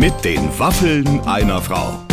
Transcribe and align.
Mit 0.00 0.24
den 0.24 0.58
Waffeln 0.58 1.20
einer 1.26 1.60
Frau. 1.60 2.06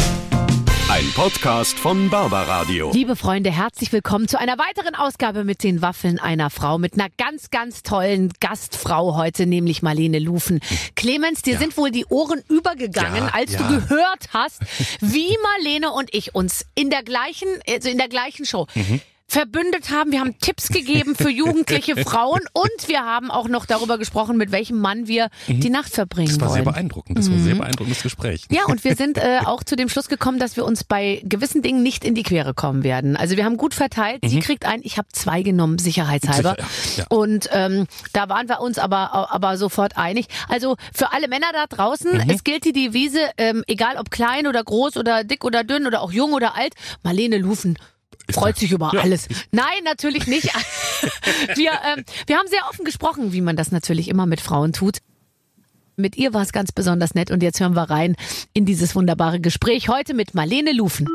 Ein 0.89 1.09
Podcast 1.15 1.79
von 1.79 2.09
Barbaradio. 2.09 2.91
Liebe 2.91 3.15
Freunde, 3.15 3.49
herzlich 3.49 3.93
willkommen 3.93 4.27
zu 4.27 4.37
einer 4.37 4.57
weiteren 4.57 4.93
Ausgabe 4.93 5.45
mit 5.45 5.63
den 5.63 5.81
Waffeln 5.81 6.19
einer 6.19 6.49
Frau. 6.49 6.79
Mit 6.79 6.95
einer 6.95 7.07
ganz, 7.17 7.49
ganz 7.49 7.83
tollen 7.83 8.33
Gastfrau 8.41 9.15
heute, 9.15 9.45
nämlich 9.45 9.83
Marlene 9.83 10.19
Lufen. 10.19 10.59
Clemens, 10.97 11.43
dir 11.43 11.57
sind 11.57 11.77
wohl 11.77 11.89
die 11.89 12.05
Ohren 12.07 12.43
übergegangen, 12.49 13.23
Ja, 13.23 13.31
als 13.33 13.53
ja. 13.53 13.59
du 13.59 13.67
gehört 13.79 14.33
hast, 14.33 14.59
wie 14.99 15.37
Marlene 15.55 15.89
und 15.93 16.13
ich 16.13 16.35
uns 16.35 16.65
in 16.75 16.89
der 16.89 17.03
gleichen, 17.03 17.47
also 17.69 17.87
in 17.87 17.97
der 17.97 18.09
gleichen 18.09 18.45
Show 18.45 18.67
Mhm. 18.75 18.99
Verbündet 19.27 19.91
haben. 19.91 20.11
Wir 20.11 20.19
haben 20.21 20.37
Tipps 20.39 20.69
gegeben 20.69 21.15
für 21.15 21.29
jugendliche 21.29 21.95
Frauen 22.05 22.41
und 22.53 22.87
wir 22.87 23.01
haben 23.01 23.29
auch 23.29 23.47
noch 23.47 23.65
darüber 23.65 23.97
gesprochen, 23.97 24.37
mit 24.37 24.51
welchem 24.51 24.79
Mann 24.79 25.07
wir 25.07 25.29
die 25.47 25.69
Nacht 25.69 25.93
verbringen 25.93 26.27
Mhm. 26.27 26.39
Das 26.39 26.41
war 26.41 26.49
sehr 26.49 26.65
wollen. 26.65 26.73
beeindruckend. 26.73 27.17
Das 27.17 27.29
war 27.29 27.37
ein 27.37 27.43
sehr 27.43 27.55
beeindruckendes 27.55 28.03
Gespräch. 28.03 28.45
Ja, 28.49 28.65
und 28.65 28.83
wir 28.83 28.95
sind 28.95 29.17
äh, 29.17 29.39
auch 29.45 29.63
zu 29.63 29.75
dem 29.75 29.89
Schluss 29.89 30.07
gekommen, 30.07 30.39
dass 30.39 30.55
wir 30.55 30.65
uns 30.65 30.83
bei 30.83 31.21
gewissen 31.23 31.61
Dingen 31.61 31.83
nicht 31.83 32.03
in 32.03 32.15
die 32.15 32.23
Quere 32.23 32.53
kommen 32.53 32.83
werden. 32.83 33.15
Also 33.17 33.37
wir 33.37 33.45
haben 33.45 33.57
gut 33.57 33.73
verteilt. 33.73 34.21
Sie 34.25 34.39
kriegt 34.39 34.65
ein, 34.65 34.81
ich 34.83 34.97
habe 34.97 35.07
zwei 35.11 35.41
genommen, 35.43 35.77
sicherheitshalber. 35.77 36.55
Sicher, 36.59 37.05
ja. 37.09 37.17
Und 37.17 37.49
ähm, 37.51 37.87
da 38.13 38.29
waren 38.29 38.47
wir 38.49 38.61
uns 38.61 38.79
aber, 38.79 39.31
aber 39.31 39.57
sofort 39.57 39.97
einig. 39.97 40.27
Also 40.49 40.75
für 40.93 41.11
alle 41.13 41.27
Männer 41.27 41.47
da 41.53 41.67
draußen, 41.67 42.29
es 42.29 42.43
gilt 42.43 42.65
die 42.65 42.73
Devise, 42.73 43.19
ähm, 43.37 43.63
egal 43.67 43.97
ob 43.97 44.11
klein 44.11 44.47
oder 44.47 44.63
groß 44.63 44.97
oder 44.97 45.23
dick 45.23 45.43
oder 45.45 45.63
dünn 45.63 45.85
oder 45.85 46.01
auch 46.01 46.11
jung 46.11 46.33
oder 46.33 46.55
alt, 46.55 46.73
Marlene 47.03 47.37
Lufen 47.37 47.77
freut 48.31 48.57
sich 48.57 48.71
über 48.71 48.91
Ja. 48.93 49.01
alles. 49.01 49.27
Nein, 49.51 49.83
natürlich 49.83 50.27
nicht. 50.27 50.45
wir, 51.55 51.71
ähm, 51.95 52.03
wir 52.25 52.37
haben 52.37 52.47
sehr 52.47 52.67
offen 52.69 52.85
gesprochen, 52.85 53.33
wie 53.33 53.41
man 53.41 53.55
das 53.55 53.71
natürlich 53.71 54.07
immer 54.09 54.25
mit 54.25 54.41
Frauen 54.41 54.73
tut. 54.73 54.97
Mit 55.95 56.15
ihr 56.15 56.33
war 56.33 56.43
es 56.43 56.51
ganz 56.51 56.71
besonders 56.71 57.15
nett 57.15 57.31
und 57.31 57.41
jetzt 57.41 57.59
hören 57.59 57.75
wir 57.75 57.89
rein 57.89 58.15
in 58.53 58.65
dieses 58.65 58.95
wunderbare 58.95 59.39
Gespräch 59.39 59.89
heute 59.89 60.13
mit 60.13 60.35
Marlene 60.35 60.71
Lufen. 60.71 61.07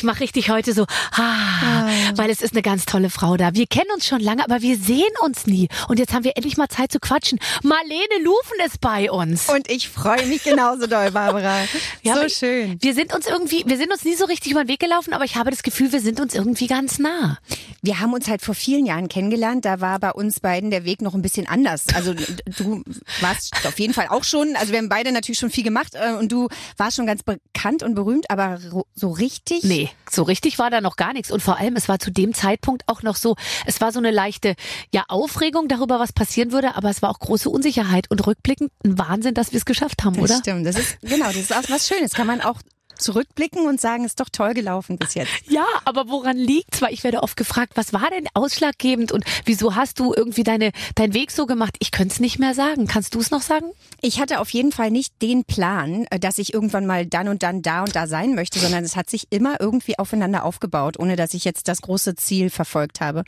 Ich 0.00 0.04
mache 0.04 0.20
richtig 0.20 0.48
heute 0.48 0.72
so, 0.72 0.86
ah, 1.12 1.86
weil 2.14 2.30
es 2.30 2.40
ist 2.40 2.54
eine 2.54 2.62
ganz 2.62 2.86
tolle 2.86 3.10
Frau 3.10 3.36
da. 3.36 3.52
Wir 3.52 3.66
kennen 3.66 3.90
uns 3.92 4.06
schon 4.06 4.20
lange, 4.20 4.42
aber 4.42 4.62
wir 4.62 4.78
sehen 4.78 5.12
uns 5.22 5.46
nie. 5.46 5.68
Und 5.88 5.98
jetzt 5.98 6.14
haben 6.14 6.24
wir 6.24 6.38
endlich 6.38 6.56
mal 6.56 6.68
Zeit 6.68 6.90
zu 6.90 6.98
quatschen. 7.00 7.38
Marlene 7.62 8.24
Lufen 8.24 8.64
ist 8.64 8.80
bei 8.80 9.10
uns. 9.10 9.46
Und 9.50 9.70
ich 9.70 9.90
freue 9.90 10.24
mich 10.24 10.42
genauso 10.42 10.86
doll, 10.86 11.10
Barbara. 11.10 11.64
Ja, 12.02 12.14
so 12.14 12.30
schön. 12.30 12.78
Wir 12.80 12.94
sind 12.94 13.14
uns 13.14 13.26
irgendwie, 13.26 13.62
wir 13.66 13.76
sind 13.76 13.92
uns 13.92 14.04
nie 14.04 14.14
so 14.14 14.24
richtig 14.24 14.52
über 14.52 14.64
den 14.64 14.68
Weg 14.68 14.80
gelaufen, 14.80 15.12
aber 15.12 15.24
ich 15.24 15.36
habe 15.36 15.50
das 15.50 15.62
Gefühl, 15.62 15.92
wir 15.92 16.00
sind 16.00 16.18
uns 16.18 16.34
irgendwie 16.34 16.66
ganz 16.66 16.98
nah. 16.98 17.36
Wir 17.82 18.00
haben 18.00 18.14
uns 18.14 18.26
halt 18.26 18.40
vor 18.40 18.54
vielen 18.54 18.86
Jahren 18.86 19.08
kennengelernt. 19.08 19.66
Da 19.66 19.82
war 19.82 19.98
bei 19.98 20.12
uns 20.12 20.40
beiden 20.40 20.70
der 20.70 20.86
Weg 20.86 21.02
noch 21.02 21.14
ein 21.14 21.20
bisschen 21.20 21.46
anders. 21.46 21.84
Also 21.94 22.14
du 22.14 22.82
warst 23.20 23.54
auf 23.66 23.78
jeden 23.78 23.92
Fall 23.92 24.08
auch 24.08 24.24
schon, 24.24 24.56
also 24.56 24.72
wir 24.72 24.78
haben 24.78 24.88
beide 24.88 25.12
natürlich 25.12 25.38
schon 25.38 25.50
viel 25.50 25.64
gemacht 25.64 25.92
äh, 25.94 26.14
und 26.14 26.32
du 26.32 26.48
warst 26.78 26.96
schon 26.96 27.06
ganz 27.06 27.22
bekannt 27.22 27.82
und 27.82 27.94
berühmt, 27.94 28.30
aber 28.30 28.58
so 28.94 29.10
richtig. 29.10 29.62
Nee, 29.64 29.89
so 30.08 30.22
richtig 30.22 30.58
war 30.58 30.70
da 30.70 30.80
noch 30.80 30.96
gar 30.96 31.12
nichts. 31.12 31.30
Und 31.30 31.42
vor 31.42 31.58
allem, 31.58 31.76
es 31.76 31.88
war 31.88 31.98
zu 31.98 32.10
dem 32.10 32.34
Zeitpunkt 32.34 32.82
auch 32.86 33.02
noch 33.02 33.16
so, 33.16 33.36
es 33.66 33.80
war 33.80 33.92
so 33.92 33.98
eine 33.98 34.10
leichte, 34.10 34.54
ja, 34.92 35.04
Aufregung 35.08 35.68
darüber, 35.68 36.00
was 36.00 36.12
passieren 36.12 36.52
würde, 36.52 36.74
aber 36.76 36.90
es 36.90 37.02
war 37.02 37.10
auch 37.10 37.18
große 37.18 37.48
Unsicherheit 37.48 38.10
und 38.10 38.26
rückblickend 38.26 38.72
ein 38.84 38.98
Wahnsinn, 38.98 39.34
dass 39.34 39.52
wir 39.52 39.58
es 39.58 39.64
geschafft 39.64 40.04
haben, 40.04 40.14
Das 40.14 40.24
oder? 40.24 40.38
stimmt. 40.38 40.66
Das 40.66 40.76
ist, 40.76 41.00
genau, 41.00 41.26
das 41.26 41.36
ist 41.36 41.54
auch 41.54 41.68
was 41.68 41.86
Schönes. 41.88 42.12
Kann 42.12 42.26
man 42.26 42.40
auch 42.40 42.60
zurückblicken 43.00 43.66
und 43.66 43.80
sagen, 43.80 44.04
ist 44.04 44.20
doch 44.20 44.28
toll 44.30 44.54
gelaufen 44.54 44.98
bis 44.98 45.14
jetzt. 45.14 45.30
Ja, 45.50 45.66
aber 45.84 46.08
woran 46.08 46.36
liegt's? 46.36 46.80
Weil 46.80 46.92
ich 46.92 47.02
werde 47.02 47.22
oft 47.22 47.36
gefragt, 47.36 47.72
was 47.74 47.92
war 47.92 48.08
denn 48.10 48.28
ausschlaggebend 48.34 49.10
und 49.10 49.24
wieso 49.44 49.74
hast 49.74 49.98
du 49.98 50.14
irgendwie 50.14 50.44
deine, 50.44 50.70
deinen 50.94 51.12
Weg 51.12 51.32
so 51.32 51.46
gemacht? 51.46 51.76
Ich 51.80 51.90
könnte 51.90 52.14
es 52.14 52.20
nicht 52.20 52.38
mehr 52.38 52.54
sagen. 52.54 52.86
Kannst 52.86 53.14
du 53.14 53.20
es 53.20 53.30
noch 53.30 53.42
sagen? 53.42 53.66
Ich 54.00 54.20
hatte 54.20 54.38
auf 54.38 54.50
jeden 54.50 54.70
Fall 54.70 54.90
nicht 54.90 55.20
den 55.22 55.44
Plan, 55.44 56.06
äh, 56.10 56.20
dass 56.20 56.38
ich 56.38 56.54
irgendwann 56.54 56.86
mal 56.86 57.06
dann 57.06 57.28
und 57.28 57.42
dann 57.42 57.62
da 57.62 57.82
und 57.82 57.96
da 57.96 58.06
sein 58.06 58.34
möchte, 58.34 58.58
sondern 58.58 58.84
es 58.84 58.96
hat 58.96 59.10
sich 59.10 59.26
immer 59.30 59.60
irgendwie 59.60 59.98
aufeinander 59.98 60.44
aufgebaut, 60.44 60.98
ohne 60.98 61.16
dass 61.16 61.34
ich 61.34 61.44
jetzt 61.44 61.68
das 61.68 61.82
große 61.82 62.14
Ziel 62.14 62.50
verfolgt 62.50 63.00
habe. 63.00 63.24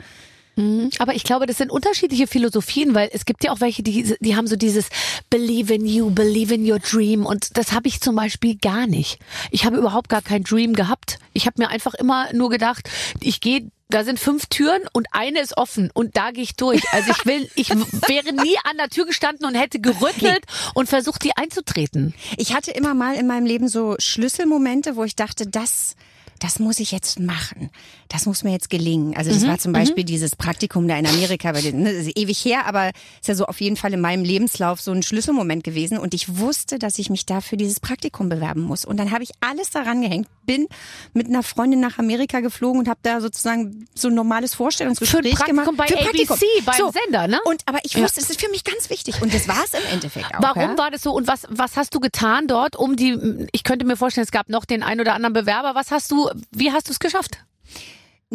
Aber 0.99 1.15
ich 1.15 1.23
glaube, 1.23 1.47
das 1.47 1.57
sind 1.57 1.71
unterschiedliche 1.71 2.27
Philosophien, 2.27 2.93
weil 2.93 3.09
es 3.11 3.25
gibt 3.25 3.43
ja 3.43 3.51
auch 3.51 3.59
welche, 3.59 3.81
die, 3.81 4.15
die 4.19 4.35
haben 4.35 4.47
so 4.47 4.55
dieses 4.55 4.89
Believe 5.29 5.73
in 5.73 5.85
you, 5.85 6.11
believe 6.11 6.53
in 6.53 6.69
your 6.69 6.79
dream. 6.79 7.25
Und 7.25 7.57
das 7.57 7.71
habe 7.71 7.87
ich 7.87 8.01
zum 8.01 8.15
Beispiel 8.15 8.57
gar 8.57 8.85
nicht. 8.85 9.19
Ich 9.49 9.65
habe 9.65 9.77
überhaupt 9.77 10.09
gar 10.09 10.21
kein 10.21 10.43
Dream 10.43 10.73
gehabt. 10.73 11.17
Ich 11.33 11.47
habe 11.47 11.61
mir 11.61 11.69
einfach 11.69 11.95
immer 11.95 12.31
nur 12.33 12.49
gedacht, 12.49 12.89
ich 13.19 13.41
gehe 13.41 13.71
da 13.89 14.03
sind 14.03 14.19
fünf 14.19 14.47
Türen 14.47 14.81
und 14.91 15.07
eine 15.11 15.39
ist 15.39 15.55
offen 15.55 15.91
und 15.93 16.17
da 16.17 16.31
gehe 16.31 16.43
ich 16.43 16.55
durch. 16.55 16.81
Also 16.93 17.11
ich 17.11 17.25
will, 17.27 17.47
ich 17.53 17.69
wäre 18.07 18.33
nie 18.33 18.57
an 18.63 18.77
der 18.77 18.89
Tür 18.89 19.05
gestanden 19.05 19.45
und 19.45 19.53
hätte 19.53 19.79
gerüttelt 19.79 20.43
und 20.73 20.89
versucht, 20.89 21.23
die 21.23 21.37
einzutreten. 21.37 22.15
Ich 22.37 22.55
hatte 22.55 22.71
immer 22.71 22.95
mal 22.95 23.15
in 23.15 23.27
meinem 23.27 23.45
Leben 23.45 23.67
so 23.67 23.95
Schlüsselmomente, 23.99 24.95
wo 24.95 25.03
ich 25.03 25.15
dachte, 25.15 25.45
das, 25.45 25.95
das 26.39 26.57
muss 26.57 26.79
ich 26.79 26.91
jetzt 26.91 27.19
machen. 27.19 27.69
Das 28.13 28.27
muss 28.27 28.43
mir 28.43 28.51
jetzt 28.51 28.69
gelingen. 28.69 29.17
Also 29.17 29.31
das 29.31 29.47
war 29.47 29.57
zum 29.57 29.73
Beispiel 29.73 30.03
dieses 30.03 30.35
Praktikum 30.35 30.87
da 30.87 30.95
in 30.95 31.07
Amerika, 31.07 31.51
bei 31.51 31.61
den, 31.61 31.81
ne, 31.81 31.93
das 31.93 32.05
ist 32.05 32.15
ewig 32.15 32.45
her, 32.45 32.67
aber 32.67 32.91
ist 33.19 33.27
ja 33.27 33.33
so 33.33 33.45
auf 33.47 33.59
jeden 33.59 33.75
Fall 33.75 33.91
in 33.91 34.01
meinem 34.01 34.23
Lebenslauf 34.23 34.79
so 34.79 34.91
ein 34.91 35.01
Schlüsselmoment 35.01 35.63
gewesen. 35.63 35.97
Und 35.97 36.13
ich 36.13 36.37
wusste, 36.37 36.77
dass 36.77 36.99
ich 36.99 37.09
mich 37.09 37.25
da 37.25 37.41
für 37.41 37.57
dieses 37.57 37.79
Praktikum 37.79 38.29
bewerben 38.29 38.61
muss. 38.61 38.85
Und 38.85 38.97
dann 38.97 39.09
habe 39.09 39.23
ich 39.23 39.31
alles 39.41 39.71
daran 39.71 40.03
gehängt, 40.03 40.27
bin 40.45 40.67
mit 41.13 41.25
einer 41.25 41.41
Freundin 41.41 41.79
nach 41.79 41.97
Amerika 41.97 42.41
geflogen 42.41 42.81
und 42.81 42.87
habe 42.87 42.99
da 43.01 43.19
sozusagen 43.19 43.87
so 43.95 44.09
ein 44.09 44.13
normales 44.13 44.53
Vorstellungsgespräch 44.53 45.35
Für 45.35 45.45
gemacht. 45.45 45.71
bei 45.75 45.87
Für 45.87 45.95
Praktikum. 45.95 46.35
ABC, 46.35 46.45
beim 46.65 46.91
Sender, 46.91 47.27
ne? 47.27 47.39
Und 47.45 47.63
aber 47.65 47.79
ich 47.81 47.97
wusste, 47.97 48.21
es 48.21 48.29
ist 48.29 48.39
für 48.39 48.51
mich 48.51 48.63
ganz 48.63 48.91
wichtig. 48.91 49.23
Und 49.23 49.33
das 49.33 49.47
war 49.47 49.63
es 49.65 49.73
im 49.73 49.91
Endeffekt 49.91 50.35
auch. 50.35 50.41
Warum 50.43 50.61
ja? 50.61 50.77
war 50.77 50.91
das 50.91 51.01
so 51.01 51.13
und 51.13 51.25
was, 51.25 51.47
was 51.49 51.77
hast 51.77 51.95
du 51.95 51.99
getan 51.99 52.45
dort, 52.45 52.75
um 52.75 52.95
die, 52.95 53.47
ich 53.53 53.63
könnte 53.63 53.87
mir 53.87 53.97
vorstellen, 53.97 54.25
es 54.25 54.31
gab 54.31 54.49
noch 54.49 54.65
den 54.65 54.83
ein 54.83 55.01
oder 55.01 55.15
anderen 55.15 55.33
Bewerber. 55.33 55.73
Was 55.73 55.89
hast 55.89 56.11
du, 56.11 56.29
wie 56.51 56.71
hast 56.71 56.89
du 56.89 56.91
es 56.91 56.99
geschafft? 56.99 57.39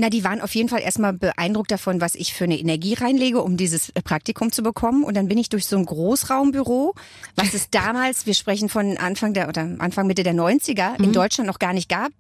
Na, 0.00 0.10
die 0.10 0.22
waren 0.22 0.40
auf 0.40 0.54
jeden 0.54 0.68
Fall 0.68 0.80
erstmal 0.80 1.12
beeindruckt 1.12 1.72
davon, 1.72 2.00
was 2.00 2.14
ich 2.14 2.32
für 2.32 2.44
eine 2.44 2.56
Energie 2.58 2.94
reinlege, 2.94 3.42
um 3.42 3.56
dieses 3.56 3.88
äh, 3.90 4.00
Praktikum 4.02 4.52
zu 4.52 4.62
bekommen. 4.62 5.02
Und 5.02 5.16
dann 5.16 5.26
bin 5.26 5.38
ich 5.38 5.48
durch 5.48 5.66
so 5.66 5.76
ein 5.76 5.84
Großraumbüro, 5.84 6.94
was 7.34 7.52
es 7.52 7.68
damals, 7.70 8.24
wir 8.26 8.34
sprechen 8.34 8.68
von 8.68 8.96
Anfang 8.96 9.34
der 9.34 9.48
oder 9.48 9.62
Anfang 9.78 10.06
Mitte 10.06 10.22
der 10.22 10.34
90er, 10.34 11.02
in 11.02 11.12
Deutschland 11.12 11.48
noch 11.48 11.58
gar 11.58 11.72
nicht 11.72 11.88
gab. 11.88 12.12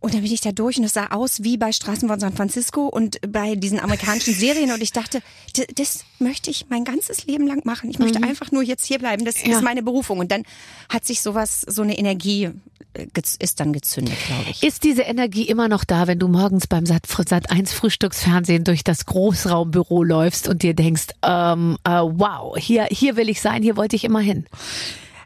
Und 0.00 0.14
dann 0.14 0.22
bin 0.22 0.32
ich 0.32 0.40
da 0.40 0.52
durch 0.52 0.78
und 0.78 0.84
es 0.84 0.94
sah 0.94 1.08
aus 1.08 1.42
wie 1.42 1.56
bei 1.58 1.70
Straßen 1.72 2.08
von 2.08 2.18
San 2.18 2.32
Francisco 2.34 2.86
und 2.86 3.18
bei 3.30 3.56
diesen 3.56 3.78
amerikanischen 3.78 4.34
Serien. 4.34 4.72
Und 4.72 4.82
ich 4.82 4.92
dachte, 4.92 5.20
das 5.74 6.04
möchte 6.18 6.50
ich 6.50 6.66
mein 6.70 6.84
ganzes 6.84 7.26
Leben 7.26 7.46
lang 7.46 7.60
machen. 7.64 7.90
Ich 7.90 7.98
möchte 7.98 8.22
einfach 8.22 8.50
nur 8.52 8.62
jetzt 8.62 8.86
hier 8.86 8.98
bleiben. 8.98 9.24
Das 9.24 9.42
Ja. 9.44 9.56
ist 9.56 9.62
meine 9.62 9.82
Berufung. 9.82 10.18
Und 10.18 10.30
dann 10.32 10.44
hat 10.88 11.04
sich 11.04 11.20
sowas, 11.20 11.60
so 11.66 11.82
eine 11.82 11.98
Energie 11.98 12.50
äh, 12.94 13.06
ist 13.38 13.58
dann 13.60 13.72
gezündet, 13.72 14.14
glaube 14.26 14.44
ich. 14.50 14.62
Ist 14.62 14.84
diese 14.84 15.02
Energie 15.02 15.44
immer 15.44 15.68
noch 15.68 15.84
da, 15.84 16.06
wenn 16.06 16.18
du 16.18 16.28
morgens 16.28 16.66
beim 16.66 16.84
Sat, 17.06 17.28
Sat 17.28 17.50
1 17.50 17.72
Frühstücksfernsehen 17.72 18.64
durch 18.64 18.84
das 18.84 19.06
Großraumbüro 19.06 20.02
läufst 20.02 20.48
und 20.48 20.62
dir 20.62 20.74
denkst, 20.74 21.08
ähm, 21.22 21.76
äh, 21.84 21.90
wow, 21.90 22.56
hier, 22.56 22.86
hier 22.90 23.16
will 23.16 23.28
ich 23.28 23.40
sein, 23.40 23.62
hier 23.62 23.76
wollte 23.76 23.96
ich 23.96 24.04
immer 24.04 24.20
hin. 24.20 24.46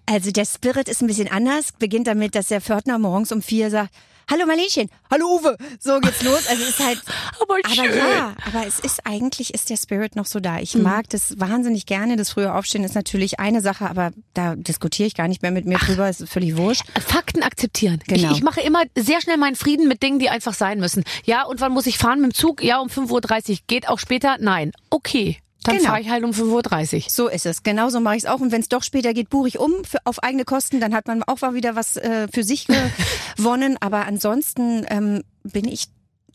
Also 0.06 0.30
der 0.30 0.44
Spirit 0.44 0.88
ist 0.88 1.02
ein 1.02 1.08
bisschen 1.08 1.30
anders. 1.30 1.72
Beginnt 1.72 2.06
damit, 2.06 2.34
dass 2.34 2.48
der 2.48 2.60
Pförtner 2.60 2.98
morgens 2.98 3.32
um 3.32 3.42
vier 3.42 3.70
sagt, 3.70 3.90
Hallo 4.28 4.44
Marlenchen, 4.44 4.90
hallo 5.08 5.36
Uwe. 5.36 5.56
So 5.78 6.00
geht's 6.00 6.20
los. 6.24 6.48
Also 6.48 6.64
es 6.64 6.70
ist 6.70 6.80
halt, 6.84 7.00
Aber 7.40 7.54
aber 7.62 7.74
schön. 7.74 7.96
ja, 7.96 8.34
aber 8.44 8.66
es 8.66 8.80
ist 8.80 9.06
eigentlich 9.06 9.54
ist 9.54 9.70
der 9.70 9.76
Spirit 9.76 10.16
noch 10.16 10.26
so 10.26 10.40
da. 10.40 10.58
Ich 10.58 10.74
mag 10.74 11.08
das 11.10 11.38
wahnsinnig 11.38 11.86
gerne. 11.86 12.16
Das 12.16 12.30
frühe 12.30 12.52
Aufstehen 12.52 12.82
ist 12.82 12.96
natürlich 12.96 13.38
eine 13.38 13.60
Sache, 13.60 13.88
aber 13.88 14.10
da 14.34 14.56
diskutiere 14.56 15.06
ich 15.06 15.14
gar 15.14 15.28
nicht 15.28 15.42
mehr 15.42 15.52
mit 15.52 15.64
mir 15.64 15.78
drüber. 15.78 16.08
Es 16.08 16.20
ist 16.20 16.32
völlig 16.32 16.56
wurscht. 16.56 16.82
Fakten 17.06 17.44
akzeptieren. 17.44 18.00
Genau. 18.08 18.32
Ich, 18.32 18.38
ich 18.38 18.42
mache 18.42 18.60
immer 18.62 18.82
sehr 18.98 19.20
schnell 19.20 19.36
meinen 19.36 19.54
Frieden 19.54 19.86
mit 19.86 20.02
Dingen, 20.02 20.18
die 20.18 20.28
einfach 20.28 20.54
sein 20.54 20.80
müssen. 20.80 21.04
Ja, 21.24 21.44
und 21.44 21.60
wann 21.60 21.70
muss 21.70 21.86
ich 21.86 21.96
fahren 21.96 22.20
mit 22.20 22.32
dem 22.32 22.34
Zug? 22.34 22.64
Ja, 22.64 22.80
um 22.80 22.88
5.30 22.88 23.50
Uhr. 23.50 23.56
Geht 23.68 23.88
auch 23.88 24.00
später? 24.00 24.38
Nein. 24.40 24.72
Okay. 24.90 25.38
Dann 25.66 25.76
Genau. 25.78 25.88
fahre 25.90 26.00
ich 26.00 26.08
halt 26.10 26.24
um 26.24 26.30
5.30 26.30 26.94
Uhr. 26.96 27.02
So 27.08 27.28
ist 27.28 27.44
es. 27.46 27.62
Genauso 27.62 28.00
mache 28.00 28.16
ich 28.16 28.22
es 28.24 28.28
auch. 28.28 28.40
Und 28.40 28.52
wenn 28.52 28.60
es 28.60 28.68
doch 28.68 28.82
später 28.82 29.12
geht, 29.12 29.28
buche 29.30 29.48
ich 29.48 29.58
um 29.58 29.72
für, 29.84 29.98
auf 30.04 30.22
eigene 30.22 30.44
Kosten. 30.44 30.80
Dann 30.80 30.94
hat 30.94 31.06
man 31.08 31.22
auch 31.24 31.40
mal 31.40 31.54
wieder 31.54 31.74
was 31.76 31.96
äh, 31.96 32.28
für 32.32 32.44
sich 32.44 32.66
gewonnen. 33.36 33.76
Aber 33.80 34.06
ansonsten 34.06 34.86
ähm, 34.88 35.22
bin 35.42 35.66
ich 35.66 35.86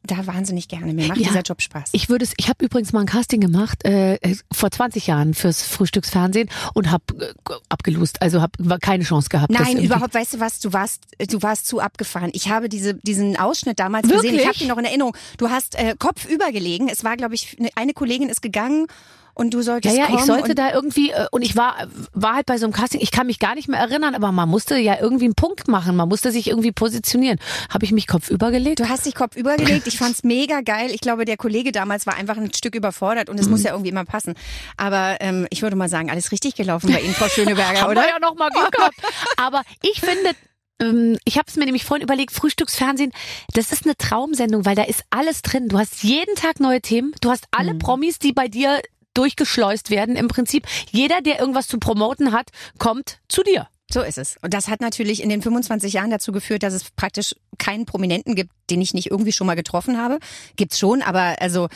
da 0.03 0.25
wahnsinnig 0.25 0.67
gerne. 0.67 0.93
Mir 0.93 1.07
macht 1.07 1.19
Ja. 1.19 1.27
dieser 1.29 1.41
Job 1.41 1.61
Spaß. 1.61 1.89
Ich 1.91 2.09
würde 2.09 2.25
es, 2.25 2.33
ich 2.37 2.49
habe 2.49 2.65
übrigens 2.65 2.91
mal 2.91 3.01
ein 3.01 3.05
Casting 3.05 3.39
gemacht 3.39 3.85
äh, 3.85 4.15
äh, 4.15 4.35
vor 4.51 4.71
20 4.71 5.07
Jahren 5.07 5.33
fürs 5.33 5.61
Frühstücksfernsehen 5.61 6.49
und 6.73 6.89
habe 6.89 7.03
äh, 7.19 7.53
abgelust, 7.69 8.21
also 8.21 8.41
habe 8.41 8.79
keine 8.79 9.03
Chance 9.03 9.29
gehabt. 9.29 9.51
Nein, 9.51 9.77
überhaupt, 9.77 10.13
weißt 10.13 10.33
du 10.33 10.39
was, 10.39 10.59
du 10.59 10.73
warst, 10.73 11.03
du 11.29 11.41
warst 11.43 11.67
zu 11.67 11.79
abgefahren. 11.79 12.31
Ich 12.33 12.49
habe 12.49 12.67
diese, 12.67 12.95
diesen 12.95 13.37
Ausschnitt 13.37 13.79
damals 13.79 14.09
Wirklich? 14.09 14.31
gesehen, 14.31 14.39
ich 14.41 14.47
habe 14.47 14.59
ihn 14.63 14.67
noch 14.69 14.77
in 14.77 14.85
Erinnerung. 14.85 15.15
Du 15.37 15.49
hast 15.49 15.75
äh, 15.75 15.95
Kopf 15.97 16.25
übergelegen. 16.25 16.89
Es 16.89 17.03
war, 17.03 17.15
glaube 17.17 17.35
ich, 17.35 17.57
eine, 17.59 17.69
eine 17.75 17.93
Kollegin 17.93 18.29
ist 18.29 18.41
gegangen 18.41 18.87
und 19.33 19.53
du 19.53 19.61
solltest 19.61 19.95
Ja, 19.95 20.07
ja, 20.09 20.15
ich 20.15 20.21
sollte 20.25 20.55
da 20.55 20.73
irgendwie, 20.73 21.11
äh, 21.11 21.27
und 21.31 21.41
ich 21.41 21.55
war, 21.55 21.75
war 22.13 22.35
halt 22.35 22.45
bei 22.45 22.57
so 22.57 22.65
einem 22.65 22.73
Casting, 22.73 23.01
ich 23.01 23.11
kann 23.11 23.27
mich 23.27 23.39
gar 23.39 23.55
nicht 23.55 23.67
mehr 23.67 23.79
erinnern, 23.79 24.15
aber 24.15 24.31
man 24.31 24.49
musste 24.49 24.77
ja 24.77 24.97
irgendwie 24.99 25.25
einen 25.25 25.35
Punkt 25.35 25.67
machen, 25.67 25.95
man 25.95 26.09
musste 26.09 26.31
sich 26.31 26.47
irgendwie 26.47 26.71
positionieren. 26.71 27.39
Habe 27.69 27.85
ich 27.85 27.91
mich 27.91 28.07
kopfüber 28.07 28.51
gelegt? 28.51 28.79
Du 28.79 28.89
hast 28.89 29.05
dich 29.05 29.15
Kopf 29.15 29.35
übergelegt. 29.35 29.87
Ich 29.87 29.97
fand's 29.97 30.23
mega 30.23 30.61
geil. 30.61 30.91
Ich 30.91 31.01
glaube, 31.01 31.25
der 31.25 31.37
Kollege 31.37 31.71
damals 31.71 32.05
war 32.05 32.15
einfach 32.15 32.37
ein 32.37 32.53
Stück 32.53 32.75
überfordert 32.75 33.29
und 33.29 33.39
es 33.39 33.45
Mhm. 33.45 33.51
muss 33.51 33.63
ja 33.63 33.71
irgendwie 33.71 33.89
immer 33.89 34.05
passen. 34.05 34.35
Aber 34.77 35.17
ähm, 35.21 35.47
ich 35.49 35.61
würde 35.61 35.75
mal 35.75 35.89
sagen, 35.89 36.09
alles 36.11 36.31
richtig 36.31 36.55
gelaufen 36.55 36.91
bei 36.91 36.99
Ihnen, 37.01 37.13
Frau 37.13 37.27
Schöneberger, 37.29 37.81
Haben 37.81 37.91
oder? 37.91 38.01
wir 38.01 38.09
ja 38.09 38.19
noch 38.19 38.35
mal 38.35 38.49
Glück 38.49 38.71
gehabt. 38.71 38.95
Aber 39.37 39.61
ich 39.81 39.99
finde, 40.01 40.31
ähm, 40.79 41.17
ich 41.25 41.37
habe 41.37 41.45
es 41.47 41.55
mir 41.57 41.65
nämlich 41.65 41.85
vorhin 41.85 42.03
überlegt, 42.03 42.31
Frühstücksfernsehen, 42.31 43.11
das 43.53 43.71
ist 43.71 43.85
eine 43.85 43.95
Traumsendung, 43.97 44.65
weil 44.65 44.75
da 44.75 44.83
ist 44.83 45.03
alles 45.09 45.41
drin. 45.41 45.67
Du 45.67 45.77
hast 45.77 46.03
jeden 46.03 46.35
Tag 46.35 46.59
neue 46.59 46.81
Themen, 46.81 47.13
du 47.21 47.29
hast 47.29 47.45
alle 47.51 47.75
Promis, 47.75 48.19
die 48.19 48.33
bei 48.33 48.47
dir 48.47 48.81
durchgeschleust 49.13 49.89
werden. 49.89 50.15
Im 50.15 50.27
Prinzip 50.27 50.67
jeder, 50.91 51.21
der 51.21 51.39
irgendwas 51.39 51.67
zu 51.67 51.77
promoten 51.79 52.31
hat, 52.31 52.49
kommt 52.77 53.19
zu 53.27 53.43
dir. 53.43 53.67
So 53.91 54.01
ist 54.01 54.17
es. 54.17 54.37
Und 54.41 54.53
das 54.53 54.69
hat 54.69 54.79
natürlich 54.79 55.21
in 55.21 55.29
den 55.29 55.41
25 55.41 55.93
Jahren 55.93 56.11
dazu 56.11 56.31
geführt, 56.31 56.63
dass 56.63 56.73
es 56.73 56.91
praktisch 56.91 57.35
keinen 57.57 57.85
Prominenten 57.85 58.35
gibt, 58.35 58.51
den 58.69 58.81
ich 58.81 58.93
nicht 58.93 59.11
irgendwie 59.11 59.33
schon 59.33 59.47
mal 59.47 59.55
getroffen 59.55 59.97
habe. 59.97 60.19
Gibt's 60.55 60.79
schon, 60.79 61.01
aber 61.01 61.35
also 61.41 61.67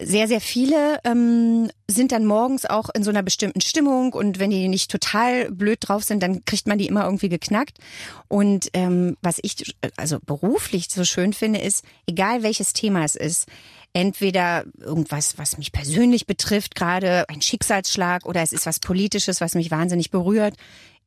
sehr, 0.00 0.28
sehr 0.28 0.40
viele 0.40 1.00
ähm, 1.04 1.70
sind 1.88 2.12
dann 2.12 2.24
morgens 2.24 2.66
auch 2.66 2.88
in 2.94 3.02
so 3.02 3.10
einer 3.10 3.22
bestimmten 3.22 3.60
Stimmung 3.60 4.12
und 4.12 4.38
wenn 4.38 4.50
die 4.50 4.68
nicht 4.68 4.90
total 4.90 5.50
blöd 5.50 5.78
drauf 5.80 6.04
sind, 6.04 6.22
dann 6.22 6.44
kriegt 6.44 6.68
man 6.68 6.78
die 6.78 6.86
immer 6.86 7.04
irgendwie 7.04 7.28
geknackt. 7.28 7.78
Und 8.28 8.68
ähm, 8.74 9.16
was 9.22 9.38
ich 9.42 9.74
also 9.96 10.18
beruflich 10.24 10.88
so 10.90 11.04
schön 11.04 11.32
finde, 11.32 11.60
ist, 11.60 11.84
egal 12.06 12.42
welches 12.42 12.74
Thema 12.74 13.04
es 13.04 13.16
ist, 13.16 13.46
entweder 13.92 14.64
irgendwas, 14.78 15.38
was 15.38 15.58
mich 15.58 15.72
persönlich 15.72 16.26
betrifft, 16.26 16.74
gerade 16.74 17.28
ein 17.28 17.42
Schicksalsschlag 17.42 18.26
oder 18.26 18.42
es 18.42 18.52
ist 18.52 18.66
was 18.66 18.80
Politisches, 18.80 19.40
was 19.40 19.54
mich 19.54 19.70
wahnsinnig 19.70 20.10
berührt. 20.10 20.54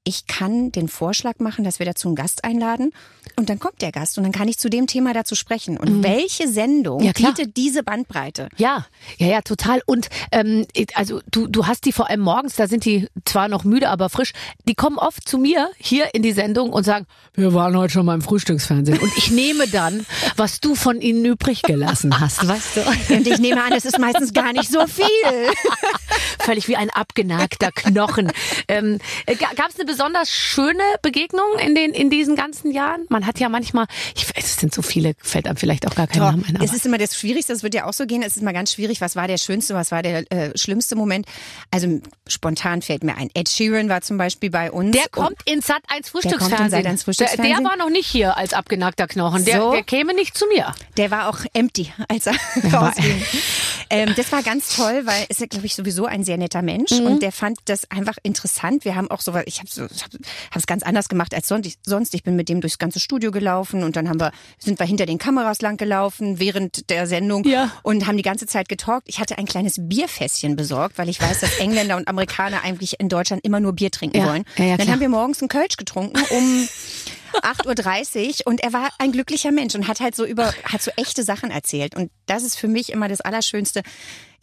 Ich 0.04 0.26
kann 0.26 0.72
den 0.72 0.88
Vorschlag 0.88 1.38
machen, 1.38 1.64
dass 1.64 1.78
wir 1.78 1.86
dazu 1.86 2.08
einen 2.08 2.16
Gast 2.16 2.44
einladen 2.44 2.92
und 3.36 3.50
dann 3.52 3.60
kommt 3.60 3.84
der 3.84 3.92
Gast 3.92 4.18
und 4.18 4.24
dann 4.24 4.32
kann 4.32 4.48
ich 4.48 4.58
zu 4.58 4.68
dem 4.68 4.88
Thema 4.88 5.14
dazu 5.14 5.36
sprechen. 5.36 5.78
Und 5.78 6.04
welche 6.04 6.48
Sendung 6.48 7.04
Ja, 7.04 7.12
bietet 7.12 7.56
diese 7.56 7.84
Bandbreite? 7.84 8.50
Ja, 8.58 8.88
ja, 9.20 9.28
ja, 9.28 9.42
total. 9.42 9.84
Und 9.86 10.10
ähm, 10.32 10.66
also 10.96 11.22
du, 11.30 11.46
du 11.48 11.68
hast 11.68 11.86
die 11.86 11.92
vor 11.92 12.10
allem 12.10 12.22
morgens, 12.22 12.56
da 12.56 12.68
sind 12.68 12.84
die 12.86 13.10
zwar 13.26 13.48
noch 13.48 13.64
müde, 13.64 13.90
aber 13.90 14.10
frisch. 14.10 14.32
Die 14.68 14.74
kommen 14.74 14.98
oft 14.98 15.30
zu 15.30 15.38
mir 15.38 15.70
hier 15.78 16.16
in 16.16 16.24
die 16.24 16.32
Sendung 16.32 16.72
und 16.74 16.84
sagen, 16.84 17.06
wir 17.36 17.54
waren 17.54 17.78
heute 17.78 17.94
schon 17.94 18.08
mal 18.08 18.16
im 18.16 18.24
Frühstücksfernsehen. 18.24 18.98
Und 18.98 19.16
ich 19.18 19.30
nehme 19.30 19.68
dann, 19.68 20.08
was 20.36 20.60
du 20.62 20.74
von 20.74 21.00
ihnen 21.00 21.24
übrig 21.26 21.62
gelassen 21.62 22.20
hast, 22.20 22.48
weißt 22.48 22.78
du? 22.78 23.14
Und 23.16 23.28
ich 23.28 23.38
nehme 23.38 23.64
an, 23.64 23.74
es 23.74 23.86
ist 23.86 24.00
meistens 24.00 24.34
gar 24.34 24.52
nicht 24.52 24.72
so 24.72 24.88
viel. 24.88 25.06
Völlig 26.40 26.68
wie 26.68 26.76
ein 26.76 26.90
abgenagter 26.90 27.72
Knochen. 27.72 28.32
ähm, 28.68 28.98
Gab 29.28 29.70
es 29.70 29.76
eine 29.76 29.86
besonders 29.92 30.30
schöne 30.32 30.84
Begegnung 31.02 31.46
in 31.66 31.76
den 31.76 31.92
in 31.92 32.10
diesen 32.10 32.36
ganzen 32.36 32.72
Jahren? 32.72 33.06
Man 33.10 33.26
hat 33.26 33.40
ja 33.40 33.50
manchmal, 33.50 33.88
ich, 34.16 34.26
es 34.36 34.56
sind 34.58 34.74
so 34.74 34.82
viele, 34.82 35.14
fällt 35.22 35.48
einem 35.48 35.58
vielleicht 35.58 35.86
auch 35.88 35.96
gar 35.96 36.08
kein 36.08 36.20
Name 36.20 36.44
ein. 36.48 36.60
es 36.64 36.74
ist 36.74 36.86
immer 36.86 36.98
das 36.98 37.18
Schwierigste, 37.18 37.52
das 37.54 37.64
wird 37.64 37.74
ja 37.74 37.86
auch 37.86 37.94
so 37.94 38.06
gehen, 38.06 38.24
es 38.24 38.36
ist 38.36 38.42
immer 38.42 38.54
ganz 38.54 38.72
schwierig, 38.74 39.02
was 39.02 39.16
war 39.16 39.28
der 39.28 39.38
schönste, 39.38 39.76
was 39.76 39.92
war 39.92 40.02
der 40.02 40.32
äh, 40.32 40.58
schlimmste 40.58 40.96
Moment. 40.96 41.26
Also 41.72 42.00
spontan 42.28 42.82
fällt 42.82 43.04
mir 43.04 43.16
ein, 43.18 43.30
Ed 43.34 43.50
Sheeran 43.50 43.90
war 43.90 44.02
zum 44.02 44.18
Beispiel 44.18 44.50
bei 44.50 44.72
uns. 44.72 44.92
Der 44.96 45.10
kommt 45.10 45.38
ins 45.46 45.68
Sat 45.68 45.82
1 45.88 46.10
Frühstücksfernsehen. 46.10 46.50
kommt 46.50 46.62
in 46.62 46.70
Sat.1 46.72 46.84
Der, 46.84 46.98
Frühstücksfernsehen. 46.98 47.58
der 47.58 47.70
war 47.70 47.78
noch 47.78 47.90
nicht 47.90 48.08
hier 48.08 48.38
als 48.38 48.54
abgenagter 48.54 49.08
Knochen. 49.08 49.44
Der, 49.46 49.60
So. 49.62 49.72
der 49.72 49.84
käme 49.84 50.14
nicht 50.14 50.38
zu 50.38 50.46
mir. 50.48 50.74
Der 50.98 51.12
war 51.12 51.28
auch 51.30 51.40
empty, 51.54 51.92
als 52.08 52.28
er 52.28 52.34
rausging. 52.74 53.22
Ähm, 53.92 54.14
das 54.16 54.32
war 54.32 54.42
ganz 54.42 54.76
toll, 54.76 55.02
weil 55.06 55.26
ist 55.30 55.40
ja, 55.42 55.46
glaube 55.48 55.66
ich, 55.66 55.76
sowieso 55.76 56.06
ein 56.06 56.24
sehr 56.24 56.38
netter 56.38 56.62
Mensch 56.62 56.92
Mhm. 56.92 57.06
und 57.06 57.22
der 57.22 57.32
fand 57.32 57.60
das 57.66 57.90
einfach 57.92 58.16
interessant. 58.24 58.86
Wir 58.86 58.96
haben 58.96 59.12
auch 59.12 59.22
so, 59.22 59.32
ich 59.46 59.60
habe 59.60 59.68
ich 59.70 60.02
hab, 60.04 60.10
hab's 60.52 60.66
ganz 60.66 60.82
anders 60.84 61.10
gemacht 61.10 61.34
als 61.36 61.48
sonst. 61.48 62.14
Ich, 62.16 62.24
bin 62.24 62.36
mit 62.36 62.50
dem 62.50 62.62
durchs 62.62 62.78
ganze 62.80 63.00
Studio 63.00 63.32
gelaufen 63.32 63.84
und 63.84 63.96
dann 63.96 64.08
haben 64.10 64.20
wir, 64.20 64.32
sind 64.58 64.80
wir 64.80 64.86
hinter 64.86 65.06
den 65.06 65.18
Kameras 65.18 65.62
lang 65.62 65.78
gelaufen 65.78 66.40
während 66.40 66.90
der 66.90 67.06
Sendung 67.08 67.44
Ja. 67.46 67.72
und 67.84 68.08
haben 68.08 68.18
die 68.18 68.24
ganze 68.24 68.46
Zeit 68.48 68.70
getalkt. 68.70 69.08
Ich 69.10 69.20
hatte 69.20 69.38
ein 69.38 69.46
kleines 69.46 69.76
Bierfässchen 69.78 70.56
besorgt, 70.56 70.98
weil 70.98 71.10
ich 71.10 71.22
weiß, 71.22 71.42
dass 71.42 71.58
Engländer 71.60 71.98
und 71.98 72.08
Amerikaner 72.08 72.64
eigentlich 72.64 73.00
in 73.00 73.10
Deutschland 73.10 73.44
immer 73.44 73.60
nur 73.60 73.74
Bier 73.74 73.92
trinken 73.92 74.18
Ja. 74.18 74.26
wollen. 74.28 74.46
Ja, 74.58 74.78
dann 74.78 74.88
haben 74.90 75.00
wir 75.02 75.10
morgens 75.10 75.42
einen 75.42 75.50
Kölsch 75.50 75.78
getrunken 75.78 76.18
um 76.30 76.68
8.30 77.40 78.42
Uhr 78.42 78.48
und 78.48 78.62
er 78.62 78.74
war 78.74 78.90
ein 79.00 79.12
glücklicher 79.12 79.52
Mensch 79.52 79.76
und 79.76 79.88
hat 79.88 80.00
halt 80.00 80.16
so 80.16 80.26
über, 80.26 80.54
hat 80.66 80.82
so 80.82 80.92
echte 80.98 81.24
Sachen 81.24 81.52
erzählt. 81.52 81.96
Und 81.96 82.12
das 82.26 82.44
ist 82.44 82.58
für 82.58 82.68
mich 82.68 82.92
immer 82.92 83.08
das 83.08 83.22
Allerschönste. 83.22 83.82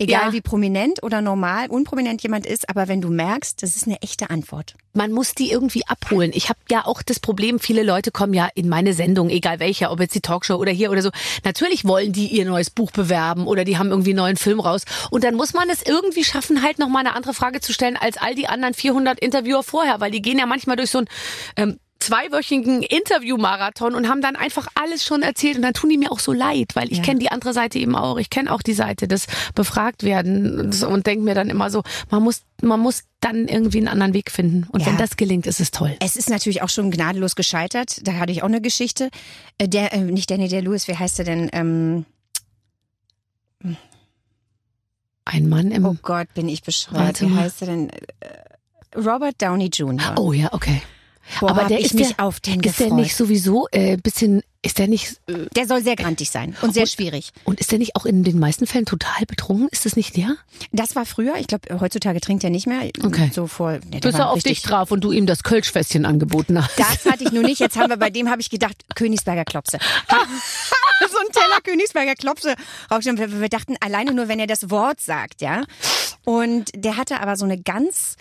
Egal 0.00 0.26
Ja. 0.26 0.32
wie 0.32 0.40
prominent 0.40 1.02
oder 1.02 1.20
normal, 1.20 1.68
unprominent 1.70 2.22
jemand 2.22 2.46
ist, 2.46 2.68
aber 2.68 2.86
wenn 2.86 3.00
du 3.00 3.08
merkst, 3.08 3.60
das 3.64 3.74
ist 3.74 3.88
eine 3.88 4.00
echte 4.00 4.30
Antwort. 4.30 4.74
Man 4.92 5.10
muss 5.10 5.34
die 5.34 5.50
irgendwie 5.50 5.84
abholen. 5.88 6.30
Ich 6.32 6.48
habe 6.48 6.60
ja 6.70 6.84
auch 6.86 7.02
das 7.02 7.18
Problem, 7.18 7.58
viele 7.58 7.82
Leute 7.82 8.12
kommen 8.12 8.32
ja 8.32 8.48
in 8.54 8.68
meine 8.68 8.94
Sendung, 8.94 9.28
egal 9.28 9.58
welcher, 9.58 9.90
ob 9.90 9.98
jetzt 9.98 10.14
die 10.14 10.20
Talkshow 10.20 10.54
oder 10.54 10.70
hier 10.70 10.92
oder 10.92 11.02
so. 11.02 11.10
Natürlich 11.44 11.84
wollen 11.84 12.12
die 12.12 12.28
ihr 12.28 12.44
neues 12.44 12.70
Buch 12.70 12.92
bewerben 12.92 13.48
oder 13.48 13.64
die 13.64 13.76
haben 13.76 13.90
irgendwie 13.90 14.10
einen 14.10 14.18
neuen 14.18 14.36
Film 14.36 14.60
raus. 14.60 14.82
Und 15.10 15.24
dann 15.24 15.34
muss 15.34 15.52
man 15.52 15.68
es 15.68 15.82
irgendwie 15.82 16.22
schaffen, 16.22 16.62
halt 16.62 16.78
noch 16.78 16.88
mal 16.88 17.00
eine 17.00 17.16
andere 17.16 17.34
Frage 17.34 17.60
zu 17.60 17.72
stellen 17.72 17.96
als 17.96 18.18
all 18.18 18.36
die 18.36 18.46
anderen 18.46 18.74
400 18.74 19.18
Interviewer 19.18 19.64
vorher, 19.64 19.98
weil 19.98 20.12
die 20.12 20.22
gehen 20.22 20.38
ja 20.38 20.46
manchmal 20.46 20.76
durch 20.76 20.90
so 20.92 20.98
ein 20.98 21.08
ähm, 21.56 21.80
zweiwöchigen 22.08 22.82
Interviewmarathon 22.82 23.94
und 23.94 24.08
haben 24.08 24.20
dann 24.22 24.36
einfach 24.36 24.66
alles 24.74 25.04
schon 25.04 25.22
erzählt 25.22 25.56
und 25.56 25.62
dann 25.62 25.74
tun 25.74 25.90
die 25.90 25.98
mir 25.98 26.10
auch 26.10 26.20
so 26.20 26.32
leid, 26.32 26.74
weil 26.74 26.90
ich 26.90 26.98
Ja. 26.98 27.04
kenne 27.04 27.20
die 27.20 27.30
andere 27.30 27.52
Seite 27.52 27.78
eben 27.78 27.94
auch. 27.94 28.18
Ich 28.18 28.30
kenne 28.30 28.52
auch 28.52 28.62
die 28.62 28.72
Seite 28.74 29.06
des 29.08 29.26
befragt 29.54 30.02
werden 30.02 30.72
und, 30.84 31.06
denke 31.06 31.24
mir 31.24 31.34
dann 31.34 31.50
immer 31.50 31.70
so, 31.70 31.82
man 32.10 32.22
muss 32.22 32.42
man 32.60 32.80
muss 32.80 33.04
dann 33.20 33.46
irgendwie 33.46 33.78
einen 33.78 33.88
anderen 33.88 34.14
Weg 34.14 34.30
finden 34.32 34.66
und 34.72 34.80
Ja. 34.80 34.86
wenn 34.86 34.96
das 34.96 35.16
gelingt, 35.16 35.46
ist 35.46 35.60
es 35.60 35.70
toll. 35.70 35.94
Es 36.00 36.16
ist 36.16 36.28
natürlich 36.28 36.62
auch 36.62 36.68
schon 36.68 36.90
gnadenlos 36.90 37.36
gescheitert. 37.36 38.06
Da 38.06 38.14
hatte 38.14 38.32
ich 38.32 38.42
auch 38.42 38.46
eine 38.48 38.60
Geschichte. 38.60 39.10
Äh, 39.58 39.68
Der, 39.68 39.92
äh, 39.92 39.98
nicht 40.00 40.28
Danny 40.30 40.48
der 40.48 40.62
Lewis, 40.62 40.88
wie 40.88 40.96
heißt 40.96 41.18
er 41.20 41.24
denn? 41.24 41.48
Ähm, 41.52 42.04
Ein 45.24 45.48
Mann 45.48 45.70
im 45.72 45.84
oh 45.84 45.96
Gott, 46.00 46.32
bin 46.34 46.48
ich 46.48 46.62
bescheuert. 46.62 47.20
Wie 47.20 47.34
heißt 47.34 47.60
er 47.62 47.66
denn? 47.68 47.90
Äh, 47.90 47.96
Robert 48.96 49.34
Downey 49.42 49.66
Jr. 49.66 50.14
Oh 50.18 50.32
ja, 50.32 50.48
okay. 50.52 50.80
Boah, 51.40 51.50
aber 51.50 51.64
der 51.64 51.78
ich 51.78 51.86
ist 51.86 51.94
mich 51.94 52.14
der, 52.16 52.24
auf 52.24 52.40
den 52.40 52.60
ist 52.60 52.78
der 52.78 52.86
gefreut. 52.86 53.00
nicht 53.00 53.16
sowieso 53.16 53.68
äh, 53.70 53.96
bisschen 53.96 54.42
ist 54.60 54.78
der 54.78 54.88
nicht 54.88 55.20
äh, 55.28 55.46
Der 55.54 55.66
soll 55.66 55.82
sehr 55.82 55.94
grantig 55.94 56.30
sein 56.30 56.56
und 56.62 56.74
sehr 56.74 56.86
schwierig. 56.86 57.30
und 57.44 57.60
ist 57.60 57.70
der 57.70 57.78
nicht 57.78 57.94
auch 57.94 58.04
in 58.04 58.24
den 58.24 58.38
meisten 58.38 58.66
Fällen 58.66 58.86
total 58.86 59.24
betrunken? 59.26 59.68
Ist 59.70 59.86
das 59.86 59.94
nicht 59.94 60.16
der? 60.16 60.36
Das 60.72 60.96
war 60.96 61.06
früher. 61.06 61.36
Ich 61.36 61.46
glaube, 61.46 61.80
heutzutage 61.80 62.20
trinkt 62.20 62.42
er 62.42 62.50
nicht 62.50 62.66
mehr. 62.66 62.90
Okay. 63.04 63.30
So 63.32 63.46
vor. 63.46 63.72
Ne, 63.72 63.80
der 63.92 64.00
Bis 64.00 64.16
er 64.16 64.30
auf 64.30 64.42
dich 64.42 64.62
traf 64.62 64.90
und 64.90 65.02
du 65.04 65.12
ihm 65.12 65.26
das 65.26 65.44
Kölschfässchen 65.44 66.04
angeboten 66.04 66.60
hast. 66.60 66.76
Das 66.78 67.04
hatte 67.04 67.24
ich 67.24 67.32
nur 67.32 67.44
nicht. 67.44 67.60
Jetzt 67.60 67.76
haben 67.76 67.90
wir 67.90 67.98
bei 67.98 68.10
dem 68.10 68.28
habe 68.30 68.40
ich 68.40 68.50
gedacht 68.50 68.76
Königsberger 68.96 69.44
Klopse. 69.44 69.78
so 71.10 71.18
ein 71.18 71.32
Teller 71.32 71.60
Königsberger 71.62 72.14
Klopse. 72.14 72.54
wir 72.90 73.48
dachten 73.48 73.76
alleine 73.80 74.12
nur, 74.12 74.28
wenn 74.28 74.40
er 74.40 74.48
das 74.48 74.70
Wort 74.70 75.00
sagt, 75.00 75.40
ja. 75.40 75.62
Und 76.24 76.70
der 76.74 76.96
hatte 76.96 77.20
aber 77.20 77.36
so 77.36 77.44
eine 77.44 77.60
ganz 77.60 78.16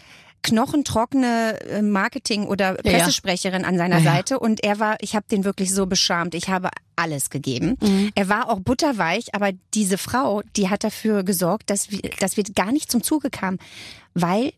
knochentrockene 0.47 1.59
äh, 1.61 1.81
Marketing- 1.81 2.47
oder 2.47 2.77
Ja, 2.83 2.91
ja. 2.91 2.97
Pressesprecherin 2.97 3.65
an 3.65 3.77
seiner 3.77 3.99
Ja, 3.99 4.03
ja. 4.03 4.13
Seite 4.13 4.39
und 4.39 4.63
er 4.63 4.79
war, 4.79 4.97
ich 5.01 5.15
habe 5.15 5.25
den 5.29 5.43
wirklich 5.43 5.73
so 5.73 5.85
beschämt. 5.85 6.35
Ich 6.35 6.49
habe 6.49 6.69
alles 6.95 7.29
gegeben. 7.29 7.77
Mhm. 7.81 8.11
Er 8.15 8.29
war 8.29 8.49
auch 8.49 8.59
butterweich, 8.59 9.33
aber 9.35 9.51
diese 9.73 9.97
Frau, 9.97 10.41
die 10.55 10.69
hat 10.69 10.83
dafür 10.83 11.23
gesorgt, 11.23 11.69
dass 11.69 11.91
wir, 11.91 11.99
dass 12.19 12.37
wir 12.37 12.43
gar 12.43 12.71
nicht 12.71 12.91
zum 12.91 13.03
Zuge 13.03 13.29
kamen, 13.29 13.59
weil 14.13 14.53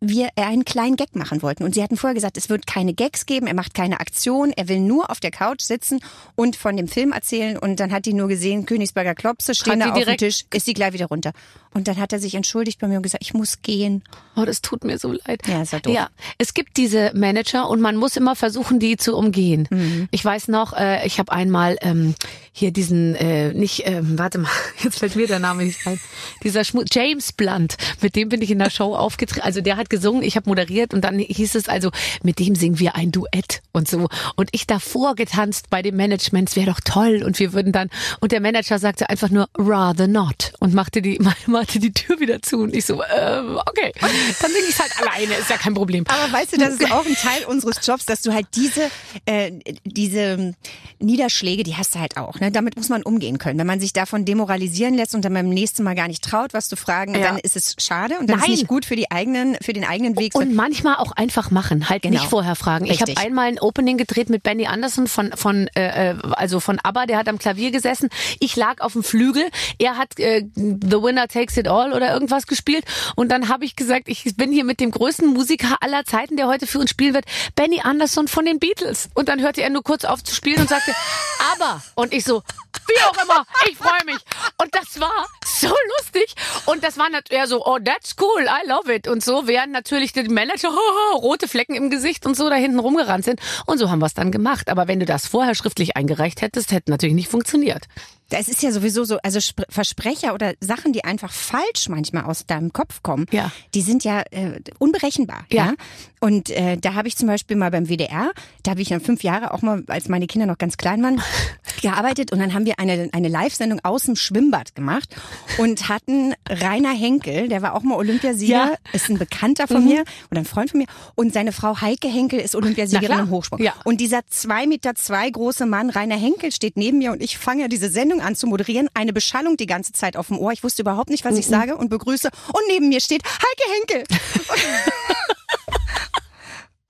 wir 0.00 0.28
einen 0.36 0.64
kleinen 0.64 0.96
Gag 0.96 1.16
machen 1.16 1.42
wollten. 1.42 1.64
Und 1.64 1.74
sie 1.74 1.82
hatten 1.82 1.96
vorher 1.96 2.14
gesagt, 2.14 2.36
es 2.36 2.48
wird 2.48 2.66
keine 2.66 2.94
Gags 2.94 3.26
geben, 3.26 3.46
er 3.46 3.54
macht 3.54 3.74
keine 3.74 4.00
Aktion, 4.00 4.52
er 4.56 4.68
will 4.68 4.80
nur 4.80 5.10
auf 5.10 5.18
der 5.20 5.30
Couch 5.30 5.62
sitzen 5.62 6.00
und 6.36 6.56
von 6.56 6.76
dem 6.76 6.88
Film 6.88 7.12
erzählen. 7.12 7.58
Und 7.58 7.80
dann 7.80 7.92
hat 7.92 8.06
die 8.06 8.12
nur 8.12 8.28
gesehen, 8.28 8.64
Königsberger 8.64 9.14
Klopse 9.14 9.54
stehen 9.54 9.80
da 9.80 9.92
auf 9.92 10.04
dem 10.04 10.16
Tisch, 10.16 10.44
ist 10.54 10.66
die 10.66 10.74
gleich 10.74 10.92
wieder 10.92 11.06
runter. 11.06 11.32
Und 11.74 11.88
dann 11.88 11.98
hat 11.98 12.12
er 12.12 12.18
sich 12.18 12.34
entschuldigt 12.34 12.80
bei 12.80 12.88
mir 12.88 12.96
und 12.96 13.02
gesagt, 13.02 13.22
ich 13.22 13.34
muss 13.34 13.62
gehen. 13.62 14.02
Oh, 14.36 14.44
das 14.44 14.62
tut 14.62 14.84
mir 14.84 14.98
so 14.98 15.12
leid. 15.12 15.46
Ja, 15.46 15.62
ist 15.62 15.72
ja 15.72 15.80
doof. 15.80 15.94
Ja, 15.94 16.08
es 16.38 16.54
gibt 16.54 16.76
diese 16.76 17.12
Manager 17.14 17.68
und 17.68 17.80
man 17.80 17.96
muss 17.96 18.16
immer 18.16 18.36
versuchen, 18.36 18.78
die 18.78 18.96
zu 18.96 19.16
umgehen. 19.16 19.68
Mhm. 19.70 20.08
Ich 20.10 20.24
weiß 20.24 20.48
noch, 20.48 20.72
äh, 20.72 21.06
ich 21.06 21.18
habe 21.18 21.30
einmal 21.32 21.76
ähm, 21.82 22.14
hier 22.52 22.72
diesen, 22.72 23.14
äh, 23.16 23.52
nicht, 23.52 23.86
ähm, 23.86 24.18
warte 24.18 24.38
mal, 24.38 24.50
jetzt 24.82 24.98
fällt 24.98 25.16
mir 25.16 25.26
der 25.26 25.38
Name 25.38 25.64
nicht 25.64 25.86
ein, 25.86 26.00
dieser 26.42 26.64
Schmu 26.64 26.82
James 26.90 27.32
Blunt, 27.32 27.76
mit 28.00 28.16
dem 28.16 28.28
bin 28.28 28.42
ich 28.42 28.50
in 28.50 28.58
der 28.58 28.70
Show 28.70 28.94
aufgetreten. 28.94 29.44
Also 29.44 29.60
der 29.60 29.76
hat 29.76 29.87
hat 29.88 29.90
gesungen, 29.90 30.22
ich 30.22 30.36
habe 30.36 30.48
moderiert 30.48 30.94
und 30.94 31.02
dann 31.02 31.18
hieß 31.18 31.54
es 31.54 31.68
also, 31.68 31.90
mit 32.22 32.38
dem 32.38 32.54
singen 32.54 32.78
wir 32.78 32.94
ein 32.94 33.10
Duett 33.10 33.62
und 33.72 33.88
so. 33.88 34.08
Und 34.36 34.50
ich 34.52 34.66
davor 34.66 35.14
getanzt 35.14 35.70
bei 35.70 35.82
dem 35.82 35.96
Management, 35.96 36.50
es 36.50 36.56
wäre 36.56 36.66
doch 36.70 36.80
toll 36.84 37.22
und 37.24 37.38
wir 37.38 37.52
würden 37.52 37.72
dann, 37.72 37.88
und 38.20 38.32
der 38.32 38.40
Manager 38.40 38.78
sagte 38.78 39.08
einfach 39.10 39.30
nur, 39.30 39.48
rather 39.56 40.06
not 40.06 40.52
und 40.60 40.74
machte 40.74 41.02
die, 41.02 41.18
machte 41.46 41.78
die 41.78 41.92
Tür 41.92 42.20
wieder 42.20 42.42
zu 42.42 42.58
und 42.58 42.74
ich 42.74 42.84
so, 42.84 43.02
äh, 43.02 43.40
okay, 43.66 43.92
dann 44.00 44.50
singe 44.50 44.66
ich 44.68 44.78
halt 44.78 44.92
alleine, 45.00 45.34
ist 45.34 45.50
ja 45.50 45.56
kein 45.56 45.74
Problem. 45.74 46.04
Aber 46.08 46.32
weißt 46.32 46.52
du, 46.52 46.58
das 46.58 46.74
ist 46.74 46.90
auch 46.92 47.06
ein 47.06 47.14
Teil 47.14 47.44
unseres 47.46 47.84
Jobs, 47.86 48.04
dass 48.06 48.22
du 48.22 48.32
halt 48.32 48.46
diese, 48.54 48.90
äh, 49.26 49.52
diese 49.84 50.54
Niederschläge, 51.00 51.62
die 51.62 51.76
hast 51.76 51.94
du 51.94 52.00
halt 52.00 52.16
auch. 52.16 52.40
Ne? 52.40 52.50
Damit 52.50 52.76
muss 52.76 52.88
man 52.88 53.02
umgehen 53.02 53.38
können. 53.38 53.58
Wenn 53.58 53.66
man 53.66 53.80
sich 53.80 53.92
davon 53.92 54.24
demoralisieren 54.24 54.94
lässt 54.94 55.14
und 55.14 55.24
dann 55.24 55.34
beim 55.34 55.48
nächsten 55.48 55.82
Mal 55.82 55.94
gar 55.94 56.08
nicht 56.08 56.22
traut, 56.24 56.52
was 56.54 56.68
zu 56.68 56.76
fragen, 56.76 57.14
Ja. 57.14 57.20
dann 57.28 57.38
ist 57.38 57.56
es 57.56 57.76
schade 57.78 58.18
und 58.18 58.28
dann 58.28 58.38
ist 58.38 58.42
Nein. 58.42 58.50
nicht 58.52 58.68
gut 58.68 58.84
für 58.84 58.96
die 58.96 59.10
eigenen, 59.10 59.56
für 59.62 59.72
den 59.80 59.88
eigenen 59.88 60.18
Weg. 60.18 60.34
Und 60.34 60.54
manchmal 60.54 60.96
auch 60.96 61.12
einfach 61.12 61.50
machen, 61.50 61.88
halt 61.88 62.02
Genau. 62.02 62.20
nicht 62.20 62.28
vorher 62.30 62.54
fragen. 62.54 62.86
Ich 62.86 63.00
habe 63.00 63.10
Richtig. 63.10 63.24
einmal 63.26 63.46
ein 63.48 63.58
Opening 63.58 63.98
gedreht 63.98 64.30
mit 64.30 64.42
Benny 64.42 64.66
Anderson 64.66 65.06
von 65.06 65.32
von 65.36 65.68
äh, 65.74 66.10
äh, 66.10 66.16
also 66.32 66.60
von 66.60 66.78
ABBA, 66.82 67.06
der 67.06 67.18
hat 67.18 67.28
am 67.28 67.38
Klavier 67.38 67.70
gesessen. 67.70 68.08
Ich 68.40 68.56
lag 68.56 68.80
auf 68.80 68.92
dem 68.92 69.02
Flügel, 69.02 69.48
er 69.78 69.96
hat 69.96 70.18
äh, 70.18 70.44
The 70.54 71.02
Winner 71.02 71.28
Takes 71.28 71.56
It 71.56 71.68
All 71.68 71.92
oder 71.92 72.12
irgendwas 72.12 72.46
gespielt 72.46 72.84
und 73.16 73.30
dann 73.30 73.48
habe 73.48 73.64
ich 73.64 73.76
gesagt, 73.76 74.08
ich 74.08 74.36
bin 74.36 74.52
hier 74.52 74.64
mit 74.64 74.80
dem 74.80 74.90
größten 74.90 75.26
Musiker 75.32 75.76
aller 75.80 76.04
Zeiten, 76.04 76.36
der 76.36 76.46
heute 76.46 76.66
für 76.66 76.78
uns 76.78 76.90
spielen 76.90 77.14
wird, 77.14 77.24
Benny 77.54 77.80
Anderson 77.82 78.28
von 78.28 78.44
den 78.44 78.58
Beatles. 78.58 79.08
Und 79.14 79.28
dann 79.28 79.40
hörte 79.40 79.62
er 79.62 79.70
nur 79.70 79.82
kurz 79.82 80.04
auf 80.04 80.22
zu 80.22 80.34
spielen 80.34 80.60
und 80.60 80.68
sagte, 80.68 80.92
ABBA. 81.54 81.82
Und 81.94 82.12
ich 82.12 82.24
so, 82.24 82.42
wie 82.86 83.02
auch 83.04 83.22
immer, 83.24 83.44
ich 83.70 83.76
freue 83.76 84.04
mich. 84.04 84.18
Und 84.60 84.74
das 84.74 85.00
war 85.00 85.26
so 85.44 85.72
lustig. 85.98 86.34
Und 86.66 86.82
das 86.84 86.96
war 86.98 87.08
natürlich 87.10 87.46
so, 87.46 87.64
oh, 87.64 87.78
that's 87.78 88.14
cool, 88.20 88.42
I 88.44 88.68
love 88.68 88.92
it. 88.92 89.08
Und 89.08 89.22
so, 89.24 89.46
während 89.46 89.67
natürlich 89.72 90.12
die 90.12 90.28
Manager 90.28 90.70
rote 91.14 91.48
Flecken 91.48 91.74
im 91.74 91.90
Gesicht 91.90 92.26
und 92.26 92.36
so 92.36 92.48
da 92.48 92.56
hinten 92.56 92.78
rumgerannt 92.78 93.24
sind. 93.24 93.40
Und 93.66 93.78
so 93.78 93.90
haben 93.90 94.00
wir 94.00 94.06
es 94.06 94.14
dann 94.14 94.32
gemacht. 94.32 94.68
Aber 94.68 94.88
wenn 94.88 95.00
du 95.00 95.06
das 95.06 95.26
vorher 95.26 95.54
schriftlich 95.54 95.96
eingereicht 95.96 96.42
hättest, 96.42 96.72
hätte 96.72 96.90
natürlich 96.90 97.14
nicht 97.14 97.28
funktioniert. 97.28 97.84
Es 98.30 98.48
ist 98.48 98.62
ja 98.62 98.70
sowieso 98.72 99.04
so, 99.04 99.18
also 99.22 99.38
Spr- 99.38 99.64
Versprecher 99.70 100.34
oder 100.34 100.52
Sachen, 100.60 100.92
die 100.92 101.04
einfach 101.04 101.32
falsch 101.32 101.88
manchmal 101.88 102.24
aus 102.24 102.44
deinem 102.46 102.72
Kopf 102.72 103.02
kommen, 103.02 103.24
Ja. 103.30 103.50
die 103.74 103.80
sind 103.82 104.04
ja 104.04 104.22
äh, 104.30 104.60
unberechenbar. 104.78 105.44
Ja. 105.50 105.66
Ja. 105.66 105.74
Und 106.20 106.50
äh, 106.50 106.76
da 106.76 106.94
habe 106.94 107.08
ich 107.08 107.16
zum 107.16 107.28
Beispiel 107.28 107.56
mal 107.56 107.70
beim 107.70 107.88
WDR, 107.88 108.32
da 108.64 108.72
habe 108.72 108.82
ich 108.82 108.88
dann 108.88 109.00
fünf 109.00 109.22
Jahre 109.22 109.54
auch 109.54 109.62
mal, 109.62 109.82
als 109.86 110.08
meine 110.08 110.26
Kinder 110.26 110.46
noch 110.46 110.58
ganz 110.58 110.76
klein 110.76 111.02
waren, 111.02 111.22
gearbeitet 111.80 112.32
und 112.32 112.38
dann 112.40 112.54
haben 112.54 112.66
wir 112.66 112.78
eine, 112.78 113.08
eine 113.12 113.28
Live-Sendung 113.28 113.80
aus 113.84 114.02
dem 114.02 114.16
Schwimmbad 114.16 114.74
gemacht 114.74 115.14
und 115.58 115.88
hatten 115.88 116.34
Rainer 116.48 116.92
Henkel, 116.92 117.48
der 117.48 117.62
war 117.62 117.74
auch 117.74 117.82
mal 117.82 117.94
Olympiasieger, 117.96 118.52
Ja. 118.52 118.66
Mhm. 118.66 118.74
ist 118.94 119.08
ein 119.10 119.18
Bekannter 119.18 119.68
von 119.68 119.84
mir 119.84 120.04
oder 120.30 120.40
ein 120.40 120.44
Freund 120.44 120.70
von 120.70 120.80
mir 120.80 120.86
und 121.14 121.32
seine 121.32 121.52
Frau 121.52 121.80
Heike 121.80 122.08
Henkel 122.08 122.40
ist 122.40 122.54
Olympiasiegerin 122.56 123.20
im 123.20 123.30
Hochsprung. 123.30 123.62
Ja. 123.62 123.74
Und 123.84 124.00
dieser 124.00 124.26
zwei 124.26 124.66
Meter 124.66 124.94
zwei 124.96 125.30
große 125.30 125.66
Mann, 125.66 125.88
Rainer 125.90 126.16
Henkel, 126.16 126.52
steht 126.52 126.76
neben 126.76 126.98
mir 126.98 127.12
und 127.12 127.22
ich 127.22 127.38
fange 127.38 127.68
diese 127.68 127.88
Sendung 127.88 128.17
an 128.20 128.34
zu 128.36 128.46
moderieren. 128.46 128.88
Eine 128.94 129.12
Beschallung 129.12 129.56
die 129.56 129.66
ganze 129.66 129.92
Zeit 129.92 130.16
auf 130.16 130.28
dem 130.28 130.38
Ohr. 130.38 130.52
Ich 130.52 130.62
wusste 130.64 130.82
überhaupt 130.82 131.10
nicht, 131.10 131.24
was 131.24 131.36
ich 131.36 131.46
sage 131.46 131.76
und 131.76 131.88
begrüße. 131.88 132.28
Und 132.48 132.62
neben 132.68 132.88
mir 132.88 133.00
steht 133.00 133.22
Heike 133.24 133.72
Henkel. 133.96 134.04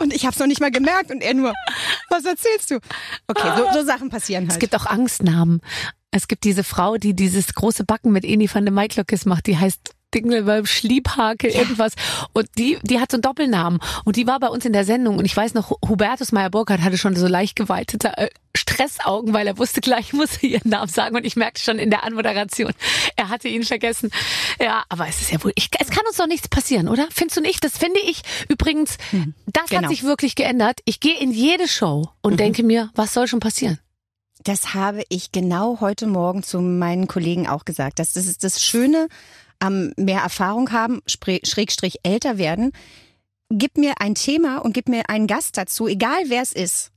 Und 0.01 0.13
ich 0.15 0.25
habe 0.25 0.33
es 0.33 0.39
noch 0.39 0.47
nicht 0.47 0.61
mal 0.61 0.71
gemerkt 0.71 1.11
und 1.11 1.23
er 1.23 1.35
nur, 1.35 1.53
was 2.09 2.25
erzählst 2.25 2.71
du? 2.71 2.79
Okay, 3.27 3.51
so, 3.57 3.81
so 3.81 3.85
Sachen 3.85 4.11
passieren 4.11 4.45
Es 4.45 4.51
halt. 4.51 4.61
gibt 4.61 4.77
auch 4.77 4.87
Angstnamen. 4.87 5.61
Es 6.13 6.29
gibt 6.29 6.45
diese 6.45 6.63
Frau, 6.63 6.99
die 6.99 7.15
dieses 7.15 7.53
große 7.53 7.83
Backen 7.85 8.13
mit 8.13 8.25
Eni 8.25 8.49
van 8.53 8.65
de 8.65 8.73
Maiklöckes 8.73 9.27
macht, 9.27 9.47
die 9.49 9.59
heißt 9.59 9.95
Dingelwölb, 10.15 10.69
Schliebhake, 10.69 11.49
irgendwas. 11.49 11.93
Und 12.33 12.49
die, 12.57 12.79
die 12.83 13.01
hat 13.01 13.11
so 13.11 13.17
einen 13.17 13.23
Doppelnamen. 13.23 13.81
Und 14.05 14.17
die 14.17 14.27
war 14.27 14.41
bei 14.41 14.49
uns 14.49 14.65
in 14.65 14.73
der 14.73 14.85
Sendung. 14.85 15.19
Und 15.19 15.25
ich 15.25 15.37
weiß 15.37 15.55
noch, 15.55 15.71
Hubertus 15.87 16.33
Meyer-Burkhardt 16.33 16.83
hatte 16.83 16.99
schon 16.99 17.17
so 17.17 17.27
leicht 17.27 17.57
geweitete 17.57 18.17
äh, 18.17 18.29
Stressaugen, 18.57 19.33
weil 19.35 19.47
er 19.47 19.59
wusste 19.59 19.81
gleich, 19.81 20.13
muss 20.13 20.39
er 20.43 20.49
ihren 20.49 20.71
Namen 20.71 20.89
sagen. 20.89 21.17
Und 21.17 21.25
ich 21.25 21.37
merkte 21.37 21.63
schon 21.63 21.79
in 21.79 21.91
der 21.91 22.05
Anmoderation, 22.05 22.73
er 23.17 23.29
hatte 23.29 23.49
ihn 23.49 23.65
vergessen. 23.65 24.11
Ja, 24.61 24.85
aber 24.89 25.09
es 25.09 25.21
ist 25.21 25.31
ja 25.31 25.43
wohl, 25.43 25.53
ich, 25.55 25.69
es 25.79 25.91
kann 25.91 26.07
uns 26.07 26.17
doch 26.17 26.27
nichts 26.27 26.49
passieren, 26.49 26.89
oder? 26.89 27.07
Findest 27.11 27.37
du 27.37 27.41
nicht? 27.41 27.63
Das 27.65 27.79
finde 27.79 28.01
ich 28.01 28.23
übrigens, 28.49 28.99
das 29.47 29.69
genau. 29.69 29.83
hat 29.83 29.91
sich 29.91 30.03
wirklich 30.03 30.35
geändert. 30.35 30.81
Ich 30.85 31.01
gehe 31.01 31.19
in 31.19 31.31
jede 31.31 31.69
Show 31.69 32.09
und 32.23 32.41
denke 32.41 32.63
mir, 32.63 32.91
was 32.95 33.13
soll 33.15 33.27
schon 33.29 33.41
passieren? 33.41 33.79
Das 34.45 34.75
habe 34.75 35.03
ich 35.09 35.33
genau 35.33 35.81
heute 35.81 36.07
Morgen 36.07 36.43
zu 36.43 36.61
meinen 36.61 37.09
Kollegen 37.09 37.49
auch 37.49 37.65
gesagt. 37.65 37.99
Das, 37.99 38.13
das 38.13 38.27
ist 38.27 38.45
das 38.45 38.63
Schöne 38.63 39.09
am 39.59 39.93
mehr 39.97 40.21
Erfahrung 40.21 40.73
haben, 40.73 41.01
Schrägstrich 41.07 42.01
älter 42.03 42.39
werden. 42.39 42.73
Gib 43.51 43.79
mir 43.79 43.95
ein 44.01 44.15
Thema 44.15 44.59
und 44.59 44.73
gib 44.73 44.89
mir 44.89 45.09
einen 45.09 45.27
Gast 45.27 45.57
dazu, 45.57 45.89
egal 45.89 46.25
wer 46.27 46.43
es 46.43 46.53
ist. 46.53 46.93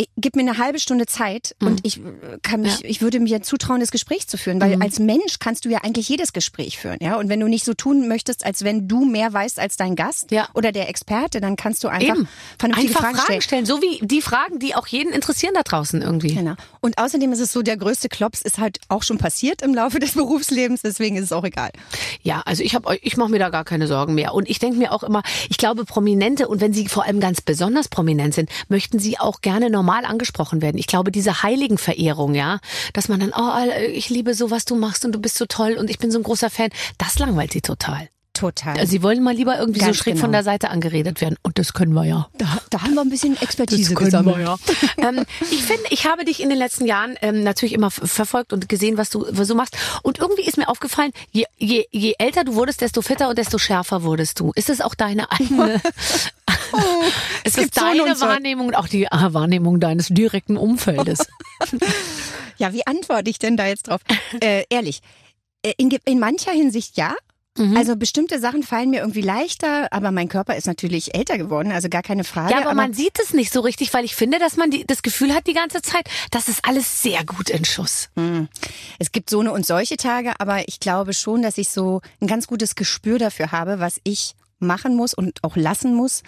Ich, 0.00 0.08
gib 0.16 0.34
mir 0.36 0.42
eine 0.42 0.56
halbe 0.58 0.78
Stunde 0.78 1.06
Zeit 1.06 1.54
Mhm. 1.60 1.66
und 1.66 1.80
ich 1.84 1.98
äh, 1.98 2.02
kann 2.42 2.62
mich, 2.62 2.80
Ja. 2.80 2.88
ich 2.88 3.02
würde 3.02 3.20
mir 3.20 3.42
zutrauen, 3.42 3.80
das 3.80 3.90
Gespräch 3.90 4.26
zu 4.28 4.38
führen, 4.38 4.60
weil 4.60 4.76
Mhm. 4.76 4.82
als 4.82 4.98
Mensch 4.98 5.38
kannst 5.40 5.64
du 5.64 5.68
ja 5.68 5.78
eigentlich 5.82 6.08
jedes 6.08 6.32
Gespräch 6.32 6.78
führen, 6.78 6.96
ja. 7.00 7.16
Und 7.16 7.28
wenn 7.28 7.40
du 7.40 7.48
nicht 7.48 7.64
so 7.64 7.74
tun 7.74 8.08
möchtest, 8.08 8.46
als 8.46 8.64
wenn 8.64 8.88
du 8.88 9.04
mehr 9.04 9.32
weißt 9.32 9.58
als 9.58 9.76
dein 9.76 9.96
Gast 9.96 10.30
Ja. 10.30 10.48
oder 10.54 10.72
der 10.72 10.88
Experte, 10.88 11.40
dann 11.40 11.56
kannst 11.56 11.84
du 11.84 11.88
einfach 11.88 12.14
Eben. 12.16 12.28
vernünftige 12.58 12.88
Einfach 12.90 13.00
Fragen, 13.02 13.16
Fragen, 13.16 13.26
stellen. 13.42 13.42
stellen. 13.42 13.66
so 13.66 13.82
wie 13.82 14.06
die 14.06 14.22
Fragen, 14.22 14.58
die 14.58 14.74
auch 14.74 14.86
jeden 14.86 15.12
interessieren 15.12 15.52
da 15.54 15.62
draußen 15.62 16.00
irgendwie. 16.00 16.34
Genau. 16.34 16.54
Und 16.80 16.96
außerdem 16.98 17.30
ist 17.32 17.40
es 17.40 17.52
so, 17.52 17.60
der 17.62 17.76
größte 17.76 18.08
Klops 18.08 18.40
ist 18.42 18.58
halt 18.58 18.78
auch 18.88 19.02
schon 19.02 19.18
passiert 19.18 19.60
im 19.62 19.74
Laufe 19.74 19.98
des 19.98 20.12
Berufslebens, 20.14 20.80
deswegen 20.82 21.16
ist 21.16 21.24
es 21.24 21.32
auch 21.32 21.44
egal. 21.44 21.70
Ja, 22.22 22.42
also 22.46 22.62
ich 22.62 22.74
habe 22.74 22.96
ich 23.02 23.16
mache 23.16 23.30
mir 23.30 23.38
da 23.38 23.50
gar 23.50 23.64
keine 23.64 23.86
Sorgen 23.86 24.14
mehr 24.14 24.32
und 24.34 24.48
ich 24.48 24.58
denke 24.58 24.78
mir 24.78 24.92
auch 24.92 25.02
immer, 25.02 25.22
ich 25.50 25.58
glaube 25.58 25.84
Prominente 25.84 26.48
und 26.48 26.60
wenn 26.60 26.72
sie 26.72 26.88
vor 26.88 27.04
allem 27.04 27.20
ganz 27.20 27.40
besonders 27.40 27.88
prominent 27.88 28.34
sind, 28.34 28.48
möchten 28.68 28.98
sie 28.98 29.18
auch 29.18 29.40
gerne 29.40 29.68
normal 29.68 29.89
angesprochen 29.98 30.62
werden. 30.62 30.78
Ich 30.78 30.86
glaube 30.86 31.10
diese 31.12 31.42
Heiligenverehrung, 31.42 32.34
ja, 32.34 32.58
dass 32.92 33.08
man 33.08 33.20
dann 33.20 33.32
oh, 33.36 33.52
ich 33.92 34.10
liebe 34.10 34.34
so 34.34 34.50
was 34.50 34.64
du 34.64 34.76
machst 34.76 35.04
und 35.04 35.12
du 35.12 35.20
bist 35.20 35.36
so 35.36 35.46
toll 35.46 35.76
und 35.78 35.90
ich 35.90 35.98
bin 35.98 36.10
so 36.10 36.18
ein 36.18 36.24
großer 36.24 36.50
Fan, 36.50 36.70
das 36.98 37.18
langweilt 37.18 37.52
sie 37.52 37.60
total. 37.60 38.08
Total. 38.40 38.78
Also 38.78 38.90
sie 38.90 39.02
wollen 39.02 39.22
mal 39.22 39.34
lieber 39.34 39.58
irgendwie 39.58 39.80
Ganz 39.80 39.98
so 39.98 40.02
schräg 40.02 40.14
genau. 40.14 40.24
von 40.24 40.32
der 40.32 40.42
Seite 40.42 40.70
angeredet 40.70 41.20
werden 41.20 41.36
und 41.42 41.58
das 41.58 41.74
können 41.74 41.92
wir 41.92 42.06
ja. 42.06 42.28
da, 42.38 42.46
da 42.70 42.80
haben 42.80 42.94
wir 42.94 43.02
ein 43.02 43.10
bisschen 43.10 43.36
Expertise 43.36 43.94
können 43.94 44.06
gesammelt. 44.06 44.38
wir 44.38 44.44
ja. 44.44 44.56
ähm, 44.96 45.26
ich 45.42 45.62
finde, 45.62 45.82
ich 45.90 46.06
habe 46.06 46.24
dich 46.24 46.42
in 46.42 46.48
den 46.48 46.56
letzten 46.56 46.86
Jahren 46.86 47.16
ähm, 47.20 47.42
natürlich 47.42 47.74
immer 47.74 47.90
verfolgt 47.90 48.54
und 48.54 48.66
gesehen, 48.66 48.96
was 48.96 49.10
du, 49.10 49.24
du 49.24 49.54
machst. 49.54 49.76
Und 50.02 50.20
irgendwie 50.20 50.44
ist 50.44 50.56
mir 50.56 50.68
aufgefallen, 50.68 51.12
je, 51.32 51.44
je, 51.58 51.84
je 51.90 52.14
älter 52.18 52.44
du 52.44 52.54
wurdest, 52.54 52.80
desto 52.80 53.02
fitter 53.02 53.28
und 53.28 53.36
desto 53.36 53.58
schärfer 53.58 54.04
wurdest 54.04 54.40
du. 54.40 54.52
Ist 54.54 54.70
es 54.70 54.80
auch 54.80 54.94
deine 54.94 55.30
eigene? 55.30 55.82
ist 57.44 57.56
es 57.56 57.62
gibt 57.62 57.74
so 57.74 57.80
deine 57.80 58.14
so. 58.16 58.26
Wahrnehmung 58.26 58.68
und 58.68 58.74
auch 58.74 58.88
die 58.88 59.10
ah, 59.10 59.32
Wahrnehmung 59.32 59.80
deines 59.80 60.08
direkten 60.08 60.56
Umfeldes? 60.56 61.26
Ja, 62.60 62.74
wie 62.74 62.86
antworte 62.86 63.30
ich 63.30 63.38
denn 63.38 63.56
da 63.56 63.66
jetzt 63.66 63.88
drauf? 63.88 64.02
äh, 64.42 64.64
ehrlich, 64.68 65.00
äh, 65.62 65.72
in, 65.78 65.90
in 66.04 66.20
mancher 66.20 66.52
Hinsicht 66.52 66.98
ja. 66.98 67.14
Mhm. 67.56 67.76
Also 67.76 67.96
bestimmte 67.96 68.38
Sachen 68.38 68.62
fallen 68.62 68.90
mir 68.90 69.00
irgendwie 69.00 69.22
leichter, 69.22 69.92
aber 69.92 70.12
mein 70.12 70.28
Körper 70.28 70.56
ist 70.56 70.66
natürlich 70.66 71.14
älter 71.14 71.36
geworden, 71.36 71.72
also 71.72 71.88
gar 71.88 72.02
keine 72.02 72.22
Frage. 72.22 72.52
Ja, 72.52 72.60
aber 72.60 72.74
man 72.74 72.92
sieht 72.92 73.18
es 73.18 73.32
nicht 73.32 73.52
so 73.52 73.60
richtig, 73.60 73.92
weil 73.92 74.04
ich 74.04 74.14
finde, 74.14 74.38
dass 74.38 74.56
man 74.56 74.70
die, 74.70 74.86
das 74.86 75.02
Gefühl 75.02 75.34
hat 75.34 75.46
die 75.46 75.54
ganze 75.54 75.82
Zeit, 75.82 76.08
das 76.30 76.48
ist 76.48 76.64
alles 76.64 77.02
sehr 77.02 77.24
gut 77.24 77.50
in 77.50 77.64
Schuss. 77.64 78.10
Es 78.98 79.10
gibt 79.10 79.30
so 79.30 79.40
eine 79.40 79.52
und 79.52 79.66
solche 79.66 79.96
Tage, 79.96 80.34
aber 80.38 80.68
ich 80.68 80.78
glaube 80.78 81.12
schon, 81.12 81.42
dass 81.42 81.58
ich 81.58 81.70
so 81.70 82.02
ein 82.20 82.28
ganz 82.28 82.46
gutes 82.46 82.76
Gespür 82.76 83.18
dafür 83.18 83.52
habe, 83.52 83.80
was 83.80 84.00
ich 84.04 84.34
machen 84.58 84.94
muss 84.94 85.12
und 85.12 85.42
auch 85.42 85.56
lassen 85.56 85.94
muss, 85.94 86.22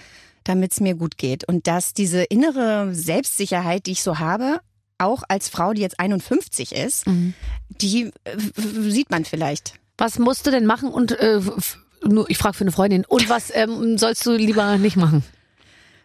damit 0.44 0.72
es 0.72 0.80
mir 0.80 0.94
gut 0.94 1.18
geht. 1.18 1.44
Und 1.44 1.66
dass 1.66 1.94
diese 1.94 2.22
innere 2.24 2.94
Selbstsicherheit, 2.94 3.86
die 3.86 3.92
ich 3.92 4.02
so 4.02 4.18
habe, 4.18 4.60
auch 4.98 5.22
als 5.28 5.48
Frau, 5.48 5.72
die 5.72 5.82
jetzt 5.82 5.98
51 5.98 6.72
ist, 6.72 7.04
die 7.68 8.10
äh, 8.24 8.36
sieht 8.90 9.10
man 9.10 9.24
vielleicht. 9.24 9.74
Was 9.98 10.18
musst 10.18 10.46
du 10.46 10.50
denn 10.50 10.66
machen 10.66 10.90
und 10.90 11.12
äh, 11.12 11.40
nur 12.04 12.28
ich 12.30 12.38
frage 12.38 12.56
für 12.56 12.64
eine 12.64 12.72
Freundin. 12.72 13.04
Und 13.06 13.28
was 13.28 13.52
ähm, 13.54 13.98
sollst 13.98 14.26
du 14.26 14.32
lieber 14.32 14.78
nicht 14.78 14.96
machen? 14.96 15.22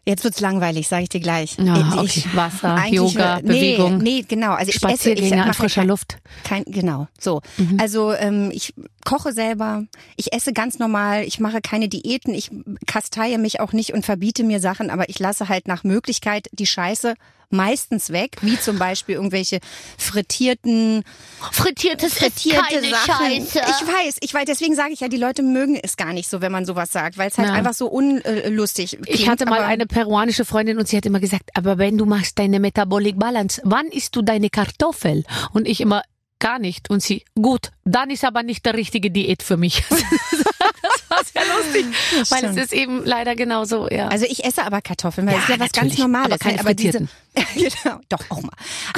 Jetzt 0.08 0.24
wird's 0.24 0.40
langweilig, 0.40 0.88
sage 0.88 1.04
ich 1.04 1.10
dir 1.10 1.20
gleich. 1.20 1.58
Ja, 1.58 1.76
Äh, 1.76 2.00
okay. 2.00 2.24
Wasser, 2.34 2.76
eigentlich, 2.76 2.94
Yoga, 2.94 3.40
äh, 3.40 3.42
nee, 3.42 3.48
Bewegung. 3.48 3.98
Nee, 3.98 4.24
genau. 4.26 4.54
Also 4.54 4.70
ich 4.70 4.76
esse, 4.78 4.88
ich 4.88 4.96
Spaziergänge 5.20 5.44
an 5.44 5.54
frischer 5.54 5.82
kein, 5.82 5.88
Luft. 5.90 6.18
Kein, 6.46 6.64
genau, 6.66 7.08
so. 7.20 7.42
Mhm. 7.58 7.78
Also 7.78 8.14
ähm, 8.14 8.50
ich 8.54 8.74
koche 9.04 9.34
selber, 9.34 9.84
ich 10.16 10.32
esse 10.32 10.54
ganz 10.54 10.80
normal, 10.80 11.24
ich 11.24 11.42
mache 11.42 11.60
keine 11.60 11.90
Diäten, 11.90 12.34
ich 12.34 12.52
kasteie 12.86 13.38
mich 13.38 13.60
auch 13.60 13.74
nicht 13.74 13.94
und 13.94 14.06
verbiete 14.06 14.46
mir 14.46 14.62
Sachen, 14.62 14.90
aber 14.90 15.10
ich 15.10 15.20
lasse 15.20 15.50
halt 15.50 15.68
nach 15.68 15.84
Möglichkeit 15.84 16.48
die 16.54 16.68
Scheiße 16.68 17.16
meistens 17.50 18.10
weg, 18.12 18.38
wie 18.42 18.60
zum 18.60 18.78
Beispiel 18.78 19.16
irgendwelche 19.16 19.60
frittierten, 19.98 21.04
Frittiertes 21.52 22.16
frittierte 22.16 22.82
Sachen. 22.90 23.32
Ich 23.32 23.54
weiß, 23.56 24.18
ich 24.22 24.34
weiß, 24.34 24.46
deswegen 24.46 24.76
sage 24.76 24.94
ich 24.94 25.00
ja, 25.00 25.08
die 25.08 25.18
Leute 25.18 25.44
mögen 25.44 25.80
es 25.82 25.98
gar 25.98 26.14
nicht 26.14 26.30
so, 26.30 26.42
wenn 26.42 26.52
man 26.52 26.66
sowas 26.66 26.92
sagt, 26.92 27.18
weil 27.18 27.30
es 27.30 27.38
halt 27.38 27.48
Ja. 27.50 27.54
einfach 27.54 27.74
so 27.74 27.88
unlustig 27.88 28.92
klingt. 29.02 29.10
Ich 29.10 29.30
hatte 29.30 29.46
mal 29.46 29.62
eine 29.64 29.86
peruanische 29.86 30.46
Freundin 30.46 30.78
und 30.78 30.88
sie 30.88 30.98
hat 30.98 31.06
immer 31.06 31.20
gesagt, 31.20 31.50
aber 31.54 31.78
wenn 31.78 31.98
du 31.98 32.06
machst 32.06 32.38
deine 32.40 32.60
Metabolic 32.60 33.18
Balance, 33.18 33.62
wann 33.64 33.88
isst 33.88 34.16
du 34.16 34.22
deine 34.22 34.50
Kartoffel? 34.50 35.24
Und 35.54 35.68
ich 35.68 35.82
immer, 35.82 36.04
gar 36.40 36.60
nicht. 36.60 36.90
Und 36.90 37.02
sie, 37.02 37.24
gut, 37.36 37.72
dann 37.86 38.10
ist 38.10 38.24
aber 38.24 38.44
nicht 38.44 38.66
der 38.66 38.74
richtige 38.76 39.10
Diät 39.12 39.44
für 39.44 39.58
mich. 39.58 39.84
das 41.10 41.36
war 41.36 41.44
ja 41.44 41.54
lustig, 41.56 41.86
weil 42.30 42.46
es 42.46 42.58
ist 42.58 42.74
eben 42.74 43.04
leider 43.06 43.36
genauso, 43.36 43.90
ja. 43.90 44.08
Also 44.08 44.26
ich 44.28 44.44
esse 44.44 44.64
aber 44.64 44.82
Kartoffeln, 44.82 45.28
weil 45.28 45.34
Ja, 45.36 45.40
das 45.42 45.50
ist 45.50 45.58
ja 45.58 45.66
was 45.66 45.72
ganz 45.72 45.98
Normales. 45.98 46.32
aber 46.34 46.38
keine 46.40 46.54
ne? 46.56 46.60
aber 46.62 46.74
diese, 46.74 47.00
genau, 47.56 48.00
doch 48.10 48.24
auch 48.30 48.42
mal. 48.42 48.52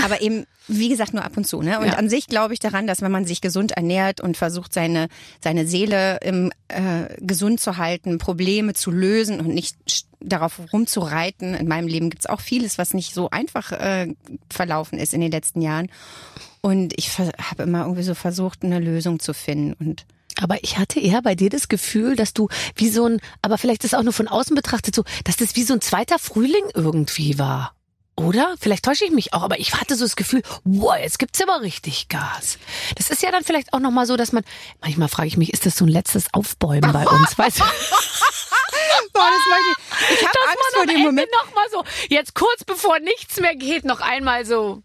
Aber 0.03 0.21
eben, 0.21 0.45
wie 0.67 0.89
gesagt, 0.89 1.13
nur 1.13 1.23
ab 1.23 1.35
und 1.37 1.47
zu. 1.47 1.61
Ne? 1.61 1.79
Und 1.79 1.87
Ja. 1.87 1.93
an 1.93 2.09
sich 2.09 2.27
glaube 2.27 2.53
ich 2.53 2.59
daran, 2.59 2.87
dass 2.87 3.01
wenn 3.01 3.11
man 3.11 3.25
sich 3.25 3.41
gesund 3.41 3.71
ernährt 3.73 4.21
und 4.21 4.37
versucht, 4.37 4.73
seine, 4.73 5.07
seine 5.43 5.65
Seele 5.67 6.19
im, 6.21 6.51
äh, 6.67 7.15
gesund 7.19 7.59
zu 7.59 7.77
halten, 7.77 8.17
Probleme 8.17 8.73
zu 8.73 8.91
lösen 8.91 9.39
und 9.39 9.47
nicht 9.49 9.75
darauf 10.21 10.59
rumzureiten. 10.73 11.55
In 11.55 11.67
meinem 11.67 11.87
Leben 11.87 12.09
gibt's 12.09 12.25
auch 12.27 12.41
vieles, 12.41 12.77
was 12.77 12.93
nicht 12.93 13.13
so 13.13 13.29
einfach 13.29 13.71
äh, 13.71 14.13
verlaufen 14.49 14.99
ist 14.99 15.13
in 15.13 15.21
den 15.21 15.31
letzten 15.31 15.61
Jahren. 15.61 15.89
Und 16.61 16.93
ich 16.97 17.17
habe 17.17 17.63
immer 17.63 17.81
irgendwie 17.83 18.03
so 18.03 18.13
versucht, 18.15 18.63
eine 18.63 18.79
Lösung 18.79 19.19
zu 19.19 19.33
finden. 19.33 19.73
Und 19.79 20.05
Aber 20.41 20.63
ich 20.63 20.77
hatte 20.77 20.99
eher 20.99 21.21
bei 21.21 21.35
dir 21.35 21.49
das 21.49 21.67
Gefühl, 21.67 22.15
dass 22.15 22.33
du 22.33 22.47
wie 22.75 22.89
so 22.89 23.05
ein, 23.05 23.21
aber 23.41 23.57
vielleicht 23.57 23.83
ist 23.83 23.95
auch 23.95 24.03
nur 24.03 24.13
von 24.13 24.27
außen 24.27 24.55
betrachtet 24.55 24.95
so, 24.95 25.03
dass 25.25 25.37
das 25.37 25.55
wie 25.55 25.63
so 25.63 25.73
ein 25.73 25.81
zweiter 25.81 26.19
Frühling 26.19 26.63
irgendwie 26.73 27.37
war. 27.37 27.75
Oder? 28.15 28.55
Vielleicht 28.59 28.83
täusche 28.83 29.05
ich 29.05 29.11
mich 29.11 29.33
auch, 29.33 29.43
aber 29.43 29.59
ich 29.59 29.73
hatte 29.75 29.95
so 29.95 30.03
das 30.03 30.17
Gefühl, 30.17 30.41
wow, 30.65 30.97
jetzt 30.97 31.19
gibt's 31.19 31.41
aber 31.41 31.61
richtig 31.61 32.09
Gas. 32.09 32.57
Das 32.95 33.09
ist 33.09 33.21
ja 33.21 33.31
dann 33.31 33.45
vielleicht 33.45 33.71
auch 33.71 33.79
nochmal 33.79 34.05
so, 34.05 34.17
dass 34.17 34.33
man, 34.33 34.43
manchmal 34.81 35.07
frage 35.07 35.29
ich 35.29 35.37
mich, 35.37 35.53
ist 35.53 35.65
das 35.65 35.77
so 35.77 35.85
ein 35.85 35.89
letztes 35.89 36.25
Aufbäumen 36.33 36.91
bei 36.91 37.07
uns, 37.07 37.37
weißt 37.37 37.59
du? 37.59 37.63
Boah, 39.13 39.29
das 39.29 39.41
möchte 39.49 39.69
ich. 39.71 40.19
Ich 40.19 40.27
habe 40.27 40.37
Angst 40.49 40.73
vor 40.73 40.85
dem 40.85 40.95
Ende 40.95 41.05
Moment. 41.05 41.29
noch 41.31 41.55
mal 41.55 41.65
so, 41.71 41.83
jetzt 42.09 42.35
kurz 42.35 42.65
bevor 42.65 42.99
nichts 42.99 43.39
mehr 43.39 43.55
geht, 43.55 43.85
noch 43.85 44.01
einmal 44.01 44.45
so 44.45 44.83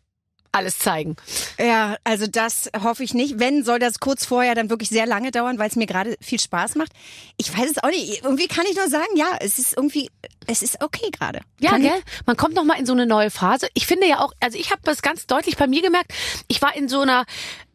alles 0.54 0.78
zeigen. 0.78 1.16
Ja, 1.58 1.96
also 2.04 2.26
das 2.26 2.70
hoffe 2.82 3.02
ich 3.02 3.14
nicht. 3.14 3.38
Wenn, 3.38 3.64
soll 3.64 3.78
das 3.78 4.00
kurz 4.00 4.24
vorher 4.24 4.54
dann 4.54 4.70
wirklich 4.70 4.88
sehr 4.88 5.06
lange 5.06 5.30
dauern, 5.30 5.58
weil 5.58 5.68
es 5.68 5.76
mir 5.76 5.86
gerade 5.86 6.16
viel 6.20 6.40
Spaß 6.40 6.76
macht. 6.76 6.92
Ich 7.36 7.56
weiß 7.56 7.70
es 7.70 7.82
auch 7.82 7.88
nicht. 7.88 8.22
Irgendwie 8.22 8.48
kann 8.48 8.64
ich 8.68 8.76
nur 8.76 8.88
sagen, 8.88 9.16
ja, 9.16 9.36
es 9.40 9.58
ist 9.58 9.76
irgendwie, 9.76 10.10
es 10.46 10.62
ist 10.62 10.82
okay 10.82 11.10
gerade. 11.10 11.40
Ja, 11.58 11.70
Kann 11.70 11.82
gell? 11.82 12.02
Man 12.26 12.36
kommt 12.36 12.54
noch 12.54 12.64
mal 12.64 12.78
in 12.78 12.86
so 12.86 12.92
eine 12.92 13.06
neue 13.06 13.30
Phase. 13.30 13.68
Ich 13.74 13.86
finde 13.86 14.06
ja 14.06 14.20
auch, 14.20 14.32
also 14.40 14.58
ich 14.58 14.70
habe 14.70 14.82
das 14.84 15.02
ganz 15.02 15.26
deutlich 15.26 15.56
bei 15.56 15.66
mir 15.66 15.82
gemerkt. 15.82 16.12
Ich 16.48 16.62
war 16.62 16.74
in 16.76 16.88
so 16.88 17.00
einer, 17.00 17.24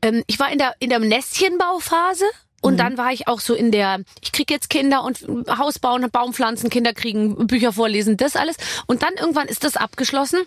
ähm, 0.02 0.24
ich 0.28 0.40
war 0.40 0.52
in 0.52 0.58
der 0.58 0.74
in 0.80 0.90
der 0.90 1.00
Nestchenbauphase. 1.00 2.26
Und 2.62 2.78
dann 2.78 2.98
war 2.98 3.14
ich 3.14 3.28
auch 3.28 3.40
so 3.40 3.54
in 3.54 3.72
der, 3.72 4.02
ich 4.22 4.34
krieg 4.34 4.52
jetzt 4.52 4.70
Kinder 4.70 5.04
und 5.04 5.26
Haus 5.58 5.80
bauen, 5.80 6.06
Baumpflanzen, 6.12 6.70
Kinder 6.70 6.94
kriegen, 6.94 7.48
Bücher 7.48 7.72
vorlesen, 7.72 8.18
das 8.18 8.36
alles. 8.36 8.58
Und 8.86 9.02
dann 9.02 9.14
irgendwann 9.14 9.48
ist 9.48 9.64
das 9.64 9.78
abgeschlossen. 9.78 10.40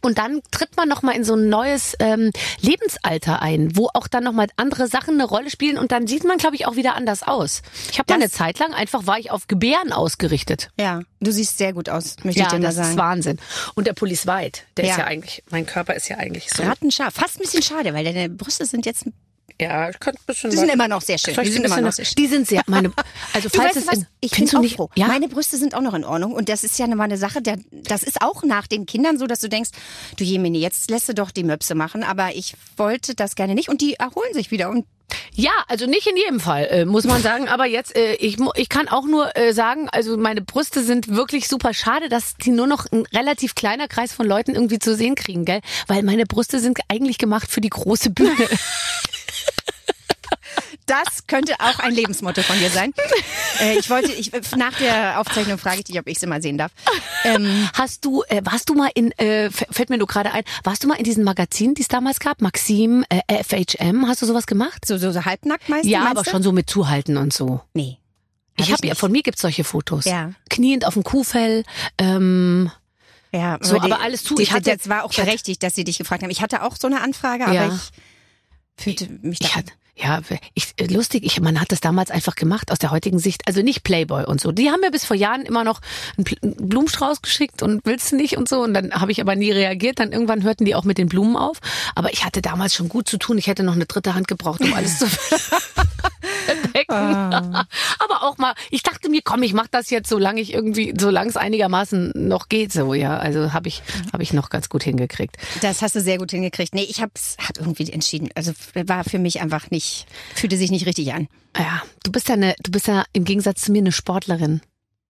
Und 0.00 0.18
dann 0.18 0.40
tritt 0.50 0.76
man 0.76 0.88
noch 0.88 1.02
mal 1.02 1.12
in 1.12 1.22
so 1.24 1.34
ein 1.34 1.48
neues 1.48 1.94
ähm, 2.00 2.30
Lebensalter 2.60 3.42
ein, 3.42 3.76
wo 3.76 3.88
auch 3.92 4.08
dann 4.08 4.24
noch 4.24 4.32
mal 4.32 4.46
andere 4.56 4.88
Sachen 4.88 5.14
eine 5.14 5.24
Rolle 5.24 5.50
spielen 5.50 5.78
und 5.78 5.92
dann 5.92 6.06
sieht 6.06 6.24
man, 6.24 6.38
glaube 6.38 6.56
ich, 6.56 6.66
auch 6.66 6.76
wieder 6.76 6.94
anders 6.96 7.22
aus. 7.22 7.62
Ich 7.90 7.98
habe 7.98 8.10
mal 8.12 8.20
eine 8.20 8.30
Zeit 8.30 8.58
lang 8.58 8.72
einfach 8.74 9.06
war 9.06 9.18
ich 9.18 9.30
auf 9.30 9.46
Gebären 9.48 9.92
ausgerichtet. 9.92 10.70
Ja, 10.80 11.00
du 11.20 11.30
siehst 11.30 11.58
sehr 11.58 11.72
gut 11.72 11.88
aus, 11.88 12.16
möchte 12.24 12.40
Ja, 12.40 12.46
ich 12.46 12.52
dir 12.52 12.58
mal 12.58 12.62
das 12.66 12.76
ist 12.76 12.84
sagen. 12.86 12.96
Wahnsinn. 12.98 13.38
Und 13.74 13.86
der 13.86 13.92
Pulli 13.92 14.12
ist 14.14 14.26
weit. 14.26 14.64
Der 14.76 14.86
Ja. 14.86 14.92
ist 14.92 14.98
ja 14.98 15.04
eigentlich, 15.04 15.42
mein 15.50 15.66
Körper 15.66 15.94
ist 15.94 16.08
ja 16.08 16.16
eigentlich 16.16 16.50
so. 16.50 16.62
Rattenscharf. 16.62 17.14
Fast 17.14 17.36
ein 17.36 17.42
bisschen 17.42 17.62
schade, 17.62 17.92
weil 17.94 18.04
deine 18.04 18.28
Brüste 18.28 18.64
sind 18.66 18.86
jetzt, 18.86 19.04
die 19.04 19.12
Ja, 19.62 19.90
ich 19.90 19.98
könnte 20.00 20.20
ein 20.20 20.26
bisschen. 20.26 20.50
sind 20.50 20.68
immer 20.70 20.88
noch 20.88 21.00
sehr 21.02 21.18
schön. 21.18 21.34
Die 21.42 21.50
sind 21.50 21.64
immer 21.64 21.80
noch 21.80 21.92
sehr 21.92 22.04
schön. 22.04 22.14
Die 22.16 22.26
sind 22.26 22.46
sehr, 22.46 22.62
meine, 22.66 22.92
also 23.32 23.48
Du 23.48 23.56
falls 23.56 23.76
weißt 23.76 23.76
es 23.76 23.86
was? 23.86 23.94
in, 23.98 24.06
Ich 24.20 24.30
bin 24.32 24.48
auch 24.54 24.60
nicht, 24.60 24.76
froh. 24.76 24.90
ja, 24.94 25.06
Meine 25.06 25.28
Brüste 25.28 25.56
sind 25.56 25.74
auch 25.74 25.80
noch 25.80 25.94
in 25.94 26.04
Ordnung 26.04 26.32
und 26.32 26.48
das 26.48 26.64
ist 26.64 26.78
ja 26.78 26.86
mal 26.86 27.04
eine 27.04 27.18
Sache, 27.18 27.42
der, 27.42 27.56
das 27.70 28.02
ist 28.02 28.22
auch 28.22 28.42
nach 28.42 28.66
den 28.66 28.86
Kindern 28.86 29.18
so, 29.18 29.26
dass 29.26 29.40
du 29.40 29.48
denkst, 29.48 29.70
du 30.16 30.24
Jemini, 30.24 30.58
jetzt 30.60 30.90
lässt 30.90 31.08
du 31.08 31.14
doch 31.14 31.30
die 31.30 31.44
Möpse 31.44 31.74
machen, 31.74 32.02
aber 32.04 32.34
ich 32.34 32.54
wollte 32.76 33.14
das 33.14 33.34
gerne 33.34 33.54
nicht 33.54 33.68
und 33.68 33.80
die 33.80 33.94
erholen 33.94 34.32
sich 34.34 34.50
wieder 34.50 34.70
und 34.70 34.86
ja, 35.34 35.50
also 35.68 35.84
nicht 35.86 36.06
in 36.06 36.16
jedem 36.16 36.40
Fall, 36.40 36.64
äh, 36.70 36.84
muss 36.86 37.04
man 37.04 37.20
sagen. 37.20 37.46
Aber 37.48 37.66
jetzt, 37.66 37.94
äh, 37.94 38.14
ich, 38.14 38.38
ich 38.54 38.68
kann 38.70 38.88
auch 38.88 39.04
nur 39.04 39.36
äh, 39.36 39.52
sagen, 39.52 39.88
also 39.90 40.16
meine 40.16 40.40
Brüste 40.40 40.82
sind 40.82 41.08
wirklich 41.08 41.48
super 41.48 41.74
schade, 41.74 42.08
dass 42.08 42.34
die 42.36 42.50
nur 42.50 42.66
noch 42.66 42.86
ein 42.90 43.04
relativ 43.14 43.54
kleiner 43.54 43.88
Kreis 43.88 44.12
von 44.14 44.26
Leuten 44.26 44.54
irgendwie 44.54 44.78
zu 44.78 44.94
sehen 44.96 45.14
kriegen, 45.14 45.44
gell? 45.44 45.60
Weil 45.86 46.02
meine 46.02 46.24
Brüste 46.24 46.60
sind 46.60 46.78
eigentlich 46.88 47.18
gemacht 47.18 47.50
für 47.50 47.60
die 47.60 47.68
große 47.70 48.08
Bühne. 48.10 48.32
Das 50.86 51.26
könnte 51.26 51.54
auch 51.60 51.78
ein 51.78 51.92
Lebensmotto 51.94 52.42
von 52.42 52.58
dir 52.58 52.70
sein. 52.70 52.92
Äh, 53.60 53.78
ich 53.78 53.88
wollte, 53.90 54.10
ich, 54.12 54.32
nach 54.56 54.76
der 54.78 55.20
Aufzeichnung 55.20 55.58
frage 55.58 55.78
ich 55.78 55.84
dich, 55.84 55.98
ob 55.98 56.06
ich 56.08 56.16
es 56.16 56.22
immer 56.22 56.40
sehen 56.42 56.58
darf. 56.58 56.72
Ähm, 57.24 57.68
Hast 57.74 58.04
du, 58.04 58.22
äh, 58.28 58.40
warst 58.44 58.68
du 58.68 58.74
mal 58.74 58.90
in, 58.94 59.12
äh, 59.12 59.50
fällt 59.50 59.90
mir 59.90 59.98
nur 59.98 60.06
gerade 60.08 60.32
ein, 60.32 60.42
warst 60.64 60.82
du 60.84 60.88
mal 60.88 60.94
in 60.96 61.04
diesen 61.04 61.22
Magazinen, 61.24 61.74
die 61.74 61.82
es 61.82 61.88
damals 61.88 62.18
gab? 62.20 62.40
Maxim, 62.42 63.04
äh, 63.08 63.42
FHM, 63.44 64.06
hast 64.08 64.22
du 64.22 64.26
sowas 64.26 64.46
gemacht? 64.46 64.84
so, 64.84 64.96
so, 64.98 65.12
so 65.12 65.24
halbnackt 65.24 65.68
meist 65.68 65.84
Ja, 65.86 66.06
aber 66.10 66.22
du? 66.22 66.30
schon 66.30 66.42
so 66.42 66.50
mit 66.52 66.68
Zuhalten 66.68 67.16
und 67.16 67.32
so. 67.32 67.60
Nee. 67.74 67.98
Ich 68.56 68.66
Hab 68.70 68.78
habe 68.78 68.88
ja, 68.88 68.94
von 68.94 69.10
mir 69.12 69.22
gibt's 69.22 69.40
solche 69.42 69.64
Fotos. 69.64 70.04
Ja. 70.04 70.32
Kniend 70.50 70.84
auf 70.86 70.94
dem 70.94 71.04
Kuhfell. 71.04 71.64
Ähm, 71.98 72.70
Ja, 73.32 73.56
So, 73.62 73.76
die- 73.78 73.80
aber 73.80 74.00
alles 74.02 74.24
zu. 74.24 74.34
Die, 74.34 74.42
Ich 74.42 74.52
hatte- 74.52 74.76
das 74.76 74.88
war 74.90 75.04
auch 75.04 75.10
ich 75.10 75.16
berechtigt, 75.16 75.62
dass 75.62 75.74
sie 75.74 75.84
dich 75.84 75.96
gefragt 75.96 76.22
haben. 76.22 76.30
Ich 76.30 76.42
hatte 76.42 76.62
auch 76.62 76.76
so 76.76 76.86
eine 76.86 77.00
Anfrage, 77.00 77.44
aber 77.44 77.54
Ja. 77.54 77.68
ich 77.74 78.82
fühlte 78.82 79.08
mich 79.22 79.38
da. 79.38 79.46
ich 79.46 79.56
hatte, 79.56 79.72
ja, 79.94 80.20
ich, 80.54 80.72
äh, 80.78 80.86
lustig, 80.86 81.24
ich, 81.24 81.40
man 81.40 81.60
hat 81.60 81.70
das 81.70 81.80
damals 81.80 82.10
einfach 82.10 82.34
gemacht 82.34 82.72
aus 82.72 82.78
der 82.78 82.90
heutigen 82.90 83.18
Sicht. 83.18 83.42
Also 83.46 83.60
nicht 83.60 83.84
Playboy 83.84 84.24
und 84.24 84.40
so. 84.40 84.50
Die 84.50 84.70
haben 84.70 84.80
mir 84.80 84.90
bis 84.90 85.04
vor 85.04 85.16
Jahren 85.16 85.42
immer 85.42 85.64
noch 85.64 85.80
einen 86.16 86.56
Blumenstrauß 86.56 87.20
geschickt 87.20 87.62
und 87.62 87.84
willst 87.84 88.12
du 88.12 88.16
nicht 88.16 88.38
und 88.38 88.48
so. 88.48 88.62
Und 88.62 88.72
dann 88.72 88.92
habe 88.92 89.12
ich 89.12 89.20
aber 89.20 89.36
nie 89.36 89.52
reagiert. 89.52 89.98
Dann 89.98 90.12
irgendwann 90.12 90.42
hörten 90.42 90.64
die 90.64 90.74
auch 90.74 90.84
mit 90.84 90.96
den 90.96 91.08
Blumen 91.08 91.36
auf. 91.36 91.58
Aber 91.94 92.12
ich 92.12 92.24
hatte 92.24 92.40
damals 92.40 92.74
schon 92.74 92.88
gut 92.88 93.06
zu 93.08 93.18
tun. 93.18 93.36
Ich 93.36 93.48
hätte 93.48 93.62
noch 93.64 93.74
eine 93.74 93.84
dritte 93.84 94.14
Hand 94.14 94.28
gebraucht, 94.28 94.62
um 94.62 94.72
alles 94.72 94.98
zu 94.98 95.06
verdecken. 96.46 96.92
Ah. 96.94 97.66
Aber 97.98 98.22
auch 98.22 98.38
mal, 98.38 98.54
ich 98.70 98.82
dachte 98.82 99.08
mir, 99.08 99.20
komm, 99.22 99.42
ich 99.42 99.52
mach 99.52 99.68
das 99.68 99.90
jetzt, 99.90 100.08
solange 100.08 100.40
ich 100.40 100.52
irgendwie, 100.52 100.94
solange 100.98 101.30
es 101.30 101.36
einigermaßen 101.36 102.12
noch 102.14 102.48
geht, 102.48 102.72
so, 102.72 102.94
ja. 102.94 103.18
Also 103.18 103.52
habe 103.52 103.68
ich, 103.68 103.82
habe 104.12 104.22
ich 104.22 104.32
noch 104.32 104.50
ganz 104.50 104.68
gut 104.68 104.82
hingekriegt. 104.82 105.36
Das 105.60 105.82
hast 105.82 105.94
du 105.94 106.00
sehr 106.00 106.18
gut 106.18 106.30
hingekriegt. 106.30 106.74
Nee, 106.74 106.86
ich 106.88 107.00
hab's 107.02 107.36
hab 107.38 107.58
irgendwie 107.58 107.90
entschieden. 107.92 108.30
Also 108.34 108.52
war 108.86 109.04
für 109.04 109.18
mich 109.18 109.40
einfach 109.40 109.70
nicht, 109.70 109.81
fühlte 110.34 110.56
sich 110.56 110.70
nicht 110.70 110.86
richtig 110.86 111.12
an. 111.12 111.28
Ja, 111.56 111.82
du 112.04 112.12
bist 112.12 112.28
ja 112.28 112.34
eine, 112.34 112.54
du 112.62 112.70
bist 112.70 112.86
ja 112.86 113.04
im 113.12 113.24
Gegensatz 113.24 113.62
zu 113.62 113.72
mir 113.72 113.78
eine 113.78 113.92
Sportlerin. 113.92 114.60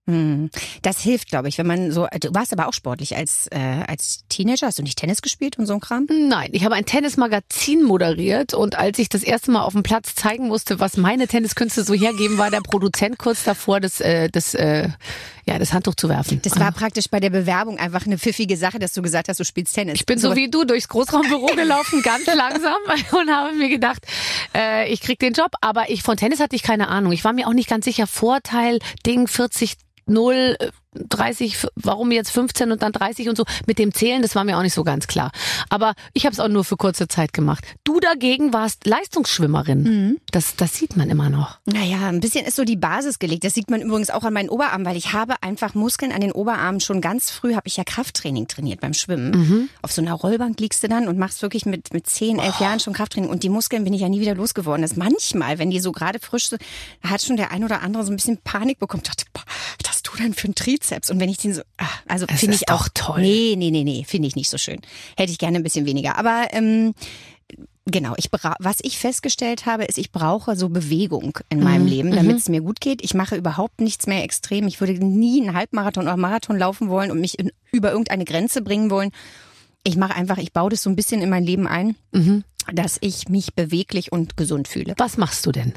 Hm. 0.09 0.51
Das 0.83 1.01
hilft, 1.01 1.29
glaube 1.29 1.49
ich, 1.49 1.59
wenn 1.59 1.67
man 1.67 1.93
so. 1.93 2.09
Du 2.21 2.35
warst 2.35 2.53
aber 2.53 2.67
auch 2.67 2.73
sportlich 2.73 3.17
als 3.17 3.47
äh, 3.53 3.85
als 3.87 4.25
Teenager. 4.29 4.67
Hast 4.67 4.81
du 4.81 4.83
nicht 4.83 4.99
Tennis 4.99 5.23
gespielt 5.23 5.59
und 5.59 5.67
so 5.67 5.75
ein 5.75 5.81
Kram? 5.81 6.09
Nein, 6.11 6.51
ich 6.53 6.65
habe 6.65 6.75
ein 6.75 6.85
Tennismagazin 6.85 7.85
moderiert 7.85 8.53
und 8.53 8.77
als 8.77 8.99
ich 8.99 9.09
das 9.09 9.23
erste 9.23 9.53
Mal 9.53 9.63
auf 9.63 9.75
dem 9.75 9.85
Platz 9.85 10.17
zeigen 10.17 10.49
musste, 10.49 10.81
was 10.81 10.97
meine 10.97 11.29
Tenniskünste 11.29 11.85
so 11.85 11.95
hergeben, 11.95 12.37
war 12.37 12.51
der 12.51 12.63
Produzent 12.63 13.17
kurz 13.17 13.45
davor, 13.45 13.79
das, 13.79 14.01
äh, 14.01 14.29
das, 14.29 14.55
äh, 14.55 14.89
ja, 15.45 15.59
das 15.59 15.73
Handtuch 15.73 15.95
zu 15.95 16.09
werfen. 16.09 16.41
Das 16.43 16.59
war 16.59 16.71
praktisch 16.73 17.07
bei 17.11 17.19
der 17.19 17.31
Bewerbung 17.31 17.79
einfach 17.79 18.07
eine 18.07 18.19
pfiffige 18.19 18.57
Sache, 18.57 18.79
dass 18.79 18.93
du 18.93 19.03
gesagt 19.03 19.29
hast, 19.29 19.41
du 19.41 19.45
spielst 19.45 19.75
Tennis. 19.75 19.95
Ich 19.97 20.07
bin 20.07 20.19
so 20.19 20.37
wie 20.37 20.49
du 20.49 20.65
durchs 20.65 20.89
Großraumbüro 20.89 21.47
gelaufen, 21.57 22.03
ganz 22.03 22.27
langsam 22.27 22.77
und 23.13 23.31
habe 23.31 23.53
mir 23.55 23.69
gedacht, 23.69 24.07
äh, 24.55 24.93
ich 24.93 25.01
krieg 25.01 25.19
den 25.19 25.33
Job. 25.33 25.53
Aber 25.61 25.91
ich 25.91 26.03
von 26.03 26.17
Tennis 26.17 26.41
hatte 26.41 26.55
ich 26.55 26.63
keine 26.63 26.89
Ahnung. 26.89 27.13
Ich 27.13 27.25
war 27.25 27.33
mir 27.33 27.49
auch 27.49 27.55
nicht 27.55 27.69
ganz 27.69 27.85
sicher. 27.85 28.07
Vorteil, 28.07 28.79
Ding 29.05 29.27
40 29.27 29.77
0, 30.07 30.57
äh, 30.59 30.71
30, 30.95 31.55
f- 31.55 31.69
warum 31.75 32.11
jetzt 32.13 32.31
15 32.31 32.71
und 32.73 32.83
dann 32.83 32.93
30 32.93 33.29
und 33.29 33.37
so. 33.37 33.45
Mit 33.67 33.79
dem 33.79 33.93
Zählen, 33.95 34.23
das 34.23 34.35
war 34.35 34.45
mir 34.45 34.59
auch 34.59 34.63
nicht 34.63 34.75
so 34.75 34.85
ganz 34.85 35.07
klar. 35.07 35.31
Aber 35.71 35.95
ich 36.13 36.27
habe 36.27 36.33
es 36.35 36.41
auch 36.41 36.49
nur 36.49 36.65
für 36.65 36.77
kurze 36.77 37.09
Zeit 37.09 37.33
gemacht. 37.33 37.65
Du 37.85 37.99
dagegen 38.01 38.53
warst 38.53 38.87
Leistungsschwimmerin. 38.87 40.19
Das, 40.31 40.57
das 40.57 40.75
sieht 40.77 40.97
man 40.97 41.09
immer 41.11 41.31
noch. 41.31 41.59
Naja, 41.65 42.09
ein 42.09 42.21
bisschen 42.21 42.45
ist 42.45 42.57
so 42.57 42.65
die 42.65 42.77
Basis 42.77 43.19
gelegt. 43.19 43.45
Das 43.45 43.55
sieht 43.55 43.71
man 43.71 43.81
übrigens 43.81 44.11
auch 44.11 44.25
an 44.25 44.33
meinen 44.33 44.49
Oberarmen, 44.49 44.87
weil 44.87 44.97
ich 44.97 45.13
habe 45.13 45.43
einfach 45.43 45.75
Muskeln 45.75 46.13
an 46.13 46.21
den 46.21 46.33
Oberarmen. 46.33 46.81
Schon 46.81 47.01
ganz 47.01 47.31
früh 47.31 47.55
habe 47.55 47.67
ich 47.69 47.77
ja 47.77 47.85
Krafttraining 47.85 48.49
trainiert 48.49 48.81
beim 48.81 48.95
Schwimmen. 48.95 49.69
Auf 49.83 49.93
so 49.93 50.03
einer 50.03 50.13
Rollbank 50.15 50.61
liegst 50.61 50.83
du 50.83 50.89
dann 50.89 51.09
und 51.09 51.19
machst 51.19 51.43
wirklich 51.43 51.67
mit, 51.67 51.93
mit 51.93 52.07
10, 52.09 52.39
11 52.39 52.61
Jahren 52.61 52.81
schon 52.81 52.93
Krafttraining. 52.93 53.31
Und 53.31 53.43
die 53.43 53.49
Muskeln 53.49 53.85
bin 53.85 53.95
ich 53.95 54.01
ja 54.03 54.09
nie 54.09 54.21
wieder 54.21 54.35
losgeworden. 54.35 54.83
Das 54.83 54.97
manchmal, 54.97 55.59
wenn 55.59 55.71
die 55.71 55.81
so 55.81 55.93
gerade 55.93 56.19
frisch 56.21 56.49
sind, 56.49 56.63
hat 57.03 57.23
schon 57.23 57.37
der 57.37 57.51
ein 57.51 57.65
oder 57.65 57.83
andere 57.83 58.05
so 58.05 58.13
ein 58.13 58.17
bisschen 58.17 58.39
Panik 58.39 58.79
bekommen. 58.79 59.03
Dachte, 59.03 59.25
boah, 59.33 59.43
was 59.83 59.91
hast 59.91 60.09
du 60.09 60.17
denn 60.17 60.35
für 60.35 60.45
einen 60.47 60.55
Trizeps? 60.83 61.11
Und 61.11 61.21
wenn 61.21 61.29
ich 61.29 61.39
den 61.39 61.55
so, 61.55 61.63
ah, 61.79 61.87
also 62.09 62.27
finde 62.27 62.57
ich 62.57 62.69
auch 62.69 62.89
doch 62.89 62.89
toll. 63.15 63.21
Nee, 63.23 63.55
nee, 63.57 63.71
nee, 63.71 63.85
nee, 63.85 64.05
finde 64.07 64.29
ich 64.29 64.37
nicht 64.37 64.51
so 64.51 64.59
schön. 64.59 64.81
Hätte 65.17 65.33
ich 65.33 65.39
gerne 65.39 65.57
ein 65.59 65.63
bisschen 65.63 65.87
weniger. 65.87 66.19
Aber 66.19 66.49
ähm, 66.53 66.95
Genau, 67.85 68.15
ich 68.17 68.29
was 68.31 68.77
ich 68.83 68.97
festgestellt 68.97 69.67
habe, 69.67 69.85
ist, 69.85 69.99
ich 69.99 70.13
brauche 70.13 70.55
so 70.55 70.69
Bewegung 70.69 71.39
in 71.49 71.59
Mhm, 71.59 71.65
meinem 71.65 71.87
Leben, 71.87 72.11
damit 72.13 72.39
es 72.39 72.49
mir 72.49 72.61
gut 72.61 72.81
geht. 72.81 73.03
Ich 73.03 73.13
mache 73.13 73.35
überhaupt 73.35 73.81
nichts 73.81 74.07
mehr 74.07 74.23
extrem. 74.23 74.69
Ich 74.69 74.79
würde 74.81 74.93
nie 75.05 75.43
einen 75.43 75.55
Halbmarathon 75.57 76.05
oder 76.05 76.17
Marathon 76.17 76.57
laufen 76.57 76.89
wollen 76.89 77.11
und 77.11 77.21
mich 77.21 77.41
in, 77.41 77.51
über 77.73 77.91
irgendeine 77.91 78.25
Grenze 78.25 78.63
bringen 78.63 78.89
wollen. 78.89 79.11
Ich 79.83 79.97
mache 79.97 80.15
einfach, 80.15 80.39
ich 80.39 80.53
baue 80.53 80.71
das 80.71 80.85
so 80.85 80.91
ein 80.91 80.97
bisschen 80.97 81.23
in 81.23 81.29
mein 81.29 81.43
Leben 81.45 81.67
ein, 81.67 81.97
Mhm. 82.13 82.45
dass 82.73 82.99
ich 83.01 83.29
mich 83.29 83.55
beweglich 83.55 84.13
und 84.13 84.37
gesund 84.37 84.69
fühle. 84.69 84.95
Was 84.99 85.17
machst 85.17 85.45
du 85.45 85.51
denn? 85.51 85.73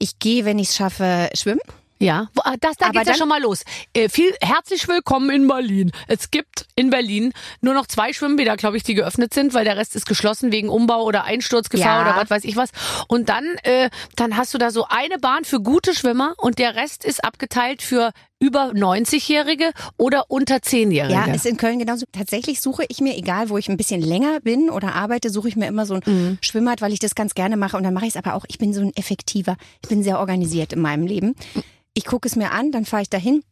Ich 0.00 0.18
gehe, 0.18 0.44
wenn 0.44 0.58
ich 0.58 0.70
es 0.70 0.76
schaffe, 0.76 1.30
schwimmen. 1.34 1.60
Ja, 2.02 2.28
ah, 2.44 2.54
das, 2.58 2.76
da 2.78 2.88
geht's 2.88 3.08
ja 3.08 3.14
schon 3.14 3.28
mal 3.28 3.42
los. 3.42 3.62
Äh, 3.92 4.08
viel 4.08 4.34
herzlich 4.40 4.88
willkommen 4.88 5.28
in 5.28 5.46
Berlin. 5.46 5.92
Es 6.08 6.30
gibt 6.30 6.66
in 6.74 6.88
Berlin 6.88 7.34
nur 7.60 7.74
noch 7.74 7.86
zwei 7.86 8.14
Schwimmbäder, 8.14 8.56
glaube 8.56 8.78
ich, 8.78 8.82
die 8.82 8.94
geöffnet 8.94 9.34
sind, 9.34 9.52
weil 9.52 9.66
der 9.66 9.76
Rest 9.76 9.94
ist 9.96 10.06
geschlossen 10.06 10.50
wegen 10.50 10.70
Umbau 10.70 11.02
oder 11.02 11.24
Einsturzgefahr 11.24 12.06
Ja. 12.06 12.10
oder 12.10 12.16
was 12.18 12.30
weiß 12.30 12.44
ich 12.44 12.56
was. 12.56 12.70
Und 13.06 13.28
dann, 13.28 13.44
äh, 13.64 13.90
dann 14.16 14.38
hast 14.38 14.54
du 14.54 14.58
da 14.58 14.70
so 14.70 14.86
eine 14.88 15.18
Bahn 15.18 15.44
für 15.44 15.60
gute 15.60 15.94
Schwimmer 15.94 16.32
und 16.38 16.58
der 16.58 16.74
Rest 16.74 17.04
ist 17.04 17.22
abgeteilt 17.22 17.82
für 17.82 18.12
über 18.40 18.70
90-Jährige 18.70 19.72
oder 19.98 20.24
unter 20.28 20.56
10-Jährige. 20.56 21.12
Ja, 21.12 21.26
ist 21.26 21.44
in 21.46 21.58
Köln 21.58 21.78
genauso. 21.78 22.06
Tatsächlich 22.10 22.60
suche 22.60 22.84
ich 22.88 23.00
mir, 23.00 23.16
egal 23.16 23.50
wo 23.50 23.58
ich 23.58 23.68
ein 23.68 23.76
bisschen 23.76 24.00
länger 24.00 24.40
bin 24.40 24.70
oder 24.70 24.94
arbeite, 24.94 25.28
suche 25.30 25.48
ich 25.48 25.56
mir 25.56 25.66
immer 25.66 25.84
so 25.86 25.94
ein 25.94 26.00
Mhm. 26.06 26.38
Schwimmbad, 26.40 26.80
weil 26.80 26.92
ich 26.92 26.98
das 26.98 27.14
ganz 27.14 27.34
gerne 27.34 27.56
mache. 27.56 27.76
Und 27.76 27.82
dann 27.84 27.94
mache 27.94 28.06
ich 28.06 28.14
es 28.14 28.16
aber 28.16 28.34
auch, 28.34 28.44
ich 28.48 28.58
bin 28.58 28.72
so 28.72 28.80
ein 28.80 28.96
effektiver, 28.96 29.56
ich 29.82 29.88
bin 29.88 30.02
sehr 30.02 30.18
organisiert 30.18 30.72
in 30.72 30.80
meinem 30.80 31.06
Leben. 31.06 31.34
Ich 31.92 32.06
gucke 32.06 32.26
es 32.26 32.34
mir 32.34 32.50
an, 32.52 32.72
dann 32.72 32.86
fahre 32.86 33.02
ich 33.02 33.10
dahin, 33.10 33.42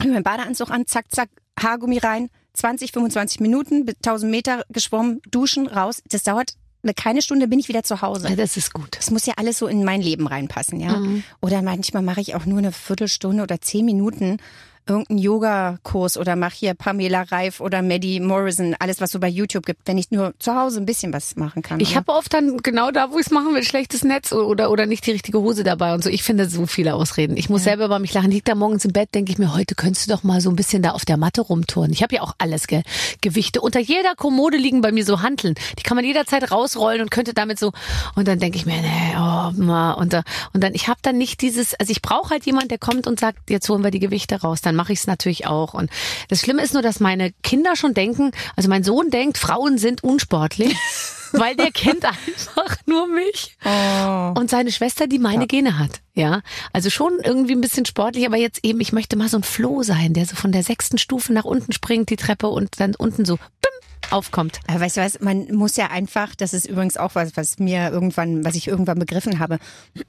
habe 0.00 0.10
meinen 0.10 0.24
Badeanzug 0.24 0.70
an, 0.70 0.86
zack, 0.86 1.06
zack, 1.10 1.28
Haargummi 1.60 1.98
rein, 1.98 2.28
20, 2.54 2.92
25 2.92 3.40
Minuten, 3.40 3.86
1000 3.88 4.30
Meter 4.30 4.64
geschwommen, 4.70 5.20
duschen, 5.30 5.68
raus. 5.68 6.02
Das 6.10 6.24
dauert 6.24 6.54
keine 6.96 7.22
Stunde, 7.22 7.46
bin 7.46 7.60
ich 7.60 7.68
wieder 7.68 7.84
zu 7.84 8.02
Hause. 8.02 8.28
Ja, 8.28 8.36
das 8.36 8.56
ist 8.56 8.72
gut. 8.72 8.96
Es 8.98 9.10
muss 9.10 9.26
ja 9.26 9.34
alles 9.36 9.58
so 9.58 9.68
in 9.68 9.84
mein 9.84 10.02
Leben 10.02 10.26
reinpassen, 10.26 10.80
ja. 10.80 10.96
Mhm. 10.98 11.22
Oder 11.40 11.62
manchmal 11.62 12.02
mache 12.02 12.20
ich 12.20 12.34
auch 12.34 12.44
nur 12.44 12.58
eine 12.58 12.72
Viertelstunde 12.72 13.42
oder 13.42 13.60
zehn 13.60 13.84
Minuten 13.84 14.38
irgendeinen 14.86 15.18
Yoga-Kurs 15.18 16.16
oder 16.16 16.36
mache 16.36 16.54
hier 16.56 16.74
Pamela 16.74 17.22
Reif 17.22 17.60
oder 17.60 17.82
Maddie 17.82 18.20
Morrison, 18.20 18.74
alles 18.78 19.00
was 19.00 19.10
so 19.10 19.20
bei 19.20 19.28
YouTube 19.28 19.64
gibt, 19.66 19.86
wenn 19.86 19.98
ich 19.98 20.10
nur 20.10 20.34
zu 20.38 20.54
Hause 20.54 20.80
ein 20.80 20.86
bisschen 20.86 21.12
was 21.12 21.36
machen 21.36 21.62
kann. 21.62 21.80
Ich 21.80 21.90
oder? 21.90 21.96
habe 21.96 22.12
oft 22.12 22.32
dann 22.34 22.58
genau 22.58 22.90
da, 22.90 23.10
wo 23.10 23.18
ich 23.18 23.26
es 23.26 23.32
machen 23.32 23.54
will, 23.54 23.62
schlechtes 23.62 24.04
Netz 24.04 24.32
oder 24.32 24.70
oder 24.70 24.86
nicht 24.86 25.06
die 25.06 25.12
richtige 25.12 25.40
Hose 25.40 25.64
dabei 25.64 25.94
und 25.94 26.02
so. 26.02 26.10
Ich 26.10 26.22
finde 26.22 26.48
so 26.48 26.66
viele 26.66 26.94
Ausreden. 26.94 27.36
Ich 27.36 27.48
muss 27.48 27.64
selber 27.64 27.84
über 27.84 27.98
mich 27.98 28.12
lachen. 28.12 28.30
Liegt 28.30 28.48
da 28.48 28.54
morgens 28.54 28.84
im 28.84 28.92
Bett, 28.92 29.14
denke 29.14 29.32
ich 29.32 29.38
mir, 29.38 29.54
heute 29.54 29.74
könntest 29.74 30.06
du 30.06 30.12
doch 30.12 30.22
mal 30.22 30.40
so 30.40 30.50
ein 30.50 30.56
bisschen 30.56 30.82
da 30.82 30.90
auf 30.92 31.04
der 31.04 31.16
Matte 31.16 31.42
rumturnen. 31.42 31.92
Ich 31.92 32.02
habe 32.02 32.16
ja 32.16 32.22
auch 32.22 32.34
alles, 32.38 32.66
gell? 32.66 32.82
Gewichte. 33.20 33.60
Unter 33.60 33.80
jeder 33.80 34.14
Kommode 34.16 34.56
liegen 34.56 34.80
bei 34.80 34.92
mir 34.92 35.04
so 35.04 35.22
Hanteln. 35.22 35.54
Die 35.78 35.82
kann 35.82 35.96
man 35.96 36.04
jederzeit 36.04 36.50
rausrollen 36.50 37.00
und 37.00 37.10
könnte 37.10 37.34
damit 37.34 37.58
so. 37.58 37.72
Und 38.14 38.28
dann 38.28 38.38
denke 38.38 38.58
ich 38.58 38.66
mir, 38.66 38.80
nee, 38.80 39.14
oh, 39.16 39.52
ma. 39.62 39.92
Und, 39.92 40.12
da, 40.12 40.22
und 40.52 40.62
dann, 40.62 40.74
ich 40.74 40.88
habe 40.88 41.00
dann 41.02 41.18
nicht 41.18 41.40
dieses, 41.40 41.74
also 41.74 41.90
ich 41.90 42.02
brauche 42.02 42.30
halt 42.30 42.46
jemand, 42.46 42.70
der 42.70 42.78
kommt 42.78 43.06
und 43.06 43.20
sagt, 43.20 43.50
jetzt 43.50 43.68
holen 43.68 43.84
wir 43.84 43.90
die 43.90 44.00
Gewichte 44.00 44.40
raus. 44.40 44.60
Dann 44.60 44.71
mache 44.74 44.92
ich 44.92 45.00
es 45.00 45.06
natürlich 45.06 45.46
auch. 45.46 45.74
Und 45.74 45.90
das 46.28 46.40
Schlimme 46.40 46.62
ist 46.62 46.72
nur, 46.74 46.82
dass 46.82 47.00
meine 47.00 47.32
Kinder 47.42 47.76
schon 47.76 47.94
denken, 47.94 48.32
also 48.56 48.68
mein 48.68 48.84
Sohn 48.84 49.10
denkt, 49.10 49.38
Frauen 49.38 49.78
sind 49.78 50.04
unsportlich. 50.04 50.76
weil 51.32 51.56
der 51.56 51.70
kennt 51.70 52.04
einfach 52.04 52.76
nur 52.86 53.06
mich. 53.06 53.56
Oh. 53.64 54.38
Und 54.38 54.50
seine 54.50 54.70
Schwester, 54.70 55.06
die 55.06 55.18
meine 55.18 55.46
Gene 55.46 55.78
hat. 55.78 56.02
Ja, 56.14 56.42
also 56.72 56.90
schon 56.90 57.20
irgendwie 57.24 57.54
ein 57.54 57.60
bisschen 57.60 57.86
sportlich, 57.86 58.26
aber 58.26 58.36
jetzt 58.36 58.60
eben, 58.64 58.80
ich 58.80 58.92
möchte 58.92 59.16
mal 59.16 59.28
so 59.28 59.38
ein 59.38 59.42
Floh 59.42 59.82
sein, 59.82 60.12
der 60.12 60.26
so 60.26 60.36
von 60.36 60.52
der 60.52 60.62
sechsten 60.62 60.98
Stufe 60.98 61.32
nach 61.32 61.44
unten 61.44 61.72
springt, 61.72 62.10
die 62.10 62.16
Treppe 62.16 62.48
und 62.48 62.78
dann 62.80 62.94
unten 62.94 63.24
so 63.24 63.36
bim, 63.36 63.72
aufkommt. 64.12 64.60
Aber 64.66 64.80
weißt 64.80 64.98
du 64.98 65.00
was, 65.00 65.20
man 65.20 65.54
muss 65.54 65.76
ja 65.76 65.86
einfach, 65.86 66.34
das 66.34 66.52
ist 66.52 66.66
übrigens 66.68 66.96
auch 66.96 67.14
was, 67.14 67.36
was 67.36 67.58
mir 67.58 67.90
irgendwann, 67.90 68.44
was 68.44 68.54
ich 68.54 68.68
irgendwann 68.68 68.98
begriffen 68.98 69.38
habe, 69.38 69.58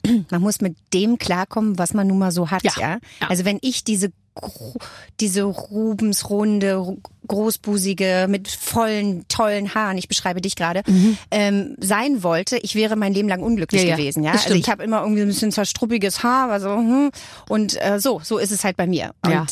man 0.30 0.42
muss 0.42 0.62
mit 0.62 0.76
dem 0.94 1.18
klarkommen, 1.18 1.78
was 1.78 1.94
man 1.94 2.08
nun 2.08 2.20
mal 2.20 2.32
so 2.32 2.52
hat, 2.52 2.64
Ja, 2.64 2.74
ja. 2.78 2.90
ja. 3.22 3.30
Also 3.30 3.46
wenn 3.46 3.60
ich 3.62 3.84
diese 3.84 4.12
diese 5.20 5.44
Rubensrunde, 5.44 6.74
ru- 6.76 6.98
großbusige, 7.28 8.28
mit 8.30 8.50
vollen, 8.50 9.26
tollen 9.28 9.74
Haaren, 9.76 9.98
ich 9.98 10.08
beschreibe 10.08 10.42
dich 10.42 10.56
gerade, 10.56 10.82
ähm, 11.32 11.76
sein 11.80 12.24
wollte, 12.24 12.58
ich 12.58 12.76
wäre 12.76 12.96
mein 12.96 13.14
Leben 13.14 13.30
lang 13.30 13.42
unglücklich 13.44 13.84
Mhm. 13.84 13.88
Ja, 13.90 13.96
gewesen. 13.96 14.24
Ja, 14.24 14.32
also 14.32 14.44
stimmt. 14.46 14.60
ich 14.60 14.70
habe 14.70 14.84
immer 14.84 15.02
irgendwie 15.02 15.22
ein 15.22 15.28
bisschen 15.28 15.52
zerstruppiges 15.52 16.24
Haar, 16.24 16.50
also 16.52 16.70
hm, 16.76 17.12
und 17.50 17.80
äh, 17.82 18.00
so, 18.00 18.20
so 18.24 18.38
ist 18.38 18.52
es 18.52 18.64
halt 18.64 18.76
bei 18.78 18.88
mir. 18.88 19.14
Und 19.24 19.32
Ja. 19.32 19.46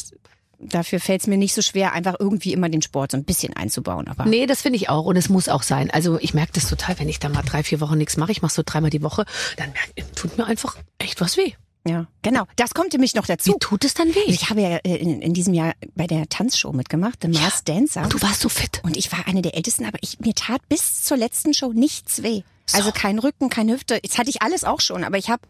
dafür 0.60 1.00
fällt 1.00 1.22
es 1.22 1.28
mir 1.28 1.38
nicht 1.38 1.54
so 1.54 1.62
schwer, 1.62 1.94
einfach 1.94 2.15
irgendwie 2.20 2.54
immer 2.54 2.70
den 2.70 2.82
Sport 2.82 3.12
so 3.12 3.17
ein 3.17 3.24
bisschen 3.24 3.56
einzubauen. 3.56 4.08
Aber 4.08 4.26
Nee, 4.26 4.46
das 4.48 4.62
finde 4.62 4.78
ich 4.78 4.89
auch 4.89 5.06
und 5.06 5.15
es 5.15 5.30
muss 5.30 5.48
auch 5.50 5.63
sein. 5.63 5.89
Also 5.91 6.20
ich 6.20 6.34
merke 6.34 6.52
das 6.54 6.67
total, 6.67 7.00
wenn 7.00 7.10
ich 7.10 7.20
da 7.20 7.30
mal 7.30 7.41
drei, 7.44 7.63
vier 7.63 7.80
Wochen 7.82 7.98
nichts 7.98 8.17
mache, 8.17 8.32
ich 8.32 8.41
mache 8.41 8.54
so 8.54 8.63
dreimal 8.65 8.89
die 8.89 9.02
Woche, 9.04 9.26
dann 9.58 9.72
merk, 9.72 10.15
tut 10.15 10.38
mir 10.38 10.46
einfach 10.46 10.76
echt 10.98 11.22
was 11.22 11.38
weh. 11.38 11.54
Ja, 11.88 12.08
genau. 12.22 12.46
Das 12.58 12.74
kommt 12.74 12.94
nämlich 12.94 13.15
noch 13.15 13.24
Wie 13.24 13.34
dazu. 13.34 13.56
tut 13.60 13.86
es 13.86 13.96
dann 13.96 14.13
weh? 14.13 14.24
Ich 14.28 14.50
habe 14.50 14.62
ja 14.62 14.78
äh, 14.78 14.98
in, 14.98 15.22
in 15.22 15.34
diesem 15.34 15.54
Jahr 15.54 15.74
bei 15.96 16.06
der 16.06 16.30
Tanzshow 16.30 16.72
mitgemacht, 16.74 17.20
The 17.24 17.28
Masked 17.28 17.70
Dancer. 17.70 18.04
Du 18.04 18.22
warst 18.22 18.41
so 18.41 18.50
fit. 18.50 18.82
Und 18.84 18.98
ich 18.98 19.12
war 19.12 19.28
eine 19.28 19.41
der 19.41 19.56
ältesten, 19.56 19.86
aber 19.86 19.98
ich, 20.02 20.20
mir 20.20 20.36
tat 20.36 20.62
bis 20.70 21.04
zur 21.04 21.17
letzten 21.17 21.54
Show 21.54 21.74
nichts 21.74 22.22
weh. 22.22 22.44
Also 22.74 22.91
kein 22.91 23.20
Rücken, 23.20 23.50
keine 23.50 23.74
Hüfte. 23.74 23.96
Jetzt 23.96 24.17
hatte 24.17 24.30
ich 24.30 24.41
alles 24.44 24.63
auch 24.63 24.80
schon, 24.80 25.04
aber 25.04 25.17
ich 25.17 25.30
habe 25.30 25.41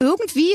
irgendwie 0.00 0.48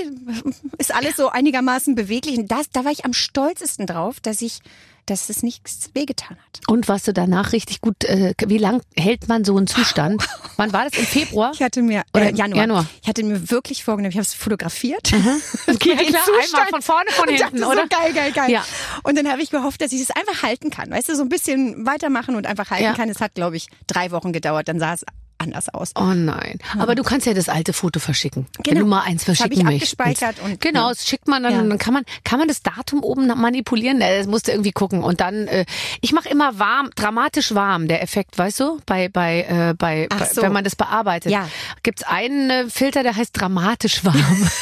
ist 0.80 0.94
alles 0.94 1.16
so 1.16 1.30
einigermaßen 1.30 1.94
beweglich. 1.96 2.38
Und 2.38 2.52
das, 2.52 2.70
da 2.72 2.84
war 2.84 2.92
ich 2.92 3.06
am 3.06 3.14
stolzesten 3.14 3.86
drauf, 3.86 4.20
dass 4.20 4.42
ich, 4.42 4.60
dass 5.06 5.30
es 5.30 5.44
nichts 5.44 5.90
wehgetan 5.94 6.38
hat. 6.38 6.62
Und 6.68 6.88
warst 6.88 7.08
du 7.08 7.14
danach 7.14 7.52
richtig 7.52 7.82
gut, 7.82 8.04
äh, 8.06 8.34
wie 8.48 8.58
lang 8.58 8.82
hält 8.98 9.28
man 9.28 9.44
so 9.46 9.56
einen 9.58 9.68
Zustand? 9.68 10.26
Wann 10.58 10.74
war 10.74 10.86
das? 10.86 10.98
Im 10.98 11.06
Februar? 11.06 11.52
Ich 11.54 11.62
hatte 11.62 11.82
mir 11.82 12.04
Oder 12.14 12.30
äh, 12.30 12.34
Januar, 12.34 12.58
Januar. 12.58 12.86
Ich 13.02 13.08
hatte 13.08 13.24
mir 13.24 13.50
wirklich 13.52 13.84
vorgenommen, 13.84 14.12
ich 14.12 14.18
habe 14.18 14.24
es 14.26 14.34
fotografiert. 14.34 15.12
Okay, 15.68 15.96
Den 15.96 16.08
klar, 16.08 16.24
Zustand. 16.26 16.54
einmal 16.56 16.68
von 16.70 16.82
vorne, 16.82 17.10
von 17.12 17.28
hinten, 17.30 17.64
oder? 17.64 17.84
So 17.84 17.88
geil, 17.90 18.14
geil, 18.14 18.32
geil. 18.32 18.52
Ja. 18.52 18.64
Und 19.04 19.18
dann 19.18 19.28
habe 19.30 19.42
ich 19.42 19.50
gehofft, 19.50 19.82
dass 19.82 19.92
ich 19.92 20.02
es 20.02 20.12
einfach 20.12 20.44
halten 20.44 20.70
kann. 20.70 20.90
Weißt 20.92 21.10
du, 21.10 21.16
so 21.16 21.24
ein 21.24 21.30
bisschen 21.30 21.86
weitermachen 21.86 22.36
und 22.36 22.46
einfach 22.46 22.70
halten 22.70 22.84
Ja. 22.84 22.94
kann. 22.94 23.10
Es 23.10 23.20
hat, 23.20 23.34
glaube 23.36 23.58
ich, 23.58 23.68
drei 23.88 24.12
Wochen 24.12 24.32
gedauert. 24.34 24.68
Dann 24.68 24.80
sah 24.80 24.94
es 24.94 25.04
anders 25.38 25.70
aus. 25.70 25.92
Oh 25.96 26.14
nein. 26.14 26.60
Aber 26.80 26.96
du 26.96 27.04
kannst 27.04 27.26
ja 27.28 27.34
das 27.34 27.50
alte 27.50 27.74
Foto 27.74 28.00
verschicken. 28.00 28.48
Wenn 28.58 28.64
Genau. 28.64 28.80
du 28.82 28.86
mal 28.88 29.02
eins 29.02 29.26
Das 29.26 29.38
verschicken 29.38 29.60
ich 29.60 29.64
möchtest. 29.64 30.00
abgespeichert 30.00 30.40
und- 30.44 30.62
genau, 30.62 30.84
ja. 30.88 30.90
das 30.90 31.08
schickt 31.08 31.28
man 31.28 31.44
dann, 31.44 31.52
Ja. 31.54 31.62
dann 31.62 31.78
kann 31.78 31.94
man, 31.94 32.04
kann 32.24 32.40
man 32.40 32.48
das 32.48 32.62
Datum 32.64 33.04
oben 33.04 33.28
manipulieren. 33.28 34.00
Das 34.00 34.28
musst 34.28 34.48
du 34.48 34.52
irgendwie 34.52 34.72
gucken. 34.72 35.04
Und 35.04 35.20
dann, 35.22 35.48
äh, 35.48 35.66
ich 36.02 36.14
mache 36.14 36.30
immer 36.30 36.58
warm, 36.60 36.90
dramatisch 36.96 37.54
warm, 37.54 37.88
der 37.88 38.02
Effekt, 38.02 38.38
weißt 38.38 38.60
du? 38.62 38.80
Bei, 38.86 39.10
bei, 39.10 39.42
äh, 39.44 39.74
bei, 39.78 40.08
bei 40.10 40.26
so. 40.26 40.42
wenn 40.42 40.54
man 40.54 40.64
das 40.64 40.76
bearbeitet. 40.76 41.32
Ja. 41.32 41.50
Gibt's 41.84 42.04
einen 42.04 42.50
äh, 42.50 42.70
Filter, 42.70 43.04
der 43.04 43.16
heißt 43.16 43.32
dramatisch 43.40 44.04
warm. 44.06 44.16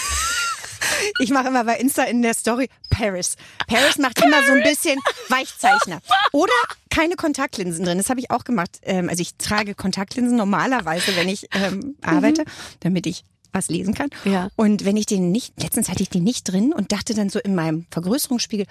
Ich 1.19 1.29
mache 1.29 1.47
immer 1.47 1.63
bei 1.63 1.77
Insta 1.77 2.03
in 2.03 2.21
der 2.21 2.33
Story 2.33 2.69
Paris. 2.89 3.36
Paris 3.67 3.97
macht 3.97 4.21
immer 4.21 4.43
so 4.45 4.51
ein 4.51 4.63
bisschen 4.63 4.99
Weichzeichner. 5.29 6.01
Oder 6.31 6.51
keine 6.93 7.15
Kontaktlinsen 7.15 7.86
drin. 7.86 7.97
Das 7.97 8.10
habe 8.10 8.19
ich 8.19 8.29
auch 8.29 8.43
gemacht. 8.43 8.77
Ähm, 8.84 9.10
also 9.10 9.21
ich 9.21 9.36
trage 9.38 9.73
Kontaktlinsen 9.73 10.38
normalerweise, 10.38 11.15
wenn 11.15 11.27
ich 11.27 11.47
ähm, 11.53 11.95
arbeite, 12.01 12.43
damit 12.82 13.08
ich 13.08 13.23
was 13.51 13.67
lesen 13.69 13.93
kann. 13.93 14.10
Ja. 14.25 14.49
Und 14.56 14.86
wenn 14.86 14.97
ich 14.97 15.06
den 15.06 15.32
nicht, 15.32 15.62
letztens 15.62 15.89
hatte 15.89 16.03
ich 16.03 16.10
den 16.10 16.23
nicht 16.23 16.43
drin 16.43 16.73
und 16.73 16.91
dachte 16.91 17.13
dann 17.13 17.29
so 17.29 17.39
in 17.39 17.56
meinem 17.56 17.86
Vergrößerungsspiegel, 17.91 18.65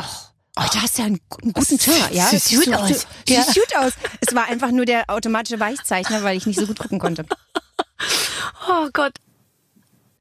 oh, 0.00 0.04
Heute 0.58 0.80
hast 0.80 0.96
du 0.96 1.02
ja 1.02 1.06
einen, 1.08 1.20
einen 1.42 1.52
guten 1.52 1.78
Teint, 1.78 2.14
ja? 2.14 2.28
sieht 2.28 2.64
gut 2.64 2.74
aus. 2.74 2.88
Sieht 2.88 3.06
Ja. 3.28 3.42
gut 3.44 3.76
aus. 3.76 3.92
Es 4.26 4.34
war 4.34 4.46
einfach 4.46 4.70
nur 4.70 4.86
der 4.86 5.04
automatische 5.10 5.60
Weichzeichner, 5.60 6.22
weil 6.22 6.38
ich 6.38 6.46
nicht 6.46 6.58
so 6.58 6.66
gut 6.66 6.78
gucken 6.78 6.98
konnte. 6.98 7.26
Oh 8.68 8.88
Gott. 8.92 9.12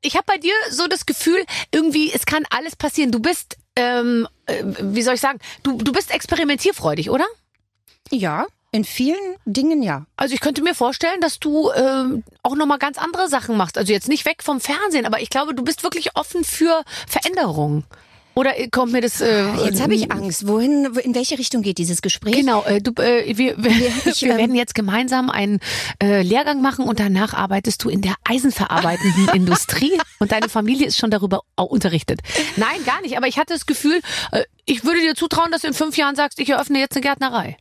Ich 0.01 0.15
habe 0.15 0.25
bei 0.27 0.37
dir 0.37 0.53
so 0.69 0.87
das 0.87 1.05
Gefühl, 1.05 1.43
irgendwie, 1.71 2.11
es 2.13 2.25
kann 2.25 2.43
alles 2.49 2.75
passieren. 2.75 3.11
Du 3.11 3.19
bist, 3.19 3.57
ähm, 3.75 4.27
äh, 4.45 4.63
wie 4.81 5.01
soll 5.01 5.15
ich 5.15 5.21
sagen, 5.21 5.39
du, 5.63 5.77
du 5.77 5.91
bist 5.91 6.11
experimentierfreudig, 6.11 7.09
oder? 7.09 7.25
Ja, 8.11 8.45
in 8.71 8.83
vielen 8.83 9.35
Dingen 9.45 9.81
ja. 9.81 10.05
Also 10.17 10.33
ich 10.33 10.41
könnte 10.41 10.61
mir 10.61 10.75
vorstellen, 10.75 11.21
dass 11.21 11.39
du 11.39 11.71
ähm, 11.71 12.23
auch 12.43 12.55
noch 12.55 12.65
mal 12.65 12.77
ganz 12.77 12.97
andere 12.97 13.29
Sachen 13.29 13.55
machst. 13.55 13.77
Also 13.77 13.93
jetzt 13.93 14.09
nicht 14.09 14.25
weg 14.25 14.43
vom 14.43 14.59
Fernsehen, 14.59 15.05
aber 15.05 15.21
ich 15.21 15.29
glaube, 15.29 15.55
du 15.55 15.63
bist 15.63 15.83
wirklich 15.83 16.17
offen 16.17 16.43
für 16.43 16.83
Veränderungen. 17.07 17.85
Oder 18.35 18.59
äh, 18.59 18.67
kommt 18.69 18.91
mir 18.91 19.01
das? 19.01 19.21
Äh, 19.21 19.45
Jetzt 19.65 19.81
habe 19.81 19.95
ich 19.95 20.11
Angst. 20.11 20.47
Wohin, 20.47 20.89
wo- 20.93 20.99
in 20.99 21.15
welche 21.15 21.37
Richtung 21.39 21.61
geht 21.61 21.77
dieses 21.77 22.01
Gespräch? 22.01 22.35
Genau, 22.35 22.63
äh, 22.65 22.81
du, 22.81 22.91
äh, 23.01 23.37
wir, 23.37 23.55
wir, 23.57 23.71
ich, 24.05 24.21
wir 24.23 24.31
ähm, 24.31 24.37
werden 24.37 24.55
jetzt 24.55 24.75
gemeinsam 24.75 25.29
einen 25.29 25.59
äh, 26.03 26.21
Lehrgang 26.21 26.61
machen 26.61 26.85
und 26.85 26.99
danach 26.99 27.33
arbeitest 27.33 27.83
du 27.83 27.89
in 27.89 28.01
der 28.01 28.15
eisenverarbeitenden 28.25 29.29
Industrie 29.33 29.93
und 30.19 30.31
deine 30.31 30.49
Familie 30.49 30.85
ist 30.87 30.97
schon 30.97 31.11
darüber 31.11 31.41
auch 31.55 31.67
unterrichtet. 31.69 32.19
Nein, 32.57 32.83
gar 32.85 33.01
nicht. 33.01 33.17
Aber 33.17 33.27
ich 33.27 33.37
hatte 33.37 33.53
das 33.53 33.65
Gefühl, 33.65 34.01
äh, 34.31 34.43
ich 34.65 34.83
würde 34.83 34.99
dir 34.99 35.15
zutrauen, 35.15 35.51
dass 35.51 35.61
du 35.61 35.67
in 35.67 35.73
fünf 35.73 35.95
Jahren 35.95 36.15
sagst, 36.15 36.39
ich 36.39 36.49
eröffne 36.49 36.79
jetzt 36.79 36.93
eine 36.95 37.01
Gärtnerei. 37.03 37.55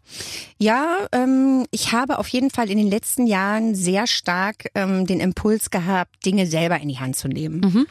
Ja, 0.59 1.07
ähm, 1.13 1.67
ich 1.71 1.93
habe 1.93 2.19
auf 2.19 2.27
jeden 2.29 2.51
Fall 2.51 2.71
in 2.71 2.79
den 2.79 2.89
letzten 2.91 3.27
Jahren 3.27 3.75
sehr 3.75 4.07
stark 4.07 4.71
ähm, 4.75 5.07
den 5.07 5.21
Impuls 5.21 5.71
gehabt, 5.71 6.25
Dinge 6.27 6.47
selber 6.47 6.81
in 6.81 6.89
die 6.89 6.99
Hand 6.99 7.15
zu 7.17 7.29
nehmen. 7.29 7.61
Mhm. 7.61 7.87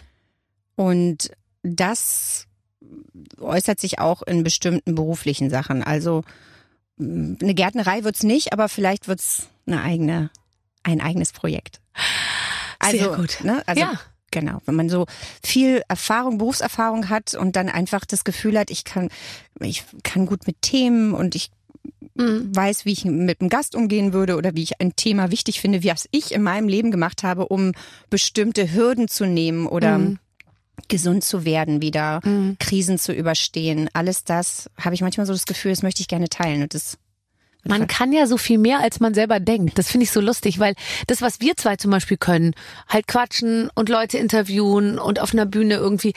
Und 0.76 1.32
das 1.62 2.48
äußert 3.40 3.80
sich 3.80 4.00
auch 4.00 4.22
in 4.22 4.44
bestimmten 4.44 4.96
beruflichen 4.96 5.50
Sachen. 5.50 5.84
Also 5.84 6.24
mh, 6.98 7.38
eine 7.42 7.54
Gärtnerei 7.54 8.04
wird's 8.04 8.24
nicht, 8.24 8.54
aber 8.54 8.70
vielleicht 8.70 9.08
wird's 9.08 9.48
eine 9.66 9.82
eigene, 9.82 10.30
ein 10.84 11.02
eigenes 11.02 11.32
Projekt. 11.32 11.80
Also, 12.80 12.98
Sehr 12.98 13.08
gut. 13.16 13.38
Ne, 13.44 13.64
also 13.66 13.82
Ja. 13.82 13.92
Genau, 14.32 14.64
wenn 14.66 14.74
man 14.74 14.90
so 14.90 15.06
viel 15.44 15.84
Erfahrung, 15.88 16.40
Berufserfahrung 16.40 17.10
hat 17.10 17.36
und 17.36 17.56
dann 17.56 17.70
einfach 17.70 18.04
das 18.04 18.24
Gefühl 18.24 18.58
hat, 18.58 18.72
ich 18.72 18.84
kann, 18.84 19.10
ich 19.60 19.84
kann 20.02 20.26
gut 20.26 20.48
mit 20.48 20.60
Themen 20.64 21.14
und 21.14 21.36
ich 21.36 21.52
Mhm. 22.16 22.56
weiß, 22.56 22.86
wie 22.86 22.94
ich 22.94 23.06
mit 23.06 23.42
einem 23.42 23.50
Gast 23.52 23.76
umgehen 23.76 24.12
würde 24.12 24.36
oder 24.36 24.56
wie 24.56 24.64
ich 24.64 24.82
ein 24.82 24.96
Thema 24.96 25.30
wichtig 25.32 25.62
finde, 25.62 25.84
wie 25.84 25.90
was 25.90 26.08
ich 26.12 26.32
in 26.32 26.42
meinem 26.44 26.68
Leben 26.68 26.90
gemacht 26.92 27.22
habe, 27.24 27.48
um 27.48 27.74
bestimmte 28.10 28.74
Hürden 28.74 29.08
zu 29.08 29.26
nehmen 29.26 29.68
oder 29.68 29.98
Mhm. 30.00 30.20
Gesund 30.88 31.24
zu 31.24 31.46
werden, 31.46 31.82
wieder 31.82 32.22
Krisen 32.60 32.98
zu 32.98 33.14
überstehen. 33.14 33.90
Alles 33.94 34.24
das 34.24 34.70
habe 34.80 34.96
ich 34.96 35.02
manchmal 35.02 35.26
so 35.26 35.34
das 35.34 35.46
Gefühl, 35.46 35.72
das 35.72 35.84
möchte 35.84 36.02
ich 36.02 36.08
gerne 36.08 36.30
teilen. 36.30 36.64
Und 36.64 36.74
das 36.74 36.98
Man 37.64 37.88
kann 37.88 38.12
ja 38.12 38.28
so 38.28 38.38
viel 38.38 38.58
mehr, 38.58 38.80
als 38.80 39.00
man 39.00 39.14
selber 39.14 39.40
denkt. 39.40 39.78
Das 39.78 39.90
finde 39.90 40.04
ich 40.04 40.12
so 40.12 40.20
lustig, 40.20 40.60
weil 40.60 40.76
das, 41.08 41.22
was 41.22 41.40
wir 41.40 41.56
zwei 41.56 41.76
zum 41.78 41.92
Beispiel 41.92 42.18
können, 42.18 42.54
halt 42.88 43.08
quatschen 43.08 43.70
und 43.76 43.90
Leute 43.90 44.18
interviewen 44.18 45.00
und 45.00 45.20
auf 45.20 45.34
einer 45.34 45.46
Bühne 45.46 45.76
irgendwie, 45.76 46.14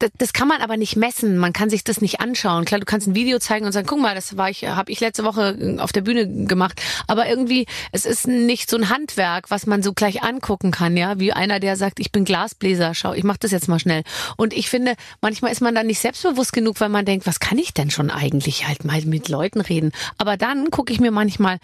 das, 0.00 0.10
das 0.18 0.32
kann 0.32 0.48
man 0.48 0.60
aber 0.62 0.76
nicht 0.76 0.96
messen. 0.96 1.38
Man 1.38 1.52
kann 1.52 1.70
sich 1.70 1.84
das 1.84 2.00
nicht 2.00 2.20
anschauen. 2.20 2.64
Klar, 2.64 2.80
du 2.80 2.86
kannst 2.86 3.06
ein 3.06 3.14
Video 3.14 3.38
zeigen 3.38 3.66
und 3.66 3.72
sagen, 3.72 3.86
guck 3.86 4.00
mal, 4.00 4.14
das 4.14 4.36
war 4.36 4.50
ich, 4.50 4.64
habe 4.66 4.90
ich 4.90 4.98
letzte 5.00 5.24
Woche 5.24 5.76
auf 5.78 5.92
der 5.92 6.00
Bühne 6.00 6.46
gemacht. 6.46 6.80
Aber 7.06 7.28
irgendwie, 7.28 7.66
es 7.92 8.06
ist 8.06 8.26
nicht 8.26 8.68
so 8.68 8.76
ein 8.76 8.88
Handwerk, 8.88 9.50
was 9.50 9.66
man 9.66 9.82
so 9.82 9.92
gleich 9.92 10.22
angucken 10.22 10.70
kann, 10.72 10.96
ja, 10.96 11.20
wie 11.20 11.32
einer, 11.32 11.60
der 11.60 11.76
sagt, 11.76 12.00
ich 12.00 12.10
bin 12.10 12.24
Glasbläser. 12.24 12.94
Schau, 12.94 13.12
ich 13.12 13.24
mach 13.24 13.36
das 13.36 13.52
jetzt 13.52 13.68
mal 13.68 13.78
schnell. 13.78 14.02
Und 14.36 14.52
ich 14.54 14.68
finde, 14.68 14.94
manchmal 15.20 15.52
ist 15.52 15.60
man 15.60 15.74
dann 15.74 15.86
nicht 15.86 16.00
selbstbewusst 16.00 16.52
genug, 16.52 16.80
weil 16.80 16.88
man 16.88 17.04
denkt, 17.04 17.26
was 17.26 17.38
kann 17.38 17.58
ich 17.58 17.72
denn 17.74 17.90
schon 17.90 18.10
eigentlich 18.10 18.66
halt 18.66 18.84
mal 18.84 19.00
mit 19.02 19.28
Leuten 19.28 19.60
reden? 19.60 19.92
Aber 20.18 20.36
dann 20.36 20.70
gucke 20.70 20.92
ich 20.92 21.00
mir 21.00 21.10
manchmal 21.10 21.58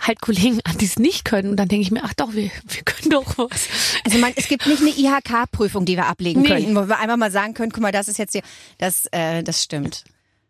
halt 0.00 0.22
Kollegen 0.22 0.60
an, 0.64 0.78
die 0.78 0.86
es 0.86 0.98
nicht 0.98 1.26
können. 1.26 1.50
Und 1.50 1.56
dann 1.58 1.68
denke 1.68 1.82
ich 1.82 1.90
mir, 1.90 2.00
ach 2.02 2.14
doch, 2.14 2.32
wir, 2.32 2.44
wir 2.66 2.82
können 2.84 3.10
doch 3.10 3.36
was. 3.36 3.68
Also 4.04 4.18
man, 4.18 4.32
es 4.34 4.48
gibt 4.48 4.66
nicht 4.66 4.80
eine 4.80 4.90
IHK-Prüfung, 4.90 5.84
die 5.84 5.96
wir 5.96 6.06
ablegen 6.06 6.40
Nee. 6.40 6.48
könnten, 6.48 6.74
wo 6.74 6.88
wir 6.88 6.98
einmal 6.98 7.18
mal 7.18 7.30
sagen 7.30 7.52
können, 7.52 7.69
guck 7.72 7.82
mal, 7.82 7.92
das 7.92 8.08
ist 8.08 8.18
jetzt 8.18 8.32
hier, 8.32 8.42
das, 8.78 9.06
äh, 9.12 9.42
das 9.42 9.62
stimmt. 9.62 10.04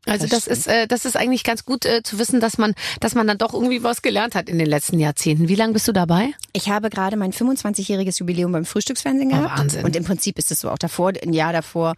Also 0.07 0.27
Das 0.27 0.47
das, 0.47 0.59
ist 0.59 0.67
äh, 0.67 0.87
das 0.87 1.05
ist 1.05 1.15
eigentlich 1.17 1.45
ganz 1.45 1.67
gut 1.67 1.85
äh, 1.85 2.03
zu 2.03 2.19
wissen, 2.19 2.41
dass 2.41 2.57
man 2.57 2.75
dass 3.01 3.15
man 3.15 3.27
dann 3.27 3.37
doch 3.37 3.53
irgendwie 3.53 3.83
was 3.83 4.01
gelernt 4.01 4.35
hat 4.35 4.49
in 4.49 4.59
den 4.59 4.67
letzten 4.67 4.99
Jahrzehnten. 4.99 5.49
Wie 5.49 5.55
lange 5.55 5.75
bist 5.75 5.87
du 5.89 5.93
dabei? 5.93 6.31
Ich 6.55 6.71
habe 6.71 6.89
gerade 6.89 7.17
mein 7.19 7.33
25-jähriges 7.35 8.19
Jubiläum 8.19 8.51
beim 8.53 8.65
Frühstücksfernsehen 8.65 9.31
Oh, 9.33 9.37
gehabt. 9.43 9.59
Wahnsinn. 9.59 9.85
Und 9.85 9.97
im 9.97 10.05
Prinzip 10.05 10.39
ist 10.39 10.51
es 10.51 10.61
so 10.61 10.71
auch 10.71 10.79
davor, 10.79 11.13
ein 11.23 11.35
Jahr 11.35 11.53
davor 11.53 11.95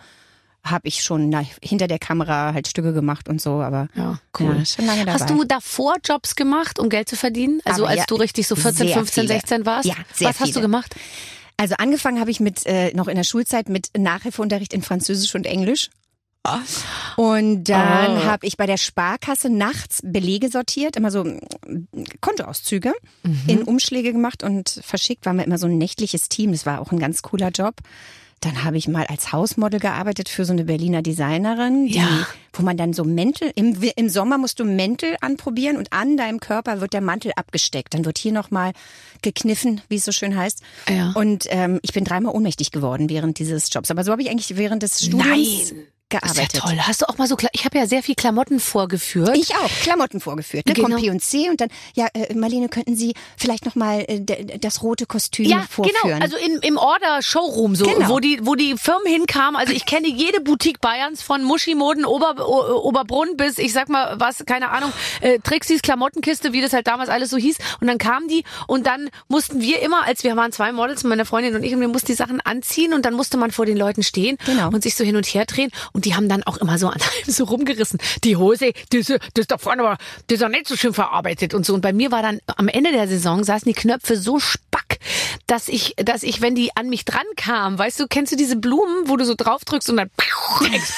habe 0.65 0.87
ich 0.89 1.03
schon 1.03 1.29
na, 1.29 1.45
hinter 1.63 1.87
der 1.89 1.99
Kamera 2.01 2.53
halt 2.55 2.67
Stücke 2.69 2.93
gemacht 2.93 3.29
und 3.29 3.41
so, 3.41 3.61
aber 3.63 3.89
Ja, 3.95 4.19
cool. 4.41 4.57
Ja, 4.59 4.65
schon 4.65 4.87
lange 4.87 5.05
dabei. 5.05 5.13
Hast 5.21 5.31
du 5.31 5.45
davor 5.45 5.97
Jobs 6.05 6.35
gemacht, 6.37 6.79
um 6.81 6.89
Geld 6.89 7.09
zu 7.09 7.17
verdienen? 7.17 7.61
Also 7.65 7.83
Aber 7.83 7.91
als 7.91 7.99
ja, 8.01 8.05
du 8.09 8.15
richtig 8.17 8.47
so 8.49 8.57
14, 8.57 8.87
sehr 8.89 8.97
15, 8.97 9.23
viele. 9.29 9.35
16 9.35 9.67
warst? 9.67 9.87
Ja, 9.87 9.95
sehr 10.13 10.29
Was 10.29 10.41
hast 10.41 10.49
du 10.49 10.53
viele. 10.55 10.63
gemacht? 10.63 10.95
Also 11.63 11.77
angefangen 11.79 12.19
habe 12.19 12.33
ich 12.33 12.41
mit 12.41 12.67
äh, 12.67 12.93
noch 12.93 13.07
in 13.07 13.15
der 13.15 13.23
Schulzeit 13.23 13.69
mit 13.69 13.91
Nachhilfeunterricht 13.97 14.73
in 14.73 14.83
Französisch 14.83 15.33
und 15.37 15.47
Englisch. 15.47 15.91
Und 17.17 17.65
dann 17.69 18.17
Ah. 18.17 18.25
habe 18.25 18.47
ich 18.49 18.57
bei 18.57 18.67
der 18.67 18.77
Sparkasse 18.77 19.49
nachts 19.49 20.01
Belege 20.03 20.49
sortiert, 20.49 20.97
immer 20.97 21.13
so 21.13 21.23
mm, 21.23 21.39
Kontoauszüge 22.21 22.93
Mhm. 23.23 23.43
in 23.47 23.63
Umschläge 23.63 24.13
gemacht 24.13 24.43
und 24.43 24.81
verschickt. 24.83 25.25
Waren 25.25 25.37
wir 25.37 25.45
immer 25.45 25.59
so 25.59 25.69
ein 25.69 25.79
nächtliches 25.79 26.29
Team. 26.29 26.51
Das 26.51 26.67
war 26.67 26.81
auch 26.81 26.91
ein 26.91 26.99
ganz 26.99 27.23
cooler 27.23 27.51
Job. 27.51 27.77
Dann 28.43 28.65
habe 28.65 28.77
ich 28.77 28.89
mal 28.89 29.07
als 29.07 29.33
Hausmodel 29.33 29.81
gearbeitet 29.81 30.29
für 30.29 30.45
so 30.45 30.53
eine 30.53 30.65
Berliner 30.65 31.01
Designerin, 31.01 31.87
die, 31.87 31.95
Ja. 31.95 32.27
wo 32.53 32.63
man 32.63 32.77
dann 32.77 32.93
so 32.93 33.05
Mäntel, 33.05 33.53
im, 33.55 33.81
im 33.97 34.09
Sommer 34.09 34.37
musst 34.37 34.59
du 34.61 34.65
Mäntel 34.65 35.17
anprobieren 35.21 35.77
und 35.77 35.93
an 35.93 36.17
deinem 36.17 36.41
Körper 36.41 36.81
wird 36.81 36.93
der 36.93 37.01
Mantel 37.03 37.33
abgesteckt. 37.37 37.95
Dann 37.95 38.05
wird 38.05 38.19
hier 38.19 38.33
nochmal 38.33 38.73
gekniffen, 39.23 39.81
wie 39.89 39.95
es 39.97 40.05
so 40.05 40.13
schön 40.13 40.37
heißt. 40.37 40.61
Ja. 40.89 41.13
Und 41.15 41.47
ähm, 41.51 41.79
ich 41.83 41.93
bin 41.93 42.05
dreimal 42.05 42.35
ohnmächtig 42.35 42.73
geworden 42.73 43.09
während 43.09 43.39
dieses 43.39 43.69
Jobs. 43.73 43.91
Aber 43.93 44.03
so 44.05 44.11
habe 44.13 44.23
ich 44.23 44.29
eigentlich 44.31 44.57
während 44.57 44.83
des 44.83 44.99
Studiums 45.05 45.73
Nein. 45.73 45.87
Gearbeitet. 46.13 46.55
Ist 46.55 46.55
ja 46.55 46.61
toll. 46.61 46.79
Hast 46.79 47.03
du 47.03 47.09
auch 47.09 47.19
mal 47.19 47.27
so, 47.27 47.37
ich 47.53 47.65
habe 47.65 47.77
ja 47.79 47.87
sehr 47.87 48.03
viel 48.03 48.15
Klamotten 48.15 48.61
vorgeführt. 48.61 49.37
Ich 49.37 49.55
auch, 49.55 49.69
Klamotten 49.83 50.21
vorgeführt. 50.21 50.67
Ne? 50.67 50.75
Genau. 50.75 50.89
Kommt 50.89 51.01
P&C 51.01 51.49
und 51.51 51.61
dann, 51.61 51.69
ja, 51.95 52.07
äh, 52.15 52.33
Marlene, 52.35 52.69
könnten 52.69 52.97
Sie 52.97 53.15
vielleicht 53.37 53.65
nochmal 53.67 54.05
äh, 54.09 54.21
das 54.59 54.83
rote 54.83 55.07
Kostüm 55.07 55.47
ja, 55.47 55.65
vorführen? 55.69 55.97
genau. 56.05 56.23
Also 56.23 56.37
in, 56.37 56.59
im 56.63 56.77
Order 56.77 57.21
Showroom 57.23 57.75
so, 57.75 57.85
Genau. 57.87 58.09
wo 58.09 58.21
die 58.21 58.39
wo 58.43 58.55
die 58.55 58.77
Firmen 58.79 59.07
hinkamen. 59.07 59.57
Also 59.61 59.73
ich 59.73 59.87
kenne 59.87 60.09
jede 60.09 60.41
Boutique 60.41 60.81
Bayerns 60.81 61.23
von 61.23 61.43
Muschimoden 61.45 62.05
Ober, 62.05 62.35
O- 62.49 62.83
Oberbrunn 62.89 63.37
bis 63.37 63.59
ich 63.59 63.73
sag 63.73 63.89
mal 63.89 64.15
was, 64.21 64.45
keine 64.47 64.71
Ahnung, 64.71 64.93
äh, 65.21 65.39
Trixis 65.41 65.83
Klamottenkiste, 65.83 66.53
wie 66.53 66.61
das 66.61 66.73
halt 66.73 66.87
damals 66.87 67.09
alles 67.09 67.31
so 67.31 67.37
hieß. 67.37 67.57
Und 67.81 67.87
dann 67.87 67.99
kamen 67.99 68.29
die 68.29 68.45
und 68.67 68.87
dann 68.87 69.09
mussten 69.29 69.61
wir 69.61 69.81
immer, 69.83 70.05
als 70.05 70.25
wir 70.25 70.37
waren 70.37 70.53
zwei 70.53 70.73
Models, 70.73 71.05
meine 71.05 71.25
Freundin 71.25 71.55
und 71.55 71.63
ich, 71.65 71.75
und 71.75 71.81
wir 71.81 71.89
mussten 71.89 72.07
die 72.09 72.15
Sachen 72.15 72.41
anziehen 72.41 72.93
und 72.93 73.05
dann 73.05 73.15
musste 73.15 73.37
man 73.37 73.51
vor 73.51 73.67
den 73.67 73.77
Leuten 73.77 74.03
stehen 74.03 74.37
Genau. 74.47 74.69
und 74.69 74.83
sich 74.83 74.95
so 74.95 75.05
hin 75.05 75.17
und 75.17 75.27
her 75.27 75.45
drehen. 75.47 75.71
Und 75.93 76.02
die 76.05 76.15
haben 76.15 76.29
dann 76.29 76.43
auch 76.43 76.59
immer 76.59 76.79
so 76.79 76.89
an 76.89 77.01
einem 77.01 77.33
so 77.33 77.45
rumgerissen. 77.45 77.99
Die 78.25 78.37
Hose, 78.37 78.73
diese, 78.93 79.19
das 79.35 79.47
da 79.47 79.59
vorne 79.59 79.83
aber, 79.83 79.99
das 80.27 80.41
ist 80.41 80.49
nicht 80.49 80.69
so 80.69 80.77
schön 80.77 80.95
verarbeitet 80.95 81.55
und 81.55 81.65
so. 81.67 81.75
Und 81.75 81.81
bei 81.81 81.93
mir 81.93 82.11
war 82.11 82.23
dann 82.23 82.41
am 82.47 82.69
Ende 82.69 82.93
der 82.93 83.09
Saison 83.09 83.45
saßen 83.45 83.71
die 83.71 83.79
Knöpfe 83.79 84.17
so 84.17 84.39
spack, 84.73 84.99
dass 85.47 85.69
ich, 85.69 85.95
dass 85.97 86.23
ich, 86.23 86.41
wenn 86.41 86.55
die 86.55 86.75
an 86.77 86.89
mich 86.89 87.05
dran 87.05 87.27
kamen, 87.37 87.79
weißt 87.79 88.01
du, 88.01 88.07
kennst 88.09 88.33
du 88.33 88.37
diese 88.37 88.57
Blumen, 88.57 89.09
wo 89.09 89.17
du 89.17 89.25
so 89.25 89.35
drauf 89.35 89.65
drückst 89.65 89.91
und 89.91 89.97
dann 89.99 90.11
kennst 90.59 90.93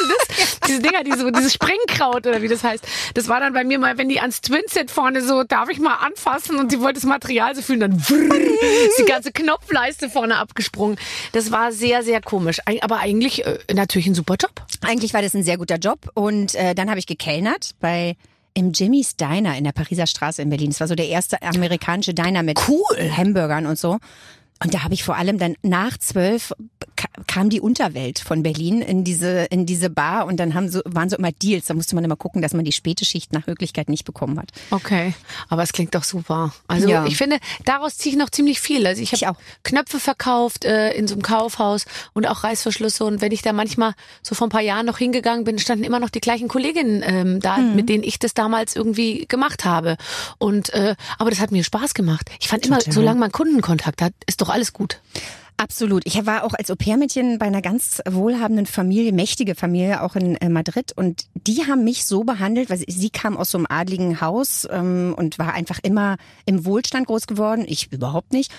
du 0.00 0.06
das? 0.06 0.60
Diese 0.66 0.80
Dinger, 0.80 1.04
diese, 1.04 1.30
dieses 1.32 1.52
Springkraut 1.52 2.26
oder 2.26 2.40
wie 2.42 2.48
das 2.48 2.64
heißt. 2.64 2.84
Das 3.14 3.28
war 3.28 3.40
dann 3.40 3.52
bei 3.52 3.64
mir 3.64 3.78
mal, 3.78 3.98
wenn 3.98 4.08
die 4.08 4.20
ans 4.20 4.40
Twinset 4.40 4.90
vorne 4.90 5.22
so, 5.22 5.44
darf 5.44 5.68
ich 5.68 5.78
mal 5.78 5.96
anfassen 5.96 6.56
und 6.56 6.72
die 6.72 6.80
wollte 6.80 6.94
das 6.94 7.04
Material 7.04 7.54
so 7.54 7.62
fühlen, 7.62 7.80
dann 7.80 7.96
ist 7.96 8.98
die 8.98 9.04
ganze 9.04 9.32
Knopfleiste 9.32 10.08
vorne 10.08 10.38
abgesprungen. 10.38 10.98
Das 11.32 11.50
war 11.50 11.72
sehr, 11.72 12.02
sehr 12.02 12.20
komisch. 12.20 12.58
Aber 12.80 12.98
eigentlich 12.98 13.44
äh, 13.44 13.58
natürlich 13.72 14.06
ein 14.06 14.14
super 14.14 14.36
Job. 14.40 14.52
Eigentlich 14.80 15.14
war 15.14 15.22
das 15.22 15.34
ein 15.34 15.42
sehr 15.42 15.58
guter 15.58 15.76
Job 15.76 16.10
und 16.14 16.54
äh, 16.54 16.74
dann 16.74 16.88
habe 16.88 16.98
ich 16.98 17.06
gekellnert 17.06 17.72
bei 17.80 18.16
im 18.54 18.72
Jimmy's 18.72 19.16
Diner 19.16 19.56
in 19.56 19.64
der 19.64 19.72
Pariser 19.72 20.06
Straße 20.06 20.42
in 20.42 20.50
Berlin. 20.50 20.70
Das 20.70 20.80
war 20.80 20.88
so 20.88 20.94
der 20.94 21.08
erste 21.08 21.42
amerikanische 21.42 22.14
Diner 22.14 22.42
mit 22.42 22.60
Cool. 22.68 23.10
Hamburgern 23.16 23.66
und 23.66 23.78
so. 23.78 23.98
Und 24.62 24.74
da 24.74 24.84
habe 24.84 24.94
ich 24.94 25.02
vor 25.04 25.16
allem 25.16 25.38
dann 25.38 25.56
nach 25.62 25.96
zwölf 25.98 26.52
ka- 26.96 27.08
kam 27.26 27.50
die 27.50 27.60
Unterwelt 27.60 28.18
von 28.18 28.42
Berlin 28.42 28.80
in 28.82 29.04
diese 29.04 29.44
in 29.50 29.66
diese 29.66 29.90
Bar 29.90 30.26
und 30.26 30.36
dann 30.38 30.54
haben 30.54 30.68
so 30.68 30.80
waren 30.84 31.08
so 31.08 31.16
immer 31.16 31.32
Deals. 31.32 31.66
Da 31.66 31.74
musste 31.74 31.94
man 31.94 32.04
immer 32.04 32.16
gucken, 32.16 32.42
dass 32.42 32.54
man 32.54 32.64
die 32.64 32.72
späte 32.72 33.04
Schicht 33.04 33.32
nach 33.32 33.46
Möglichkeit 33.46 33.88
nicht 33.88 34.04
bekommen 34.04 34.38
hat. 34.38 34.50
Okay, 34.70 35.14
aber 35.48 35.62
es 35.62 35.72
klingt 35.72 35.94
doch 35.94 36.04
super. 36.04 36.52
Also 36.68 36.88
Ja. 36.88 37.06
ich 37.06 37.16
finde, 37.16 37.38
daraus 37.64 37.96
ziehe 37.98 38.12
ich 38.14 38.18
noch 38.18 38.30
ziemlich 38.30 38.60
viel. 38.60 38.86
Also 38.86 39.02
ich 39.02 39.12
habe. 39.24 39.38
Knöpfe 39.64 39.98
verkauft 40.00 40.64
äh, 40.64 40.92
in 40.92 41.06
so 41.08 41.14
einem 41.14 41.22
Kaufhaus 41.22 41.84
und 42.12 42.26
auch 42.28 42.44
Reißverschlüsse. 42.44 43.04
Und 43.04 43.20
wenn 43.20 43.32
ich 43.32 43.42
da 43.42 43.52
manchmal 43.52 43.94
so 44.22 44.34
vor 44.34 44.46
ein 44.46 44.50
paar 44.50 44.60
Jahren 44.60 44.86
noch 44.86 44.98
hingegangen 44.98 45.44
bin, 45.44 45.58
standen 45.58 45.84
immer 45.84 45.98
noch 46.00 46.10
die 46.10 46.20
gleichen 46.20 46.48
Kolleginnen 46.48 47.02
ähm, 47.04 47.40
da, 47.40 47.56
Mhm. 47.58 47.76
mit 47.76 47.88
denen 47.88 48.02
ich 48.04 48.18
das 48.18 48.34
damals 48.34 48.76
irgendwie 48.76 49.26
gemacht 49.26 49.64
habe. 49.64 49.96
Und 50.38 50.72
äh, 50.74 50.94
aber 51.18 51.30
das 51.30 51.40
hat 51.40 51.50
mir 51.52 51.64
Spaß 51.64 51.94
gemacht. 51.94 52.30
Ich 52.40 52.48
fand 52.48 52.66
immer, 52.66 52.78
Total. 52.78 52.92
solange 52.94 53.20
man 53.20 53.32
Kundenkontakt 53.32 54.02
hat, 54.02 54.12
ist 54.26 54.40
doch 54.40 54.48
alles 54.52 54.72
gut. 54.72 55.00
Absolut. 55.62 56.02
Ich 56.06 56.26
war 56.26 56.42
auch 56.42 56.54
als 56.54 56.72
Au-pair-Mädchen 56.72 57.38
bei 57.38 57.46
einer 57.46 57.62
ganz 57.62 58.00
wohlhabenden 58.10 58.66
Familie, 58.66 59.12
mächtige 59.12 59.54
Familie, 59.54 60.02
auch 60.02 60.16
in 60.16 60.34
äh, 60.36 60.48
Madrid. 60.48 60.92
Und 60.96 61.26
die 61.34 61.64
haben 61.68 61.84
mich 61.84 62.04
so 62.04 62.24
behandelt, 62.24 62.68
weil 62.68 62.78
sie, 62.78 62.86
sie 62.88 63.10
kam 63.10 63.36
aus 63.36 63.52
so 63.52 63.58
einem 63.58 63.68
adligen 63.68 64.20
Haus 64.20 64.66
ähm, 64.68 65.14
und 65.16 65.38
war 65.38 65.52
einfach 65.52 65.78
immer 65.84 66.16
im 66.46 66.64
Wohlstand 66.64 67.06
groß 67.06 67.28
geworden. 67.28 67.64
Ich 67.68 67.92
überhaupt 67.92 68.32
nicht. 68.32 68.50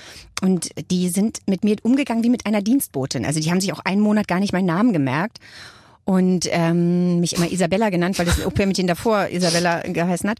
Und 0.41 0.69
die 0.91 1.09
sind 1.09 1.39
mit 1.45 1.65
mir 1.65 1.75
umgegangen 1.83 2.23
wie 2.23 2.29
mit 2.29 2.45
einer 2.45 2.61
Dienstbotin. 2.61 3.25
Also 3.25 3.41
die 3.41 3.51
haben 3.51 3.59
sich 3.59 3.73
auch 3.73 3.81
einen 3.83 3.99
Monat 3.99 4.29
gar 4.29 4.39
nicht 4.39 4.53
meinen 4.53 4.67
Namen 4.67 4.93
gemerkt. 4.93 5.39
Und 6.05 6.47
ähm, 6.51 7.19
mich 7.19 7.35
immer 7.35 7.51
Isabella 7.51 7.89
genannt, 7.89 8.17
weil 8.17 8.25
das 8.27 8.45
Au-pair-Mädchen 8.45 8.87
davor 8.87 9.27
Isabella 9.27 9.81
geheißen 9.81 10.29
hat. 10.29 10.37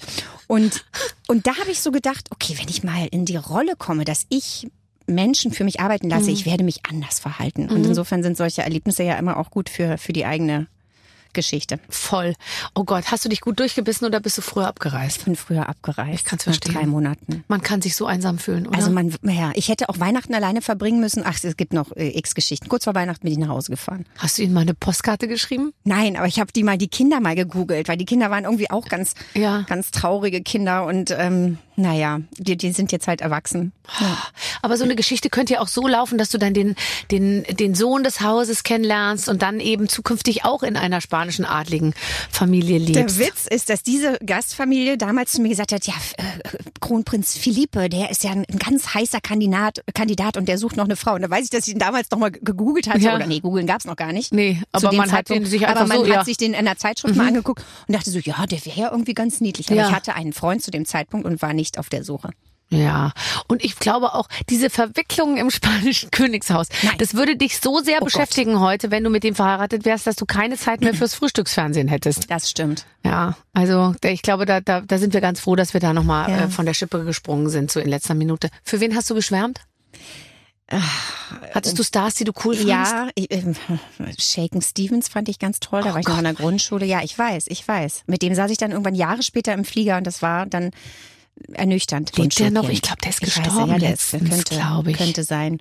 Und, 0.47 0.85
und 1.27 1.45
da 1.45 1.57
habe 1.57 1.71
ich 1.71 1.81
so 1.81 1.91
gedacht, 1.91 2.29
okay, 2.31 2.55
wenn 2.57 2.69
ich 2.69 2.83
mal 2.83 3.07
in 3.11 3.25
die 3.25 3.37
Rolle 3.37 3.75
komme, 3.77 4.05
dass 4.05 4.25
ich 4.29 4.67
Menschen 5.07 5.51
für 5.51 5.63
mich 5.63 5.79
arbeiten 5.79 6.09
lasse, 6.09 6.31
ich 6.31 6.45
werde 6.45 6.63
mich 6.63 6.81
anders 6.89 7.19
verhalten. 7.19 7.69
Und 7.69 7.85
insofern 7.85 8.23
sind 8.23 8.37
solche 8.37 8.61
Erlebnisse 8.63 9.03
ja 9.03 9.15
immer 9.15 9.37
auch 9.37 9.51
gut 9.51 9.69
für, 9.69 9.97
für 9.97 10.13
die 10.13 10.25
eigene 10.25 10.67
Geschichte. 11.33 11.79
Voll. 11.89 12.35
Oh 12.75 12.83
Gott, 12.83 13.05
hast 13.09 13.25
du 13.25 13.29
dich 13.29 13.41
gut 13.41 13.59
durchgebissen 13.59 14.05
oder 14.05 14.19
bist 14.19 14.37
du 14.37 14.43
früher 14.43 14.67
abgereist? 14.67 15.17
Ich 15.17 15.25
bin 15.25 15.35
früher 15.35 15.67
abgereist. 15.67 16.19
Ich 16.19 16.23
kann's 16.25 16.45
nach 16.45 16.53
verstehen. 16.53 16.75
drei 16.75 16.85
Monaten. 16.85 17.43
Man 17.47 17.61
kann 17.63 17.81
sich 17.81 17.95
so 17.95 18.05
einsam 18.05 18.37
fühlen, 18.37 18.67
oder? 18.67 18.77
Also 18.77 18.91
man, 18.91 19.15
ja, 19.23 19.51
ich 19.55 19.67
hätte 19.69 19.89
auch 19.89 19.99
Weihnachten 19.99 20.35
alleine 20.35 20.61
verbringen 20.61 20.99
müssen. 20.99 21.23
Ach, 21.25 21.35
es 21.43 21.57
gibt 21.57 21.73
noch 21.73 21.91
äh, 21.95 22.15
x 22.19 22.35
Geschichten. 22.35 22.69
Kurz 22.69 22.83
vor 22.83 22.93
Weihnachten 22.93 23.23
bin 23.23 23.31
ich 23.33 23.39
nach 23.39 23.47
Hause 23.47 23.71
gefahren. 23.71 24.05
Hast 24.19 24.37
du 24.37 24.43
ihnen 24.43 24.53
mal 24.53 24.59
eine 24.61 24.75
Postkarte 24.75 25.27
geschrieben? 25.27 25.73
Nein, 25.85 26.17
aber 26.17 26.27
ich 26.27 26.39
habe 26.39 26.51
die 26.53 26.61
mal 26.61 26.77
die 26.77 26.87
Kinder 26.87 27.19
mal 27.19 27.33
gegoogelt, 27.33 27.87
weil 27.87 27.97
die 27.97 28.05
Kinder 28.05 28.29
waren 28.29 28.43
irgendwie 28.43 28.69
auch 28.69 28.85
ganz, 28.87 29.15
Ja. 29.33 29.63
ganz 29.67 29.89
traurige 29.89 30.41
Kinder 30.43 30.85
und 30.85 31.09
ähm, 31.17 31.57
naja, 31.75 32.21
die, 32.37 32.55
die 32.57 32.71
sind 32.71 32.91
jetzt 32.91 33.07
halt 33.07 33.21
erwachsen. 33.21 33.71
Aber 34.61 34.77
so 34.77 34.83
eine 34.83 34.95
Geschichte 34.95 35.29
könnte 35.29 35.53
ja 35.53 35.59
auch 35.61 35.67
so 35.67 35.87
laufen, 35.87 36.17
dass 36.17 36.29
du 36.29 36.37
dann 36.37 36.53
den, 36.53 36.75
den, 37.11 37.43
den 37.43 37.75
Sohn 37.75 38.03
des 38.03 38.21
Hauses 38.21 38.63
kennenlernst 38.63 39.27
und 39.27 39.41
dann 39.41 39.59
eben 39.59 39.89
zukünftig 39.89 40.45
auch 40.45 40.63
in 40.63 40.77
einer 40.77 41.01
spanischen 41.01 41.45
adligen 41.45 41.93
Familie 42.31 42.79
Der 42.79 43.01
lebst. 43.03 43.19
Witz 43.19 43.47
ist, 43.49 43.69
dass 43.69 43.83
diese 43.83 44.17
Gastfamilie 44.25 44.97
damals 44.97 45.33
zu 45.33 45.41
mir 45.41 45.49
gesagt 45.49 45.71
hat, 45.71 45.85
ja, 45.87 45.93
äh, 46.17 46.23
Kronprinz 46.79 47.37
Philippe, 47.37 47.89
der 47.89 48.09
ist 48.11 48.23
ja 48.23 48.31
ein, 48.31 48.45
ein 48.49 48.59
ganz 48.59 48.93
heißer 48.93 49.19
Kandidat, 49.21 49.83
Kandidat 49.93 50.37
und 50.37 50.47
der 50.47 50.57
sucht 50.57 50.77
noch 50.77 50.85
eine 50.85 50.95
Frau. 50.95 51.15
Und 51.15 51.21
da 51.23 51.29
weiß 51.29 51.45
ich, 51.45 51.49
dass 51.49 51.67
ich 51.67 51.73
ihn 51.73 51.79
damals 51.79 52.09
noch 52.11 52.19
mal 52.19 52.31
gegoogelt 52.31 52.87
hatte. 52.87 52.99
Ja. 52.99 53.15
Oder 53.15 53.25
nee, 53.27 53.39
googeln 53.39 53.67
gab's 53.67 53.85
noch 53.85 53.95
gar 53.95 54.13
nicht. 54.13 54.33
Nee, 54.33 54.61
aber 54.71 54.91
man 54.91 55.11
hat 55.11 55.27
Zeitpunkt. 55.27 55.45
den 55.45 55.49
sich 55.49 55.63
Aber 55.67 55.81
einfach 55.81 55.87
man 55.87 55.97
so, 55.97 56.03
hat 56.03 56.13
ja. 56.13 56.21
Mhm. 56.21 56.25
sich 56.25 56.37
den 56.37 56.53
in 56.53 56.65
der 56.65 56.77
Zeitschrift 56.77 57.15
mal 57.15 57.27
angeguckt 57.27 57.63
und 57.87 57.95
dachte 57.95 58.09
so, 58.11 58.19
ja, 58.19 58.45
der 58.45 58.65
wäre 58.65 58.79
ja 58.79 58.91
irgendwie 58.91 59.13
ganz 59.13 59.41
niedlich. 59.41 59.67
Aber 59.67 59.77
Ja. 59.77 59.87
ich 59.89 59.95
hatte 59.95 60.13
einen 60.15 60.33
Freund 60.33 60.61
zu 60.61 60.71
dem 60.71 60.85
Zeitpunkt 60.85 61.25
und 61.25 61.41
war 61.41 61.53
nicht 61.53 61.62
auf 61.77 61.89
der 61.89 62.03
Suche. 62.03 62.29
Ja, 62.69 63.11
und 63.47 63.63
ich 63.63 63.77
glaube 63.77 64.15
auch, 64.15 64.27
diese 64.49 64.69
Verwicklungen 64.71 65.37
im 65.37 65.51
spanischen 65.51 66.09
Königshaus, 66.09 66.67
Nein. 66.81 66.95
das 66.97 67.13
würde 67.13 67.35
dich 67.35 67.59
so 67.59 67.79
sehr 67.81 68.01
Oh 68.01 68.05
beschäftigen 68.05 68.59
heute, 68.59 68.89
wenn 68.89 69.03
du 69.03 69.11
mit 69.11 69.23
dem 69.23 69.35
verheiratet 69.35 69.85
wärst, 69.85 70.07
dass 70.07 70.15
du 70.15 70.25
keine 70.25 70.57
Zeit 70.57 70.81
mehr 70.81 70.95
fürs 70.95 71.13
Frühstücksfernsehen 71.13 71.87
hättest. 71.87 72.31
Das 72.31 72.49
stimmt. 72.49 72.85
Ja, 73.05 73.37
also 73.53 73.93
ich 74.03 74.23
glaube, 74.23 74.45
da, 74.45 74.59
da, 74.59 74.81
da 74.81 74.97
sind 74.97 75.13
wir 75.13 75.21
ganz 75.21 75.39
froh, 75.39 75.55
dass 75.55 75.73
wir 75.73 75.81
da 75.81 75.93
nochmal 75.93 76.31
Ja. 76.31 76.37
äh, 76.45 76.47
von 76.49 76.65
der 76.65 76.73
Schippe 76.73 77.03
gesprungen 77.03 77.49
sind, 77.49 77.69
so 77.71 77.79
in 77.79 77.89
letzter 77.89 78.15
Minute. 78.15 78.49
Für 78.63 78.79
wen 78.79 78.95
hast 78.95 79.09
du 79.09 79.13
geschwärmt? 79.13 79.59
Hattest 81.53 81.77
du 81.77 81.83
Stars, 81.83 82.15
die 82.15 82.23
du 82.23 82.31
cool 82.45 82.55
fandst? 82.55 82.67
Ja, 82.69 83.09
ähm, 83.29 83.55
Shaken 84.17 84.61
Stevens 84.61 85.07
fand 85.09 85.29
ich 85.29 85.37
ganz 85.37 85.59
toll. 85.59 85.83
Da 85.83 85.93
war 85.93 85.99
ich 85.99 86.07
noch 86.07 86.17
in 86.17 86.23
der 86.23 86.33
Grundschule. 86.33 86.85
Ja, 86.85 87.01
ich 87.03 87.17
weiß, 87.17 87.45
ich 87.49 87.67
weiß. 87.67 88.03
Mit 88.07 88.21
dem 88.21 88.33
saß 88.33 88.49
ich 88.49 88.57
dann 88.57 88.71
irgendwann 88.71 88.95
Jahre 88.95 89.21
später 89.21 89.53
im 89.53 89.65
Flieger 89.65 89.97
und 89.97 90.07
das 90.07 90.21
war 90.23 90.45
dann 90.47 90.71
ernüchternd. 91.53 92.15
Lebt 92.17 92.39
der 92.39 92.51
noch? 92.51 92.69
Ich 92.69 92.81
glaub, 92.81 92.99
der 93.01 93.09
ist 93.09 93.21
Ich 93.23 93.27
weiß, 93.29 93.43
gestorben 93.43 93.71
ja, 93.71 93.79
der 93.79 93.93
ist, 93.93 94.11
letztens, 94.13 94.29
könnte, 94.29 94.55
glaub 94.55 94.87
ich. 94.87 94.97
Könnte 94.97 95.23
sein. 95.23 95.59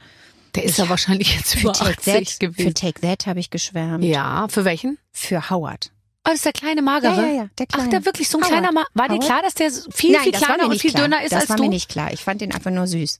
Der 0.54 0.64
ist 0.64 0.78
ja 0.78 0.88
wahrscheinlich 0.88 1.34
jetzt 1.34 1.54
Für 1.54 1.60
über 1.60 1.72
Take 1.72 1.90
80 1.98 2.04
That, 2.04 2.28
für 2.28 2.38
gewesen. 2.38 2.74
Take 2.74 3.00
That 3.00 3.26
habe 3.26 3.40
ich 3.40 3.50
geschwärmt. 3.50 4.04
Ja, 4.04 4.46
für 4.48 4.64
welchen? 4.64 4.98
Für 5.10 5.48
Howard. 5.50 5.90
Oh, 6.24 6.28
das 6.28 6.34
ist 6.36 6.44
der 6.44 6.52
kleine 6.52 6.82
Magere. 6.82 7.16
Ja, 7.16 7.22
ja, 7.26 7.32
ja, 7.34 7.48
der 7.58 7.66
Ach, 7.70 7.74
Kleine. 7.74 7.90
der 7.90 8.04
wirklich 8.04 8.28
so 8.28 8.38
ein 8.38 8.44
Howard. 8.44 8.52
kleiner 8.52 8.72
Ma 8.72 8.84
War 8.94 9.08
dir 9.08 9.14
Howard? 9.14 9.26
klar, 9.26 9.42
dass 9.42 9.54
der 9.54 9.70
viel, 9.70 10.12
Nein, 10.12 10.22
viel 10.22 10.32
das 10.32 10.42
war 10.42 10.48
kleiner 10.54 10.68
und 10.70 10.78
viel 10.80 10.90
klar. 10.90 11.02
dünner 11.04 11.22
ist 11.24 11.32
das 11.32 11.40
als 11.42 11.48
war 11.50 11.56
du? 11.56 11.62
mir 11.64 11.68
nicht 11.70 11.88
klar. 11.88 12.12
Ich 12.12 12.20
fand 12.20 12.40
den 12.42 12.52
einfach 12.52 12.70
nur 12.70 12.86
süß. 12.86 13.18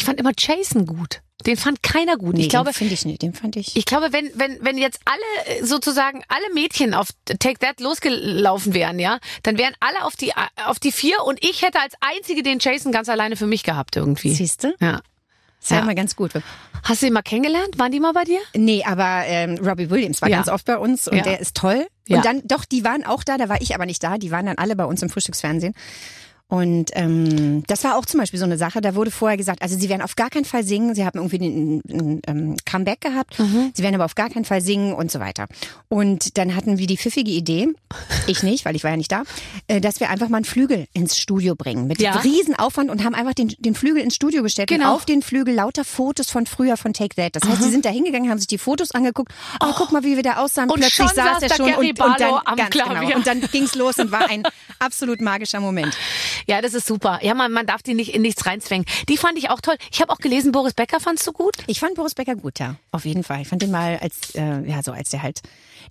Ich 0.00 0.04
fand 0.06 0.18
immer 0.18 0.32
Jason 0.36 0.86
gut. 0.86 1.20
Den 1.46 1.56
fand 1.56 1.82
keiner 1.82 2.16
gut. 2.18 2.34
Nee, 2.34 2.42
ich 2.42 2.48
glaube, 2.50 2.70
den 2.70 2.74
finde 2.74 2.94
ich 2.94 3.04
nicht. 3.06 3.22
Den 3.22 3.32
fand 3.32 3.56
ich. 3.56 3.74
ich 3.76 3.84
glaube, 3.86 4.12
wenn, 4.12 4.30
wenn, 4.34 4.58
wenn 4.62 4.76
jetzt 4.76 5.00
alle 5.06 5.58
äh, 5.58 5.64
sozusagen 5.64 6.22
alle 6.28 6.52
Mädchen 6.54 6.92
auf 6.92 7.08
Take 7.38 7.58
That 7.60 7.80
losgelaufen 7.80 8.74
wären, 8.74 8.98
ja, 8.98 9.18
dann 9.42 9.56
wären 9.56 9.74
alle 9.80 10.04
auf 10.04 10.16
die 10.16 10.32
auf 10.66 10.78
die 10.78 10.92
vier 10.92 11.22
und 11.24 11.42
ich 11.42 11.62
hätte 11.62 11.80
als 11.80 11.94
einzige 12.00 12.42
den 12.42 12.58
Jason 12.60 12.92
ganz 12.92 13.08
alleine 13.08 13.36
für 13.36 13.46
mich 13.46 13.62
gehabt 13.62 13.96
irgendwie. 13.96 14.34
Siehst 14.34 14.64
du? 14.64 14.74
Ja. 14.80 15.00
Das 15.60 15.70
war 15.70 15.78
Ja. 15.78 15.84
immer 15.84 15.94
ganz 15.94 16.16
gut. 16.16 16.32
Hast 16.84 17.02
du 17.02 17.06
ihn 17.06 17.12
mal 17.12 17.20
kennengelernt? 17.22 17.78
Waren 17.78 17.92
die 17.92 18.00
mal 18.00 18.12
bei 18.12 18.24
dir? 18.24 18.40
Nee, 18.54 18.82
aber 18.86 19.22
ähm, 19.26 19.58
Robbie 19.62 19.90
Williams 19.90 20.22
war 20.22 20.28
Ja. 20.30 20.36
ganz 20.36 20.48
oft 20.48 20.64
bei 20.66 20.78
uns 20.78 21.08
und 21.08 21.16
Ja. 21.18 21.22
der 21.22 21.40
ist 21.40 21.54
toll. 21.56 21.86
Und 22.08 22.24
dann, 22.24 22.42
doch, 22.44 22.64
die 22.64 22.82
waren 22.84 23.04
auch 23.04 23.22
da, 23.22 23.36
da 23.38 23.48
war 23.48 23.60
ich 23.62 23.74
aber 23.74 23.86
nicht 23.86 24.02
da, 24.02 24.18
die 24.18 24.30
waren 24.30 24.46
dann 24.46 24.58
alle 24.58 24.74
bei 24.76 24.84
uns 24.84 25.00
im 25.02 25.08
Frühstücksfernsehen. 25.10 25.74
Und 26.50 26.90
ähm, 26.94 27.62
das 27.68 27.84
war 27.84 27.96
auch 27.96 28.04
zum 28.06 28.18
Beispiel 28.18 28.38
so 28.40 28.44
eine 28.44 28.58
Sache, 28.58 28.80
da 28.80 28.96
wurde 28.96 29.12
vorher 29.12 29.36
gesagt, 29.36 29.62
also 29.62 29.78
sie 29.78 29.88
werden 29.88 30.02
auf 30.02 30.16
gar 30.16 30.30
keinen 30.30 30.44
Fall 30.44 30.64
singen, 30.64 30.96
sie 30.96 31.04
haben 31.06 31.18
irgendwie 31.18 31.38
ein, 31.38 31.82
ein, 31.88 32.20
ein 32.26 32.56
Comeback 32.68 33.00
gehabt, 33.00 33.38
Mhm. 33.38 33.70
sie 33.72 33.82
werden 33.84 33.94
aber 33.94 34.04
auf 34.04 34.16
gar 34.16 34.30
keinen 34.30 34.44
Fall 34.44 34.60
singen 34.60 34.92
und 34.92 35.12
so 35.12 35.20
weiter. 35.20 35.46
Und 35.88 36.36
dann 36.38 36.56
hatten 36.56 36.76
wir 36.78 36.88
die 36.88 36.96
pfiffige 36.96 37.30
Idee, 37.30 37.68
ich 38.26 38.42
nicht, 38.42 38.64
weil 38.64 38.74
ich 38.74 38.82
war 38.82 38.90
ja 38.90 38.96
nicht 38.96 39.12
da, 39.12 39.22
äh, 39.68 39.80
dass 39.80 40.00
wir 40.00 40.10
einfach 40.10 40.28
mal 40.28 40.38
einen 40.38 40.44
Flügel 40.44 40.86
ins 40.92 41.16
Studio 41.16 41.54
bringen 41.54 41.86
mit 41.86 42.00
Ja. 42.00 42.16
Riesenaufwand 42.18 42.90
und 42.90 43.04
haben 43.04 43.14
einfach 43.14 43.34
den, 43.34 43.54
den 43.60 43.76
Flügel 43.76 44.02
ins 44.02 44.16
Studio 44.16 44.42
gestellt 44.42 44.68
Genau. 44.70 44.90
und 44.90 44.96
auf 44.96 45.04
den 45.04 45.22
Flügel 45.22 45.54
lauter 45.54 45.84
Fotos 45.84 46.30
von 46.30 46.46
früher 46.46 46.76
von 46.76 46.92
Take 46.92 47.14
That. 47.14 47.36
Das 47.36 47.48
heißt, 47.48 47.62
sie 47.62 47.70
sind 47.70 47.84
da 47.84 47.90
hingegangen, 47.90 48.28
haben 48.28 48.38
sich 48.38 48.48
die 48.48 48.58
Fotos 48.58 48.90
angeguckt, 48.90 49.32
oh, 49.62 49.72
guck 49.76 49.92
mal, 49.92 50.02
wie 50.02 50.16
wir 50.16 50.24
da 50.24 50.38
aussahen. 50.38 50.68
Und 50.68 50.80
Plötzlich 50.80 50.94
schon 50.96 51.06
saß 51.14 51.40
saß 51.40 51.42
er 51.44 51.54
schon 51.56 51.74
und, 51.74 52.00
und 52.00 52.20
dann 52.20 52.56
ganz 52.56 52.70
Klavier. 52.70 53.00
genau. 53.00 53.16
Und 53.16 53.26
dann 53.28 53.40
ging's 53.52 53.76
los 53.76 53.98
und 53.98 54.10
war 54.10 54.28
ein 54.28 54.42
absolut 54.80 55.20
magischer 55.20 55.60
Moment. 55.60 55.96
Ja, 56.48 56.60
das 56.60 56.74
ist 56.74 56.86
super. 56.86 57.18
Ja, 57.22 57.34
man, 57.34 57.52
man 57.52 57.66
darf 57.66 57.82
die 57.82 57.94
nicht 57.94 58.14
in 58.14 58.22
nichts 58.22 58.46
reinzwängen. 58.46 58.86
Die 59.08 59.16
fand 59.16 59.38
ich 59.38 59.50
auch 59.50 59.60
toll. 59.60 59.76
Ich 59.92 60.00
habe 60.00 60.12
auch 60.12 60.18
gelesen, 60.18 60.52
Boris 60.52 60.74
Becker 60.74 61.00
fandst 61.00 61.26
du 61.26 61.32
gut? 61.32 61.54
Ich 61.66 61.80
fand 61.80 61.94
Boris 61.94 62.14
Becker 62.14 62.36
gut, 62.36 62.58
ja, 62.58 62.76
auf 62.92 63.04
jeden 63.04 63.24
Fall. 63.24 63.40
Ich 63.42 63.48
fand 63.48 63.62
den 63.62 63.70
mal 63.70 63.98
als, 64.00 64.34
äh, 64.34 64.60
ja, 64.68 64.82
so 64.82 64.92
als 64.92 65.10
der 65.10 65.22
halt 65.22 65.40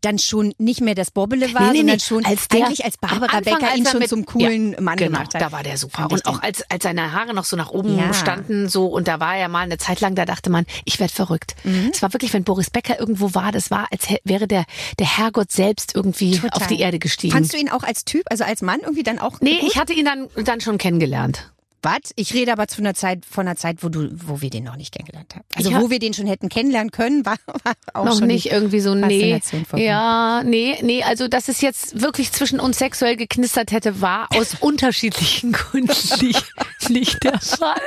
dann 0.02 0.20
schon 0.20 0.54
nicht 0.60 0.82
mehr 0.82 0.94
das 0.96 1.12
Bobbele 1.12 1.52
war, 1.54 1.62
Nee, 1.62 1.70
nee, 1.72 1.78
sondern 1.80 1.96
nee. 1.96 2.00
schon 2.00 2.26
Als 2.26 2.48
der- 2.48 2.66
eigentlich 2.68 2.86
als 2.86 2.98
Barbara 2.98 3.38
Anfang, 3.38 3.56
Becker 3.56 3.70
als 3.70 3.78
ihn 3.80 3.86
schon 3.88 4.00
mit- 4.00 4.10
zum 4.10 4.26
coolen 4.26 4.74
ja, 4.74 4.82
Mann 4.82 4.98
genau, 4.98 5.12
gemacht 5.18 5.34
hat. 5.34 5.42
Da 5.42 5.52
war 5.52 5.64
der 5.64 5.78
super. 5.78 6.08
Und 6.12 6.26
auch 6.28 6.42
als, 6.42 6.64
als 6.70 6.84
seine 6.84 7.12
Haare 7.12 7.34
noch 7.34 7.44
so 7.44 7.56
nach 7.58 7.72
oben 7.72 7.98
Ja. 7.98 8.14
standen, 8.14 8.70
so, 8.70 8.86
und 8.86 9.08
da 9.08 9.20
war 9.20 9.36
er 9.36 9.50
mal 9.50 9.62
eine 9.64 9.78
Zeit 9.78 10.00
lang, 10.00 10.16
da 10.16 10.26
dachte 10.26 10.50
man, 10.52 10.66
ich 10.86 11.00
werd 11.00 11.12
verrückt. 11.12 11.56
Mhm. 11.64 11.90
Es 11.94 12.02
war 12.02 12.14
wirklich, 12.14 12.32
wenn 12.34 12.44
Boris 12.44 12.70
Becker 12.70 13.00
irgendwo 13.00 13.34
war, 13.34 13.52
das 13.52 13.72
war, 13.72 13.88
als 13.92 14.08
wäre 14.24 14.48
der, 14.48 14.66
der 15.00 15.18
Herrgott 15.18 15.52
selbst 15.52 15.96
irgendwie 15.96 16.38
Total. 16.38 16.50
auf 16.52 16.68
die 16.68 16.80
Erde 16.80 17.00
gestiegen. 17.00 17.34
Fandst 17.34 17.54
du 17.54 17.58
ihn 17.58 17.70
auch 17.70 17.84
als 17.84 18.06
Typ, 18.06 18.24
also 18.30 18.44
als 18.44 18.62
Mann 18.62 18.80
irgendwie 18.82 19.04
dann 19.04 19.20
auch 19.20 19.42
nee, 19.42 19.60
gut? 19.60 19.70
ich 19.72 19.78
hatte 19.80 19.94
ihn 19.94 20.06
dann, 20.06 20.28
dann 20.48 20.62
schon 20.62 20.78
kennengelernt. 20.78 21.52
Was? 21.82 22.12
Ich 22.16 22.34
rede 22.34 22.52
aber 22.52 22.68
zu 22.68 22.82
einer 22.82 22.94
Zeit, 22.94 23.26
von 23.26 23.48
einer 23.48 23.56
Zeit, 23.56 23.84
wo 23.84 23.90
du, 23.90 24.10
wo 24.14 24.42
wir 24.42 24.50
den 24.50 24.64
noch 24.66 24.76
nicht 24.76 24.94
kennengelernt 24.94 25.34
haben. 25.36 25.46
Also 25.56 25.74
hab- 25.74 25.82
wo 25.82 25.90
wir 25.90 26.00
den 26.00 26.14
schon 26.14 26.28
hätten 26.28 26.50
kennenlernen 26.50 26.92
können, 26.92 27.26
war, 27.26 27.38
war 27.64 27.74
auch 27.94 28.06
noch 28.06 28.18
schon 28.20 28.28
nicht 28.28 28.52
irgendwie 28.52 28.80
so, 28.80 28.96
nee. 28.96 29.40
Ja, 29.76 30.44
nee, 30.44 30.78
nee, 30.82 31.04
also 31.04 31.28
dass 31.28 31.48
es 31.48 31.62
jetzt 31.62 32.02
wirklich 32.02 32.32
zwischen 32.32 32.60
uns 32.60 32.78
sexuell 32.80 33.16
geknistert 33.16 33.72
hätte, 33.72 34.02
war 34.02 34.28
aus 34.36 34.56
unterschiedlichen 34.60 35.52
Gründen 35.54 35.92
nicht, 36.22 36.46
nicht 36.90 37.24
der 37.24 37.40
Fall. 37.42 37.80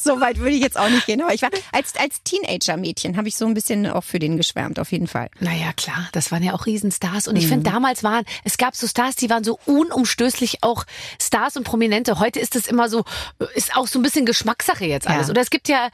So 0.00 0.20
weit 0.20 0.38
würde 0.38 0.50
ich 0.56 0.62
jetzt 0.62 0.78
auch 0.78 0.88
nicht 0.88 1.06
gehen. 1.06 1.20
Aber 1.22 1.32
ich 1.34 1.42
war 1.42 1.50
als, 1.72 1.94
als 1.96 2.22
Teenager-Mädchen 2.24 3.16
habe 3.16 3.28
ich 3.28 3.36
so 3.36 3.46
ein 3.46 3.54
bisschen 3.54 3.86
auch 3.86 4.04
für 4.04 4.18
den 4.18 4.36
geschwärmt, 4.36 4.78
auf 4.78 4.90
jeden 4.92 5.06
Fall. 5.06 5.28
Naja, 5.40 5.72
klar, 5.76 6.08
das 6.12 6.32
waren 6.32 6.42
ja 6.42 6.54
auch 6.54 6.66
Riesenstars. 6.66 7.28
Und 7.28 7.36
ich 7.36 7.44
Mhm. 7.44 7.48
finde, 7.48 7.70
damals 7.70 8.02
waren, 8.02 8.24
es 8.44 8.58
gab 8.58 8.74
so 8.76 8.86
Stars, 8.86 9.16
die 9.16 9.30
waren 9.30 9.44
so 9.44 9.58
unumstößlich 9.66 10.58
auch 10.62 10.84
Stars 11.20 11.56
und 11.56 11.64
Prominente. 11.64 12.18
Heute 12.18 12.40
ist 12.40 12.56
es 12.56 12.66
immer 12.66 12.88
so, 12.88 13.04
ist 13.54 13.76
auch 13.76 13.86
so 13.86 13.98
ein 13.98 14.02
bisschen 14.02 14.26
Geschmackssache 14.26 14.84
jetzt 14.84 15.06
alles. 15.08 15.26
Ja. 15.28 15.30
Oder 15.32 15.42
es 15.42 15.50
gibt 15.50 15.68
ja, 15.68 15.88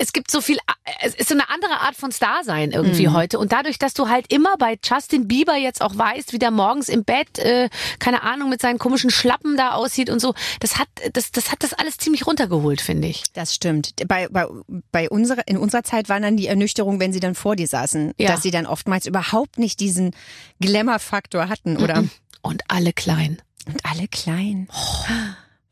es 0.00 0.12
gibt 0.12 0.30
so 0.30 0.40
viel, 0.40 0.58
es 1.02 1.16
ist 1.16 1.28
so 1.28 1.34
eine 1.34 1.50
andere 1.50 1.80
Art 1.80 1.96
von 1.96 2.12
Star 2.12 2.44
sein 2.44 2.70
irgendwie 2.70 3.08
Mhm. 3.08 3.14
heute. 3.14 3.38
Und 3.40 3.50
dadurch, 3.50 3.78
dass 3.80 3.94
du 3.94 4.08
halt 4.08 4.32
immer 4.32 4.56
bei 4.56 4.78
Justin 4.84 5.26
Bieber 5.26 5.56
jetzt 5.56 5.82
auch 5.82 5.96
weißt, 5.98 6.32
wie 6.32 6.38
der 6.38 6.52
morgens 6.52 6.88
im 6.88 7.02
Bett, 7.02 7.40
äh, 7.40 7.68
keine 7.98 8.22
Ahnung, 8.22 8.48
mit 8.48 8.60
seinen 8.60 8.78
komischen 8.78 9.10
Schlappen 9.10 9.56
da 9.56 9.72
aussieht 9.72 10.08
und 10.08 10.20
so, 10.20 10.34
das 10.60 10.78
hat, 10.78 10.86
das, 11.14 11.32
das 11.32 11.50
hat 11.50 11.64
das 11.64 11.72
alles 11.74 11.96
ziemlich 11.96 12.28
runtergeholt, 12.28 12.80
finde 12.80 13.08
ich. 13.08 13.24
Das 13.32 13.52
stimmt. 13.56 13.92
Bei, 14.06 14.28
bei, 14.28 14.46
bei 14.92 15.10
unserer, 15.10 15.42
in 15.48 15.56
unserer 15.56 15.82
Zeit 15.82 16.08
waren 16.08 16.22
dann 16.22 16.36
die 16.36 16.46
Ernüchterung, 16.46 17.00
wenn 17.00 17.12
sie 17.12 17.18
dann 17.20 17.34
vor 17.34 17.56
dir 17.56 17.66
saßen, 17.66 18.12
Ja. 18.18 18.28
dass 18.28 18.42
sie 18.42 18.52
dann 18.52 18.66
oftmals 18.66 19.04
überhaupt 19.04 19.58
nicht 19.58 19.80
diesen 19.80 20.14
Glamour-Faktor 20.60 21.48
hatten, 21.48 21.76
oder? 21.76 22.04
Und 22.40 22.62
alle 22.68 22.92
klein. 22.92 23.42
Und 23.66 23.84
alle 23.84 24.06
klein. 24.06 24.68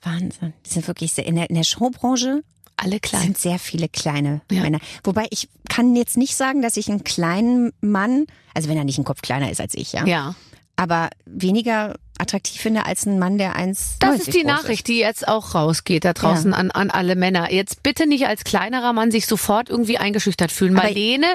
Wahnsinn. 0.03 0.53
Die 0.65 0.71
sind 0.71 0.87
wirklich 0.87 1.13
sehr, 1.13 1.27
in 1.27 1.37
der, 1.37 1.49
in 1.51 1.57
der 1.57 1.65
Showbranche 1.65 2.43
Alle 2.77 3.01
klein. 3.01 3.23
sind 3.23 3.39
sehr 3.39 3.59
viele 3.59 3.89
kleine 3.89 4.41
Ja. 4.51 4.63
Männer. 4.63 4.79
Wobei 5.05 5.27
ich 5.31 5.49
kann 5.69 5.97
jetzt 5.97 6.17
nicht 6.17 6.37
sagen, 6.37 6.63
dass 6.63 6.77
ich 6.77 6.89
einen 6.89 7.05
kleinen 7.05 7.73
Mann, 7.81 8.27
also 8.55 8.69
wenn 8.69 8.77
er 8.77 8.85
nicht 8.85 8.99
einen 8.99 9.05
Kopf 9.05 9.23
kleiner 9.23 9.51
ist 9.51 9.61
als 9.61 9.75
ich, 9.75 9.93
ja, 9.93 10.05
Ja. 10.07 10.35
aber 10.77 11.11
weniger 11.25 11.95
attraktiv 12.19 12.61
finde 12.63 12.87
als 12.87 13.05
ein 13.05 13.19
Mann, 13.19 13.37
der 13.37 13.57
eins 13.57 13.97
Das 13.99 14.21
ist 14.21 14.33
die 14.35 14.45
Nachricht, 14.45 14.89
die 14.89 14.99
jetzt 14.99 15.27
auch 15.29 15.55
rausgeht 15.55 16.05
da 16.05 16.13
draußen 16.15 16.55
an, 16.55 16.71
an 16.71 16.91
alle 16.91 17.15
Männer. 17.15 17.53
Jetzt 17.53 17.83
bitte 17.83 18.07
nicht 18.07 18.27
als 18.27 18.45
kleinerer 18.45 18.93
Mann 18.95 19.11
sich 19.11 19.27
sofort 19.27 19.69
irgendwie 19.69 19.99
eingeschüchtert 19.99 20.51
fühlen. 20.53 20.77
Aber- 20.77 20.85
Marlene, 20.87 21.27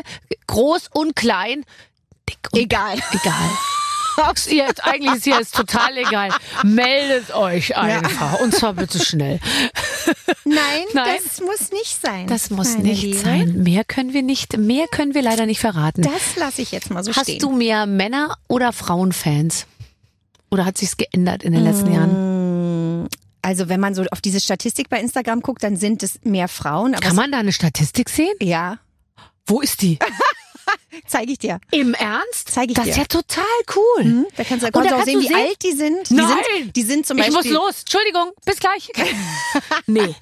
groß 0.48 0.90
und 0.94 1.16
klein, 1.16 1.64
dick 2.30 2.40
und 2.52 2.60
Egal. 2.62 2.98
egal. 3.12 3.50
Ach, 4.24 4.34
ihr 4.48 4.66
jetzt, 4.66 4.84
eigentlich 4.84 5.16
ist 5.16 5.24
hier 5.24 5.38
jetzt 5.38 5.56
total 5.56 5.98
egal. 5.98 6.30
Meldet 6.64 7.34
euch 7.34 7.76
einfach. 7.78 8.40
Und 8.40 8.54
zwar 8.56 8.74
bitte 8.74 9.04
schnell. 9.04 9.40
Nein, 10.46 10.58
Nein. 10.94 11.18
das 11.24 11.40
muss 11.42 11.72
nicht 11.72 12.00
sein. 12.02 12.28
Das 12.28 12.50
muss 12.50 12.78
nicht 12.78 13.04
Liebe. 13.04 13.18
sein. 13.18 13.64
Mehr 13.64 13.84
können 13.84 14.14
wir 14.14 14.24
nicht, 14.24 14.58
mehr 14.58 14.88
können 14.88 15.14
wir 15.14 15.22
leider 15.22 15.46
nicht 15.46 15.60
verraten. 15.60 16.02
Das 16.02 16.36
lasse 16.36 16.62
ich 16.62 16.72
jetzt 16.72 16.90
mal 16.92 17.04
so 17.04 17.12
Hast 17.14 17.24
stehen. 17.24 17.40
du 17.40 17.52
mehr 17.52 17.86
Männer- 17.86 18.38
oder 18.48 18.74
Frauenfans? 18.74 19.66
Oder 20.50 20.66
hat 20.66 20.78
sich's 20.78 20.98
geändert 20.98 21.44
in 21.44 21.54
den 21.54 21.64
letzten 21.64 21.90
Mm. 21.90 21.94
Jahren? 21.94 23.10
Also 23.42 23.70
wenn 23.70 23.80
man 23.80 23.96
so 23.96 24.04
auf 24.12 24.22
diese 24.22 24.40
Statistik 24.40 24.90
bei 24.90 25.00
Instagram 25.00 25.42
guckt, 25.42 25.64
dann 25.64 25.76
sind 25.78 26.04
es 26.04 26.20
mehr 26.24 26.48
Frauen. 26.48 26.94
Kann 26.94 27.16
man 27.16 27.32
da 27.32 27.40
eine 27.40 27.52
Statistik 27.54 28.10
sehen? 28.10 28.34
ja, 28.42 28.78
Wo 29.48 29.62
ist 29.62 29.82
die? 29.82 29.98
zeige 31.08 31.32
ich 31.32 31.40
dir. 31.40 31.60
Im 31.72 31.94
Ernst? 31.94 32.50
Zeig 32.50 32.70
ich 32.70 32.76
das 32.76 32.86
dir. 32.86 32.92
ist 32.92 32.98
ja 32.98 33.06
total 33.06 33.44
cool. 33.76 34.04
Hm? 34.04 34.26
Da 34.36 34.44
kannst 34.44 34.66
du, 34.66 34.72
kannst 34.72 34.94
auch 34.94 35.04
sehen, 35.04 35.20
wie 35.22 35.28
sehen- 35.28 35.36
alt 35.36 35.58
die 35.64 35.72
sind. 35.72 36.10
Die 36.10 36.14
Nein! 36.16 36.28
sind, 36.58 36.76
die 36.76 36.82
sind 36.84 37.06
zum 37.06 37.18
Ich 37.18 37.26
Beispiel. 37.32 37.52
muss 37.54 37.62
los. 37.62 37.80
Entschuldigung, 37.82 38.32
bis 38.46 38.60
gleich. 38.60 38.90
nee. 39.88 40.16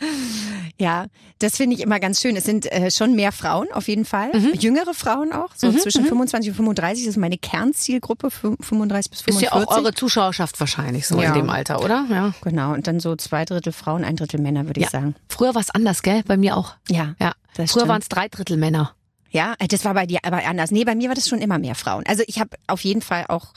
Ja, 0.77 1.07
das 1.39 1.57
finde 1.57 1.75
ich 1.75 1.81
immer 1.81 1.99
ganz 1.99 2.21
schön. 2.21 2.35
Es 2.35 2.43
sind 2.45 2.71
äh, 2.71 2.91
schon 2.91 3.15
mehr 3.15 3.31
Frauen 3.31 3.67
auf 3.73 3.87
jeden 3.87 4.05
Fall. 4.05 4.31
Mhm. 4.33 4.53
Jüngere 4.53 4.93
Frauen 4.93 5.31
auch. 5.33 5.49
So 5.55 5.71
zwischen 5.71 6.05
25 6.05 6.51
und 6.51 6.55
35 6.55 7.05
das 7.05 7.15
ist 7.15 7.17
meine 7.17 7.37
Kernzielgruppe, 7.37 8.27
fün- 8.27 8.61
35 8.63 9.09
bis 9.11 9.19
Ist 9.19 9.25
45. 9.25 9.41
ja 9.41 9.53
auch 9.67 9.75
eure 9.77 9.93
Zuschauerschaft 9.93 10.59
wahrscheinlich 10.59 11.07
so 11.07 11.21
Ja. 11.21 11.29
in 11.29 11.33
dem 11.41 11.49
Alter, 11.49 11.83
oder? 11.83 12.05
Ja. 12.09 12.33
Genau, 12.43 12.73
und 12.73 12.87
dann 12.87 12.99
so 12.99 13.15
zwei 13.15 13.45
Drittel 13.45 13.73
Frauen, 13.73 14.03
ein 14.03 14.15
Drittel 14.15 14.39
Männer, 14.41 14.65
würde 14.67 14.79
ich 14.79 14.85
ja. 14.85 14.91
sagen. 14.91 15.15
Früher 15.27 15.53
war 15.55 15.61
es 15.61 15.69
anders, 15.69 16.01
gell? 16.01 16.23
Bei 16.25 16.37
mir 16.37 16.55
auch. 16.57 16.75
Ja. 16.89 17.15
Ja. 17.19 17.33
Das 17.55 17.71
Früher 17.71 17.87
waren 17.87 18.01
es 18.01 18.07
drei 18.09 18.27
Drittel 18.29 18.55
Männer. 18.57 18.93
Ja, 19.29 19.55
äh, 19.59 19.67
das 19.67 19.85
war 19.85 19.93
bei 19.93 20.05
dir 20.05 20.19
aber 20.23 20.45
anders. 20.45 20.71
Nee, 20.71 20.83
bei 20.83 20.95
mir 20.95 21.09
war 21.09 21.15
das 21.15 21.27
schon 21.27 21.39
immer 21.39 21.59
mehr 21.59 21.75
Frauen. 21.75 22.05
Also 22.07 22.23
ich 22.27 22.39
habe 22.39 22.57
auf 22.67 22.83
jeden 22.83 23.01
Fall 23.01 23.25
auch, 23.27 23.53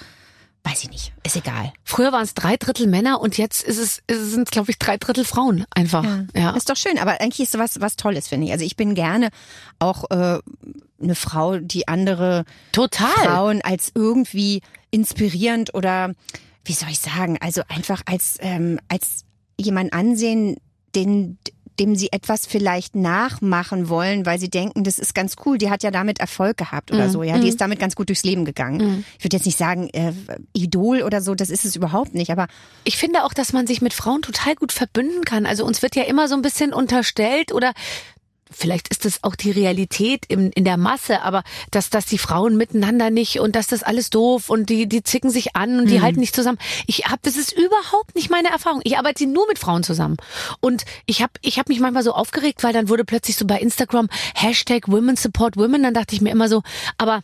weiß 0.65 0.85
ich 0.85 0.91
nicht, 0.91 1.13
ist 1.25 1.37
egal. 1.37 1.73
Früher 1.85 2.13
waren 2.13 2.25
es 2.25 2.35
drei 2.35 2.57
Drittel 2.57 2.87
Männer 2.87 3.21
und 3.21 3.39
jetzt 3.39 3.63
ist 3.65 3.79
es, 3.79 4.03
ist 4.07 4.19
es 4.19 4.31
sind 4.33 4.51
glaube 4.51 4.71
ich, 4.71 4.79
drei 4.79 4.97
Drittel 4.97 5.25
Frauen 5.25 5.65
einfach. 5.75 6.05
Ja. 6.35 6.51
Ist 6.51 6.69
doch 6.71 6.77
schön, 6.77 6.99
aber 6.99 7.21
eigentlich 7.21 7.41
ist 7.41 7.59
was 7.59 7.81
was 7.81 7.97
Tolles, 7.97 8.29
finde 8.29 8.47
ich. 8.47 8.53
Also 8.53 8.65
ich 8.65 8.77
bin 8.77 8.95
gerne 8.95 9.31
auch 9.79 10.11
äh, 10.11 10.39
eine 11.03 11.15
Frau, 11.15 11.59
die 11.59 11.89
andere 11.89 12.45
Total. 12.73 13.09
Frauen 13.09 13.61
als 13.63 13.93
irgendwie 13.95 14.63
inspirierend 14.91 15.75
oder 15.75 16.15
wie 16.65 16.73
soll 16.75 16.91
ich 16.91 17.01
sagen, 17.01 17.39
also 17.41 17.63
einfach 17.69 18.03
als 18.07 18.37
ähm, 18.41 18.79
als 18.89 19.25
jemand 19.59 19.93
ansehen, 19.93 20.57
den 20.95 21.39
dem 21.81 21.97
sie 21.97 22.13
etwas 22.13 22.47
vielleicht 22.47 22.95
nachmachen 22.97 23.89
wollen, 23.89 24.27
weil 24.27 24.39
sie 24.39 24.51
denken, 24.51 24.85
das 24.85 24.99
ist 24.99 25.15
ganz 25.15 25.37
cool, 25.47 25.59
die 25.59 25.71
hat 25.71 25.83
ja 25.83 25.91
damit 25.91 26.21
Erfolg 26.21 26.57
gehabt 26.57 26.91
oder 26.93 27.07
Mhm. 27.07 27.11
so, 27.11 27.23
ja, 27.23 27.39
die 27.39 27.49
ist 27.49 27.61
damit 27.61 27.79
ganz 27.79 27.95
gut 27.95 28.09
durchs 28.09 28.25
Leben 28.25 28.45
gegangen. 28.45 29.05
Ich 29.19 29.25
würde 29.25 29.37
jetzt 29.37 29.47
nicht 29.47 29.59
sagen, 29.59 29.89
äh, 29.93 30.13
Idol 30.53 31.03
oder 31.03 31.21
so, 31.21 31.35
das 31.35 31.51
ist 31.51 31.65
es 31.65 31.77
überhaupt 31.77 32.15
nicht, 32.15 32.31
aber 32.31 32.47
Ich 32.85 32.97
finde 32.97 33.25
auch, 33.25 33.33
dass 33.33 33.53
man 33.53 33.67
sich 33.67 33.81
mit 33.81 33.95
Frauen 33.95 34.23
total 34.23 34.55
gut 34.57 34.73
verbünden 34.73 35.25
kann. 35.25 35.47
Also 35.47 35.65
uns 35.65 35.83
wird 35.83 35.95
ja 35.97 36.03
immer 36.03 36.27
so 36.29 36.35
ein 36.35 36.43
bisschen 36.43 36.73
unterstellt 36.73 37.53
oder 37.53 37.73
vielleicht 38.53 38.89
ist 38.89 39.05
das 39.05 39.23
auch 39.23 39.35
die 39.35 39.51
Realität 39.51 40.27
in, 40.27 40.51
in 40.53 40.65
der 40.65 40.77
Masse, 40.77 41.23
aber 41.23 41.43
dass, 41.71 41.91
dass 41.91 42.07
die 42.07 42.19
Frauen 42.19 42.57
miteinander 42.57 43.11
nicht 43.11 43.41
und 43.41 43.57
dass 43.57 43.67
das 43.67 43.83
alles 43.83 44.11
doof 44.11 44.51
und 44.51 44.71
die, 44.71 44.89
die 44.89 45.03
zicken 45.03 45.31
sich 45.31 45.57
an 45.57 45.81
und 45.81 45.91
die 45.91 46.01
halten 46.01 46.21
nicht 46.21 46.35
zusammen. 46.35 46.59
Ich 46.87 47.07
habe, 47.07 47.21
das 47.23 47.37
ist 47.37 47.53
überhaupt 47.53 48.15
nicht 48.15 48.31
meine 48.31 48.49
Erfahrung. 48.49 48.81
Ich 48.85 48.99
arbeite 48.99 49.27
nur 49.27 49.47
mit 49.49 49.59
Frauen 49.59 49.83
zusammen. 49.83 50.17
Und 50.61 50.85
ich 51.07 51.23
habe 51.23 51.33
ich 51.43 51.59
hab 51.59 51.69
mich 51.69 51.81
manchmal 51.81 52.03
so 52.03 52.13
aufgeregt, 52.13 52.63
weil 52.63 52.73
dann 52.73 52.89
wurde 52.89 53.05
plötzlich 53.05 53.37
so 53.37 53.47
bei 53.47 53.59
Instagram 53.59 54.09
Hashtag 54.35 54.89
Women 54.89 55.17
Support 55.17 55.57
Women. 55.57 55.83
Dann 55.83 55.95
dachte 55.95 56.15
ich 56.15 56.21
mir 56.21 56.31
immer 56.31 56.49
so, 56.49 56.63
aber 56.99 57.23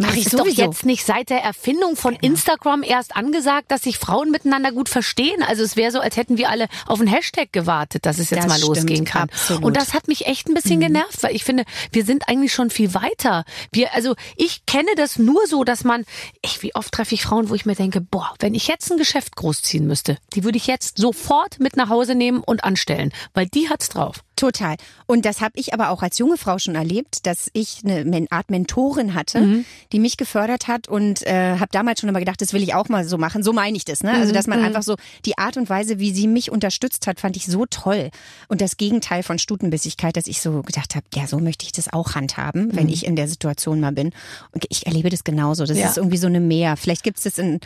Mach 0.00 0.14
ich 0.14 0.26
ist 0.26 0.34
doch 0.34 0.40
sowieso. 0.40 0.62
jetzt 0.62 0.86
nicht 0.86 1.04
seit 1.04 1.30
der 1.30 1.42
Erfindung 1.42 1.96
von 1.96 2.14
Instagram 2.14 2.82
erst 2.82 3.16
angesagt, 3.16 3.70
dass 3.70 3.82
sich 3.82 3.98
Frauen 3.98 4.30
miteinander 4.30 4.72
gut 4.72 4.88
verstehen. 4.88 5.42
Also 5.42 5.62
es 5.62 5.76
wäre 5.76 5.92
so, 5.92 6.00
als 6.00 6.16
hätten 6.16 6.38
wir 6.38 6.48
alle 6.48 6.68
auf 6.86 7.00
einen 7.00 7.08
Hashtag 7.08 7.52
gewartet, 7.52 8.06
dass 8.06 8.18
es 8.18 8.30
jetzt 8.30 8.44
Das 8.44 8.48
mal 8.48 8.58
stimmt, 8.58 8.76
losgehen 8.76 9.04
kann. 9.04 9.22
absolut. 9.24 9.64
Und 9.64 9.76
das 9.76 9.94
hat 9.94 10.08
mich 10.08 10.26
echt 10.26 10.48
ein 10.48 10.54
bisschen 10.54 10.80
genervt, 10.80 11.22
weil 11.22 11.34
ich 11.34 11.44
finde, 11.44 11.64
wir 11.92 12.04
sind 12.04 12.28
eigentlich 12.28 12.52
schon 12.52 12.70
viel 12.70 12.94
weiter. 12.94 13.44
Wir, 13.72 13.94
also 13.94 14.14
ich 14.36 14.64
kenne 14.66 14.90
das 14.96 15.18
nur 15.18 15.46
so, 15.46 15.64
dass 15.64 15.84
man, 15.84 16.04
ich, 16.42 16.62
wie 16.62 16.74
oft 16.74 16.92
treffe 16.92 17.14
ich 17.14 17.22
Frauen, 17.22 17.48
wo 17.50 17.54
ich 17.54 17.66
mir 17.66 17.74
denke, 17.74 18.00
boah, 18.00 18.34
wenn 18.40 18.54
ich 18.54 18.66
jetzt 18.68 18.90
ein 18.90 18.98
Geschäft 18.98 19.36
großziehen 19.36 19.86
müsste, 19.86 20.18
die 20.34 20.44
würde 20.44 20.58
ich 20.58 20.66
jetzt 20.66 20.98
sofort 20.98 21.60
mit 21.60 21.76
nach 21.76 21.88
Hause 21.88 22.14
nehmen 22.14 22.40
und 22.40 22.64
anstellen, 22.64 23.12
weil 23.34 23.46
die 23.46 23.68
hat's 23.68 23.88
drauf. 23.88 24.22
Total. 24.40 24.76
Und 25.06 25.26
das 25.26 25.42
habe 25.42 25.52
ich 25.56 25.74
aber 25.74 25.90
auch 25.90 26.02
als 26.02 26.16
junge 26.16 26.38
Frau 26.38 26.58
schon 26.58 26.74
erlebt, 26.74 27.26
dass 27.26 27.50
ich 27.52 27.82
eine 27.84 28.26
Art 28.30 28.50
Mentorin 28.50 29.12
hatte, 29.14 29.38
Mhm. 29.40 29.64
die 29.92 29.98
mich 29.98 30.16
gefördert 30.16 30.66
hat 30.66 30.88
und 30.88 31.26
äh, 31.26 31.58
habe 31.58 31.68
damals 31.72 32.00
schon 32.00 32.08
immer 32.08 32.20
gedacht, 32.20 32.40
das 32.40 32.54
will 32.54 32.62
ich 32.62 32.72
auch 32.74 32.88
mal 32.88 33.04
so 33.04 33.18
machen. 33.18 33.42
So 33.42 33.52
meine 33.52 33.76
ich 33.76 33.84
das. 33.84 34.02
Ne? 34.02 34.12
Mhm. 34.14 34.20
Also 34.20 34.32
dass 34.32 34.46
man 34.46 34.64
einfach 34.64 34.82
so 34.82 34.96
die 35.26 35.36
Art 35.36 35.58
und 35.58 35.68
Weise, 35.68 35.98
wie 35.98 36.12
sie 36.12 36.26
mich 36.26 36.50
unterstützt 36.50 37.06
hat, 37.06 37.20
fand 37.20 37.36
ich 37.36 37.44
so 37.46 37.66
toll. 37.66 38.08
Und 38.48 38.62
das 38.62 38.78
Gegenteil 38.78 39.22
von 39.22 39.38
Stutenbissigkeit, 39.38 40.16
dass 40.16 40.26
ich 40.26 40.40
so 40.40 40.62
gedacht 40.62 40.94
habe, 40.94 41.04
ja, 41.14 41.26
so 41.26 41.38
möchte 41.38 41.66
ich 41.66 41.72
das 41.72 41.92
auch 41.92 42.14
handhaben, 42.14 42.74
wenn 42.74 42.88
ich 42.88 43.04
in 43.04 43.16
der 43.16 43.28
Situation 43.28 43.78
mal 43.78 43.92
bin. 43.92 44.12
Und 44.52 44.64
ich 44.70 44.86
erlebe 44.86 45.10
das 45.10 45.22
genauso. 45.22 45.64
Das 45.66 45.76
Mhm. 45.76 45.82
Ja. 45.82 45.90
ist 45.90 45.98
irgendwie 45.98 46.16
so 46.16 46.28
eine 46.28 46.40
Mehr. 46.40 46.78
Vielleicht 46.78 47.02
gibt 47.02 47.18
es 47.18 47.24
das 47.24 47.36
in 47.36 47.60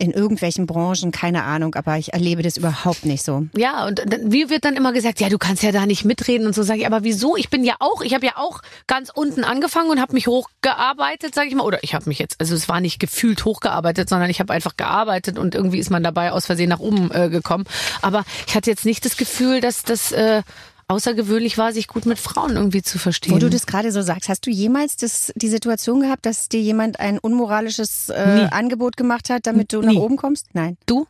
in 0.00 0.12
irgendwelchen 0.12 0.66
Branchen, 0.66 1.10
keine 1.10 1.42
Ahnung, 1.42 1.74
aber 1.74 1.98
ich 1.98 2.12
erlebe 2.12 2.42
das 2.42 2.56
überhaupt 2.56 3.04
nicht 3.04 3.24
so. 3.24 3.46
Ja, 3.56 3.84
und 3.84 3.98
dann, 4.06 4.30
wie 4.30 4.48
wird 4.48 4.64
dann 4.64 4.76
immer 4.76 4.92
gesagt, 4.92 5.20
ja, 5.20 5.28
du 5.28 5.38
kannst 5.38 5.64
ja 5.64 5.72
da 5.72 5.86
nicht 5.86 6.04
mitreden 6.04 6.46
und 6.46 6.54
so 6.54 6.62
sage 6.62 6.80
ich, 6.80 6.86
aber 6.86 7.02
wieso? 7.02 7.36
Ich 7.36 7.50
bin 7.50 7.64
ja 7.64 7.74
auch, 7.80 8.00
ich 8.02 8.14
habe 8.14 8.24
ja 8.24 8.36
auch 8.36 8.62
ganz 8.86 9.10
unten 9.12 9.42
angefangen 9.42 9.90
und 9.90 10.00
habe 10.00 10.12
mich 10.12 10.28
hochgearbeitet, 10.28 11.34
sage 11.34 11.48
ich 11.48 11.54
mal, 11.56 11.64
oder 11.64 11.82
ich 11.82 11.94
habe 11.94 12.08
mich 12.08 12.20
jetzt, 12.20 12.40
also 12.40 12.54
es 12.54 12.68
war 12.68 12.80
nicht 12.80 13.00
gefühlt 13.00 13.44
hochgearbeitet, 13.44 14.08
sondern 14.08 14.30
ich 14.30 14.38
habe 14.38 14.52
einfach 14.52 14.76
gearbeitet 14.76 15.36
und 15.36 15.56
irgendwie 15.56 15.78
ist 15.78 15.90
man 15.90 16.04
dabei 16.04 16.30
aus 16.30 16.46
Versehen 16.46 16.68
nach 16.68 16.78
oben 16.78 17.10
äh, 17.10 17.28
gekommen, 17.28 17.64
aber 18.00 18.24
ich 18.46 18.54
hatte 18.54 18.70
jetzt 18.70 18.84
nicht 18.84 19.04
das 19.04 19.16
Gefühl, 19.16 19.60
dass 19.60 19.82
das 19.82 20.12
äh, 20.12 20.42
außergewöhnlich 20.88 21.58
war, 21.58 21.72
sich 21.72 21.86
gut 21.86 22.06
mit 22.06 22.18
Frauen 22.18 22.56
irgendwie 22.56 22.82
zu 22.82 22.98
verstehen. 22.98 23.34
Wo 23.34 23.38
du 23.38 23.50
das 23.50 23.66
gerade 23.66 23.92
so 23.92 24.02
sagst, 24.02 24.28
hast 24.28 24.46
du 24.46 24.50
jemals 24.50 24.96
das, 24.96 25.32
die 25.36 25.48
Situation 25.48 26.00
gehabt, 26.00 26.26
dass 26.26 26.48
dir 26.48 26.60
jemand 26.60 26.98
ein 26.98 27.18
unmoralisches 27.18 28.08
äh. 28.08 28.48
Angebot 28.50 28.96
gemacht 28.96 29.30
hat, 29.30 29.46
damit 29.46 29.72
du 29.72 29.80
Nie. 29.80 29.94
nach 29.94 30.02
oben 30.02 30.16
kommst? 30.16 30.46
Nein. 30.54 30.76
du? 30.86 31.06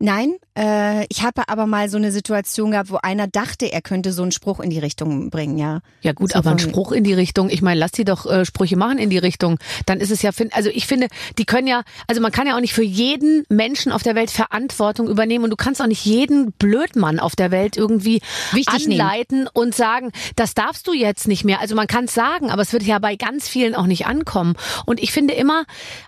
Nein, 0.00 0.36
äh, 0.58 1.06
ich 1.08 1.22
habe 1.22 1.48
aber 1.48 1.66
mal 1.66 1.88
so 1.88 1.96
eine 1.96 2.10
Situation 2.10 2.72
gehabt, 2.72 2.90
wo 2.90 2.96
einer 2.96 3.28
dachte, 3.28 3.70
er 3.72 3.80
könnte 3.80 4.12
so 4.12 4.22
einen 4.22 4.32
Spruch 4.32 4.58
in 4.60 4.70
die 4.70 4.78
Richtung 4.78 5.30
bringen, 5.30 5.56
ja. 5.58 5.80
Ja 6.02 6.12
gut, 6.12 6.32
So 6.32 6.38
aber 6.38 6.50
ein 6.50 6.58
von- 6.58 6.70
Spruch 6.70 6.92
in 6.92 7.04
die 7.04 7.14
Richtung, 7.14 7.48
ich 7.50 7.62
meine, 7.62 7.78
lass 7.78 7.92
die 7.92 8.04
doch 8.04 8.26
äh, 8.26 8.44
Sprüche 8.44 8.76
machen 8.76 8.98
in 8.98 9.10
die 9.10 9.18
Richtung. 9.18 9.58
Dann 9.86 10.00
ist 10.00 10.10
es 10.10 10.22
ja, 10.22 10.30
also 10.52 10.70
ich 10.70 10.86
finde, 10.86 11.06
die 11.38 11.44
können 11.44 11.66
ja, 11.68 11.82
also 12.08 12.20
man 12.20 12.32
kann 12.32 12.46
ja 12.46 12.56
auch 12.56 12.60
nicht 12.60 12.74
für 12.74 12.82
jeden 12.82 13.44
Menschen 13.48 13.92
auf 13.92 14.02
der 14.02 14.14
Welt 14.14 14.30
Verantwortung 14.30 15.08
übernehmen 15.08 15.44
und 15.44 15.50
du 15.50 15.56
kannst 15.56 15.80
auch 15.80 15.86
nicht 15.86 16.04
jeden 16.04 16.52
Blödmann 16.52 17.20
auf 17.20 17.36
der 17.36 17.50
Welt 17.50 17.76
irgendwie 17.76 18.20
Wichtig 18.52 18.88
nehmen. 18.88 19.00
anleiten 19.00 19.48
und 19.52 19.74
sagen, 19.74 20.10
das 20.36 20.54
darfst 20.54 20.86
du 20.86 20.92
jetzt 20.92 21.28
nicht 21.28 21.44
mehr. 21.44 21.60
Also 21.60 21.74
man 21.74 21.86
kann 21.86 22.06
es 22.06 22.14
sagen, 22.14 22.50
aber 22.50 22.62
es 22.62 22.72
wird 22.72 22.82
ja 22.82 22.98
bei 22.98 23.16
ganz 23.16 23.48
vielen 23.48 23.74
auch 23.74 23.86
nicht 23.86 24.06
ankommen. 24.06 24.54
Und 24.86 25.00
ich 25.00 25.12
finde 25.12 25.34
immer, 25.34 25.62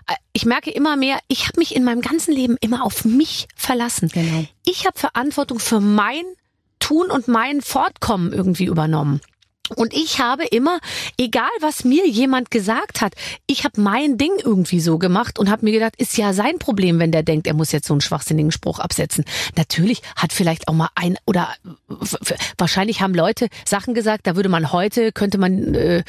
äh, 0.07 0.13
ich 0.33 0.45
merke 0.45 0.71
immer 0.71 0.95
mehr, 0.97 1.19
ich 1.27 1.47
habe 1.47 1.59
mich 1.59 1.75
in 1.75 1.83
meinem 1.83 2.01
ganzen 2.01 2.33
Leben 2.33 2.57
immer 2.61 2.83
auf 2.85 3.05
mich 3.05 3.47
verlassen. 3.55 4.09
Genau. 4.13 4.40
Ich 4.65 4.85
habe 4.85 4.97
Verantwortung 4.97 5.59
für 5.59 5.79
mein 5.79 6.23
Tun 6.79 7.11
und 7.11 7.27
mein 7.27 7.61
Fortkommen 7.61 8.33
irgendwie 8.33 8.65
übernommen. 8.65 9.21
Und 9.75 9.93
ich 9.93 10.19
habe 10.19 10.45
immer, 10.45 10.79
egal 11.17 11.49
was 11.61 11.83
mir 11.83 12.07
jemand 12.07 12.51
gesagt 12.51 13.01
hat, 13.01 13.13
ich 13.47 13.63
habe 13.63 13.79
mein 13.79 14.17
Ding 14.17 14.31
irgendwie 14.43 14.79
so 14.79 14.97
gemacht 14.97 15.39
und 15.39 15.49
habe 15.49 15.65
mir 15.65 15.71
gedacht, 15.71 15.95
ist 15.97 16.17
ja 16.17 16.33
sein 16.33 16.59
Problem, 16.59 16.99
wenn 16.99 17.11
der 17.11 17.23
denkt, 17.23 17.47
er 17.47 17.53
muss 17.53 17.71
jetzt 17.71 17.87
so 17.87 17.93
einen 17.93 18.01
schwachsinnigen 18.01 18.51
Spruch 18.51 18.79
absetzen. 18.79 19.23
Natürlich 19.55 20.01
hat 20.15 20.33
vielleicht 20.33 20.67
auch 20.67 20.73
mal 20.73 20.89
ein 20.95 21.17
oder 21.25 21.49
wahrscheinlich 22.57 23.01
haben 23.01 23.13
Leute 23.13 23.47
Sachen 23.65 23.93
gesagt, 23.93 24.27
da 24.27 24.35
würde 24.35 24.49
man 24.49 24.71
heute 24.71 25.11
könnte 25.11 25.37
man 25.37 25.73
äh, 25.75 26.03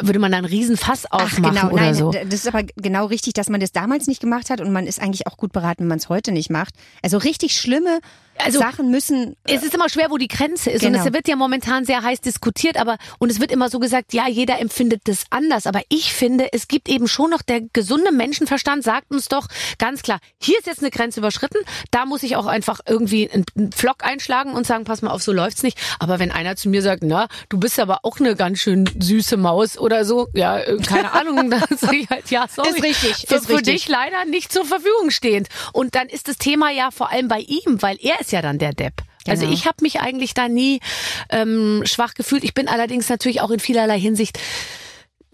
würde 0.00 0.18
man 0.18 0.32
da 0.32 0.38
einen 0.38 0.46
Riesenfass 0.46 1.06
Ach 1.10 1.22
aufmachen 1.22 1.54
genau, 1.54 1.72
oder 1.72 1.82
nein, 1.82 1.94
so. 1.94 2.10
das 2.10 2.34
ist 2.34 2.48
aber 2.48 2.64
genau 2.76 3.06
richtig, 3.06 3.32
dass 3.34 3.48
man 3.48 3.60
das 3.60 3.72
damals 3.72 4.06
nicht 4.06 4.20
gemacht 4.20 4.50
hat 4.50 4.60
und 4.60 4.72
man 4.72 4.86
ist 4.86 5.00
eigentlich 5.00 5.26
auch 5.26 5.36
gut 5.36 5.52
beraten, 5.52 5.82
wenn 5.82 5.88
man 5.88 5.98
es 5.98 6.08
heute 6.08 6.32
nicht 6.32 6.50
macht. 6.50 6.74
Also 7.02 7.18
richtig 7.18 7.56
schlimme 7.56 8.00
Also- 8.38 8.58
Sachen 8.58 8.90
müssen 8.90 9.36
Es 9.44 9.62
ist 9.62 9.74
immer 9.74 9.88
schwer, 9.88 10.10
wo 10.10 10.16
die 10.18 10.28
Grenze 10.28 10.70
ist. 10.70 10.82
Und 10.84 10.92
Genau. 10.92 11.04
es 11.04 11.12
wird 11.12 11.28
ja 11.28 11.36
momentan 11.36 11.84
sehr 11.84 12.02
heiß 12.02 12.20
diskutiert, 12.20 12.76
aber 12.76 12.96
und 13.18 13.30
es 13.30 13.40
wird 13.40 13.52
immer 13.52 13.68
so 13.68 13.78
gesagt, 13.78 14.12
ja, 14.12 14.26
jeder 14.28 14.58
empfindet 14.60 15.02
das 15.04 15.24
anders. 15.30 15.66
Aber 15.66 15.80
ich 15.88 16.12
finde, 16.12 16.52
es 16.52 16.66
gibt 16.68 16.88
eben 16.88 17.08
schon 17.08 17.30
noch 17.30 17.42
der 17.42 17.60
gesunde 17.72 18.10
Menschenverstand, 18.12 18.82
sagt 18.84 19.10
uns 19.10 19.28
doch 19.28 19.46
ganz 19.78 20.02
klar, 20.02 20.18
hier 20.40 20.58
ist 20.58 20.66
jetzt 20.66 20.80
eine 20.80 20.90
Grenze 20.90 21.20
überschritten, 21.20 21.58
da 21.90 22.06
muss 22.06 22.22
ich 22.22 22.36
auch 22.36 22.46
einfach 22.46 22.80
irgendwie 22.86 23.30
einen 23.30 23.72
Pflock 23.72 24.04
einschlagen 24.04 24.54
und 24.54 24.66
sagen, 24.66 24.84
pass 24.84 25.02
mal 25.02 25.10
auf, 25.10 25.22
so 25.22 25.32
läuft's 25.32 25.62
nicht. 25.62 25.78
Aber 25.98 26.18
wenn 26.18 26.32
einer 26.32 26.56
zu 26.56 26.68
mir 26.68 26.82
sagt, 26.82 27.02
na, 27.04 27.28
du 27.48 27.58
bist 27.58 27.78
aber 27.78 28.00
auch 28.02 28.18
eine 28.18 28.34
ganz 28.34 28.58
schön 28.58 28.88
süße 28.98 29.36
Maus 29.36 29.78
oder 29.78 30.04
so, 30.04 30.28
ja, 30.34 30.58
äh, 30.58 30.78
keine 30.78 31.12
Ahnung, 31.12 31.50
dann 31.50 31.64
sage 31.78 31.96
ich 31.96 32.08
halt, 32.10 32.30
ja, 32.30 32.46
sorry. 32.48 32.70
Ist 32.70 32.82
richtig, 32.82 33.26
Für, 33.28 33.34
ist 33.36 33.46
für 33.46 33.54
richtig. 33.58 33.74
dich 33.74 33.88
leider 33.88 34.24
nicht 34.24 34.52
zur 34.52 34.64
Verfügung 34.64 35.10
stehend. 35.10 35.48
Und 35.72 35.94
dann 35.94 36.08
ist 36.08 36.28
das 36.28 36.38
Thema 36.38 36.70
ja 36.70 36.90
vor 36.90 37.10
allem 37.10 37.28
bei 37.28 37.40
ihm, 37.40 37.80
weil 37.82 37.96
er 38.00 38.20
ist 38.20 38.31
ja 38.32 38.42
dann 38.42 38.58
der 38.58 38.72
Depp. 38.72 39.02
Also 39.26 39.42
Genau. 39.44 39.54
ich 39.54 39.66
habe 39.66 39.76
mich 39.82 40.00
eigentlich 40.00 40.34
da 40.34 40.48
nie 40.48 40.80
ähm, 41.30 41.82
schwach 41.84 42.14
gefühlt. 42.14 42.42
Ich 42.44 42.54
bin 42.54 42.68
allerdings 42.68 43.08
natürlich 43.08 43.40
auch 43.40 43.50
in 43.50 43.60
vielerlei 43.60 43.98
Hinsicht 44.00 44.38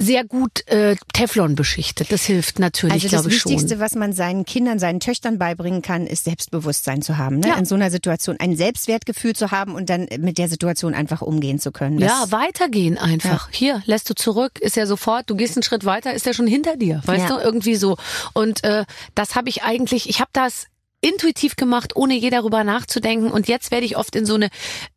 sehr 0.01 0.23
gut 0.23 0.65
äh, 0.69 0.95
Teflon 1.13 1.57
beschichtet. 1.57 2.13
Das 2.13 2.23
hilft 2.25 2.61
natürlich, 2.61 2.93
Also 2.95 3.09
das 3.09 3.11
glaube 3.23 3.29
ich 3.35 3.45
Wichtigste, 3.45 3.71
schon. 3.71 3.81
was 3.81 3.97
man 3.97 4.13
seinen 4.13 4.45
Kindern, 4.45 4.79
seinen 4.79 5.01
Töchtern 5.01 5.39
beibringen 5.41 5.83
kann, 5.83 6.07
ist 6.07 6.23
Selbstbewusstsein 6.25 7.03
zu 7.03 7.17
haben. 7.19 7.41
Ne? 7.41 7.49
Ja. 7.49 7.55
In 7.57 7.65
so 7.65 7.75
einer 7.75 7.91
Situation 7.91 8.37
ein 8.39 8.57
Selbstwertgefühl 8.57 9.35
zu 9.35 9.51
haben 9.51 9.75
und 9.75 9.91
dann 9.91 10.07
mit 10.21 10.39
der 10.39 10.49
Situation 10.49 10.95
einfach 10.95 11.21
umgehen 11.21 11.59
zu 11.59 11.73
können. 11.73 11.99
Das, 11.99 12.11
Ja, 12.13 12.27
weitergehen 12.31 12.97
einfach. 12.97 13.49
Hier, 13.51 13.83
lässt 13.87 14.09
du 14.09 14.15
zurück, 14.15 14.61
ist 14.61 14.77
ja 14.77 14.87
sofort, 14.87 15.29
du 15.31 15.35
gehst 15.35 15.57
einen 15.57 15.65
Schritt 15.65 15.85
weiter, 15.85 16.15
ist 16.15 16.29
er 16.29 16.35
schon 16.35 16.47
hinter 16.47 16.77
dir. 16.77 17.03
Weißt 17.05 17.29
Ja. 17.29 17.37
du, 17.37 17.43
irgendwie 17.43 17.75
so. 17.75 17.97
Und 18.35 18.63
äh, 18.63 18.85
das 19.17 19.35
habe 19.35 19.49
ich 19.49 19.65
eigentlich, 19.65 20.09
ich 20.09 20.21
habe 20.21 20.31
das 20.33 20.67
intuitiv 21.01 21.57
gemacht, 21.57 21.97
ohne 21.97 22.15
je 22.17 22.31
darüber 22.31 22.65
nachzudenken. 22.65 23.31
Und 23.31 23.49
jetzt 23.49 23.71
werde 23.71 23.87
ich 23.87 23.97
oft 23.97 24.17
in 24.17 24.27
so 24.27 24.35
eine 24.35 24.49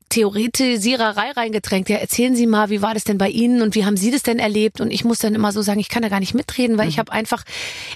Theoretisiererei 0.10 1.32
reingedrängt. 1.32 1.88
Ja, 1.90 1.98
erzählen 1.98 2.36
Sie 2.36 2.46
mal, 2.46 2.70
wie 2.70 2.82
war 2.82 2.94
das 2.94 3.06
denn 3.06 3.18
bei 3.18 3.30
Ihnen 3.30 3.62
und 3.62 3.76
wie 3.76 3.86
haben 3.86 3.96
Sie 3.98 4.12
das 4.12 4.24
denn 4.24 4.40
erlebt? 4.40 4.82
Und 4.82 4.92
ich 4.92 5.06
muss 5.06 5.20
dann 5.20 5.36
immer 5.36 5.52
so 5.52 5.62
sagen, 5.62 5.80
ich 5.80 5.90
kann 5.90 6.02
da 6.04 6.10
gar 6.10 6.20
nicht 6.20 6.34
mitreden, 6.34 6.78
weil 6.78 6.90
ich 6.90 7.00
habe 7.00 7.12
einfach, 7.12 7.44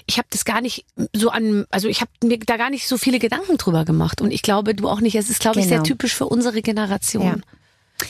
ich 0.06 0.16
habe 0.18 0.28
das 0.30 0.44
gar 0.44 0.60
nicht 0.60 0.86
so 1.12 1.30
an, 1.30 1.66
also 1.70 1.88
ich 1.88 2.00
habe 2.00 2.10
mir 2.24 2.38
da 2.38 2.56
gar 2.56 2.70
nicht 2.70 2.88
so 2.88 2.96
viele 2.96 3.18
Gedanken 3.18 3.58
drüber 3.58 3.84
gemacht. 3.84 4.20
Und 4.20 4.30
ich 4.30 4.42
glaube, 4.42 4.74
du 4.74 4.88
auch 4.88 5.00
nicht. 5.00 5.14
Es 5.14 5.28
ist, 5.30 5.40
glaube 5.40 5.60
ich, 5.60 5.66
sehr 5.66 5.78
Genau. 5.78 5.86
typisch 5.88 6.14
für 6.14 6.26
unsere 6.26 6.62
Generation. 6.62 7.22
Ja. 7.24 7.36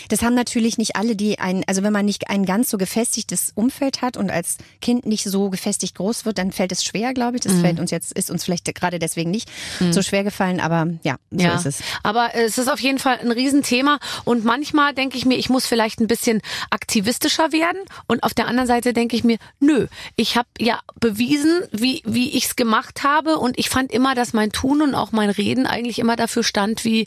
Das 0.09 0.23
haben 0.23 0.35
natürlich 0.35 0.79
nicht 0.79 0.97
alle, 0.97 1.17
die 1.17 1.39
ein, 1.39 1.65
also 1.67 1.83
wenn 1.83 1.93
man 1.93 2.05
nicht 2.05 2.29
ein 2.29 2.45
ganz 2.45 2.71
so 2.71 2.79
gefestigtes 2.79 3.53
Umfeld 3.55 4.03
hat 4.03 4.17
und 4.17 4.31
als 4.31 4.59
Kind 4.81 5.07
nicht 5.07 5.25
so 5.25 5.51
gefestigt 5.51 5.97
groß 5.97 6.25
wird, 6.25 6.39
dann 6.39 6.53
fällt 6.53 6.73
es 6.73 6.85
schwer, 6.85 7.15
glaube 7.15 7.37
ich. 7.37 7.45
Mhm. 7.45 7.49
Das 7.49 7.61
fällt 7.61 7.81
uns 7.81 7.91
jetzt, 7.91 8.13
ist 8.13 8.31
uns 8.31 8.45
vielleicht 8.45 8.73
gerade 8.75 8.99
deswegen 8.99 9.31
nicht 9.31 9.49
so 9.91 10.03
schwer 10.03 10.25
gefallen, 10.25 10.61
aber 10.61 10.89
ja, 11.03 11.17
so 11.31 11.45
ja, 11.45 11.55
ist 11.55 11.67
es. 11.67 11.81
aber 12.03 12.35
es 12.35 12.59
ist 12.59 12.69
auf 12.69 12.81
jeden 12.81 12.99
Fall 12.99 13.19
ein 13.21 13.31
Riesenthema 13.31 13.99
und 14.25 14.45
manchmal 14.45 14.95
denke 14.95 15.17
ich 15.17 15.25
mir, 15.25 15.37
ich 15.37 15.49
muss 15.49 15.67
vielleicht 15.67 16.01
ein 16.01 16.07
bisschen 16.07 16.43
aktivistischer 16.71 17.53
werden 17.53 17.81
und 18.07 18.23
auf 18.23 18.35
der 18.35 18.49
anderen 18.49 18.67
Seite 18.67 18.93
denke 18.93 19.17
ich 19.17 19.25
mir, 19.25 19.39
nö, 19.61 19.87
ich 20.17 20.37
habe 20.37 20.49
ja 20.59 20.81
bewiesen, 20.99 21.63
wie 21.71 22.03
wie 22.05 22.31
ich 22.31 22.47
es 22.47 22.57
gemacht 22.57 23.05
habe 23.05 23.39
und 23.39 23.59
ich 23.59 23.69
fand 23.69 23.93
immer, 23.93 24.15
dass 24.15 24.33
mein 24.33 24.51
Tun 24.51 24.83
und 24.83 24.95
auch 24.95 25.13
mein 25.13 25.31
Reden 25.31 25.67
eigentlich 25.67 25.99
immer 25.99 26.17
dafür 26.17 26.43
stand, 26.43 26.85
wie 26.85 27.07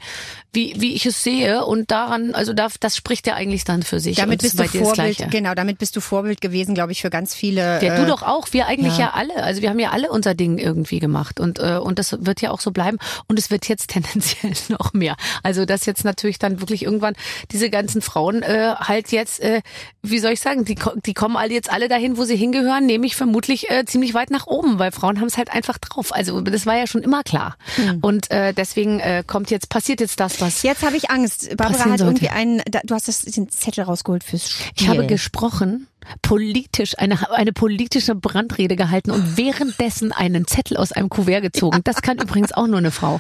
wie 0.54 0.76
wie 0.78 0.94
ich 0.94 1.06
es 1.06 1.24
sehe 1.24 1.66
und 1.66 1.92
daran, 1.92 2.34
also 2.34 2.54
da 2.54 2.69
das, 2.70 2.80
das 2.80 2.98
spricht 2.98 3.28
ja 3.28 3.36
eigentlich 3.36 3.64
dann 3.64 3.84
für 3.84 4.00
sich. 4.00 4.18
Damit 4.18 4.42
bist 4.42 4.60
du 4.60 4.64
Vorbild, 4.64 5.32
genau, 5.32 5.56
damit 5.56 5.80
bist 5.80 5.96
du 5.96 6.02
Vorbild 6.02 6.42
gewesen, 6.42 6.76
glaube 6.76 6.92
ich, 6.92 7.02
für 7.02 7.10
ganz 7.10 7.34
viele. 7.34 7.84
Ja, 7.84 7.96
äh, 7.96 7.98
du 7.98 8.06
doch 8.06 8.22
auch. 8.22 8.48
Wir 8.52 8.68
eigentlich 8.68 8.98
ja. 8.98 9.06
ja. 9.06 9.12
alle. 9.14 9.44
Also 9.44 9.62
wir 9.62 9.70
haben 9.70 9.80
ja 9.80 9.92
alle 9.92 10.10
unser 10.12 10.36
Ding 10.36 10.58
irgendwie 10.58 11.00
gemacht 11.00 11.40
und 11.40 11.60
äh, 11.60 11.78
und 11.78 12.00
das 12.00 12.16
wird 12.26 12.42
ja 12.42 12.52
auch 12.52 12.62
so 12.62 12.72
bleiben 12.72 12.98
und 13.28 13.40
es 13.40 13.50
wird 13.50 13.68
jetzt 13.68 13.88
tendenziell 13.90 14.54
noch 14.70 14.94
mehr. 14.94 15.16
Also 15.44 15.66
dass 15.66 15.86
jetzt 15.86 16.06
natürlich 16.06 16.40
dann 16.40 16.60
wirklich 16.62 16.84
irgendwann 16.84 17.16
diese 17.52 17.70
ganzen 17.70 18.02
Frauen 18.02 18.42
äh, 18.42 18.76
halt 18.78 19.12
jetzt, 19.12 19.40
äh, 19.42 19.62
wie 20.02 20.20
soll 20.20 20.32
ich 20.32 20.42
sagen, 20.42 20.66
die 20.66 20.78
die 21.06 21.14
kommen 21.14 21.36
alle 21.36 21.54
jetzt 21.54 21.72
alle 21.72 21.88
dahin, 21.88 22.18
wo 22.18 22.24
sie 22.24 22.36
hingehören, 22.36 22.86
nämlich 22.86 23.16
vermutlich 23.16 23.70
äh, 23.70 23.86
ziemlich 23.86 24.14
weit 24.14 24.32
nach 24.32 24.48
oben, 24.48 24.80
weil 24.80 24.92
Frauen 24.92 25.20
haben 25.20 25.28
es 25.28 25.38
halt 25.38 25.52
einfach 25.52 25.78
drauf. 25.78 26.14
Also 26.14 26.42
das 26.42 26.66
war 26.66 26.78
ja 26.78 26.88
schon 26.88 27.02
immer 27.02 27.24
klar. 27.24 27.58
Hm. 27.76 28.00
Und 28.02 28.32
äh, 28.32 28.54
deswegen 28.54 29.00
äh, 29.00 29.24
kommt 29.26 29.52
jetzt 29.52 29.70
passiert 29.70 30.00
jetzt 30.00 30.20
das, 30.20 30.42
was 30.42 30.64
Jetzt 30.64 30.84
habe 30.84 30.98
ich 30.98 31.10
Angst. 31.10 31.56
Barbara 31.58 31.92
hat 31.92 32.00
irgendwie 32.00 32.30
einen, 32.30 32.59
da, 32.70 32.80
du 32.84 32.96
hast 32.96 33.08
das, 33.08 33.22
den 33.22 33.50
Zettel 33.50 33.84
rausgeholt 33.84 34.24
fürs 34.24 34.50
Spiel. 34.50 34.72
Ich 34.78 34.88
habe 34.88 35.06
gesprochen, 35.06 35.88
politisch, 36.22 36.98
eine, 36.98 37.32
eine 37.32 37.54
politische 37.54 38.16
Brandrede 38.16 38.76
gehalten 38.76 39.12
und 39.12 39.38
währenddessen 39.38 40.12
einen 40.12 40.48
Zettel 40.48 40.78
aus 40.78 40.92
einem 40.92 41.10
Kuvert 41.10 41.42
gezogen. 41.42 41.82
Das 41.84 42.02
kann 42.02 42.18
übrigens 42.18 42.52
auch 42.52 42.68
nur 42.68 42.78
eine 42.78 42.92
Frau. 42.92 43.20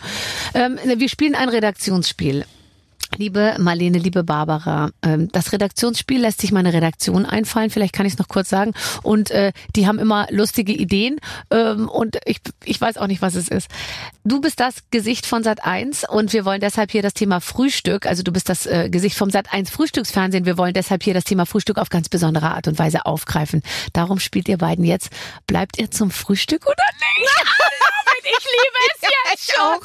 Ähm, 0.54 0.80
wir 0.84 1.10
spielen 1.10 1.36
ein 1.36 1.50
Redaktionsspiel. 1.50 2.46
Liebe 3.18 3.55
Marlene, 3.60 3.97
liebe 3.97 4.24
Barbara, 4.24 4.91
ähm, 5.01 5.30
das 5.32 5.51
Redaktionsspiel 5.51 6.22
lässt 6.22 6.41
sich 6.41 6.51
meine 6.51 6.74
Redaktion 6.74 7.26
einfallen, 7.26 7.70
vielleicht 7.70 7.93
kann 7.93 8.05
ich 8.05 8.14
es 8.14 8.20
noch 8.20 8.28
kurz 8.28 8.49
sagen. 8.49 8.74
Und 9.03 9.32
äh, 9.32 9.51
die 9.76 9.88
haben 9.88 9.99
immer 9.99 10.28
lustige 10.30 10.74
Ideen 10.74 11.20
ähm, 11.49 11.89
und 11.89 12.18
ich, 12.26 12.39
ich 12.64 12.80
weiß 12.80 12.97
auch 12.97 13.07
nicht, 13.07 13.22
was 13.22 13.36
es 13.36 13.47
ist. 13.47 13.70
Du 14.24 14.41
bist 14.41 14.60
das 14.60 14.76
Gesicht 14.91 15.26
von 15.26 15.43
Sat 15.43 15.64
1 15.66 16.07
und 16.07 16.34
wir 16.34 16.45
wollen 16.45 16.62
deshalb 16.62 16.91
hier 16.91 17.01
das 17.01 17.14
Thema 17.14 17.41
Frühstück, 17.41 18.05
also 18.05 18.24
du 18.24 18.32
bist 18.32 18.47
das 18.47 18.66
äh, 18.66 18.89
Gesicht 18.89 19.18
vom 19.18 19.30
Sat 19.32 19.51
1 19.51 19.70
Frühstücksfernsehen, 19.70 20.45
wir 20.45 20.57
wollen 20.57 20.74
deshalb 20.74 21.03
hier 21.03 21.14
das 21.14 21.24
Thema 21.24 21.45
Frühstück 21.45 21.78
auf 21.78 21.89
ganz 21.89 22.10
besondere 22.10 22.51
Art 22.51 22.68
und 22.68 22.80
Weise 22.80 23.05
aufgreifen. 23.05 23.64
Darum 23.93 24.20
spielt 24.20 24.47
ihr 24.47 24.57
beiden 24.57 24.86
jetzt. 24.86 25.10
Bleibt 25.47 25.80
ihr 25.80 25.89
zum 25.91 26.12
Frühstück 26.12 26.66
oder 26.66 26.84
nicht? 26.99 27.30
ich 28.24 28.45
liebe 28.45 28.80
es 28.93 28.99
jetzt 29.32 29.52
schon. 29.52 29.80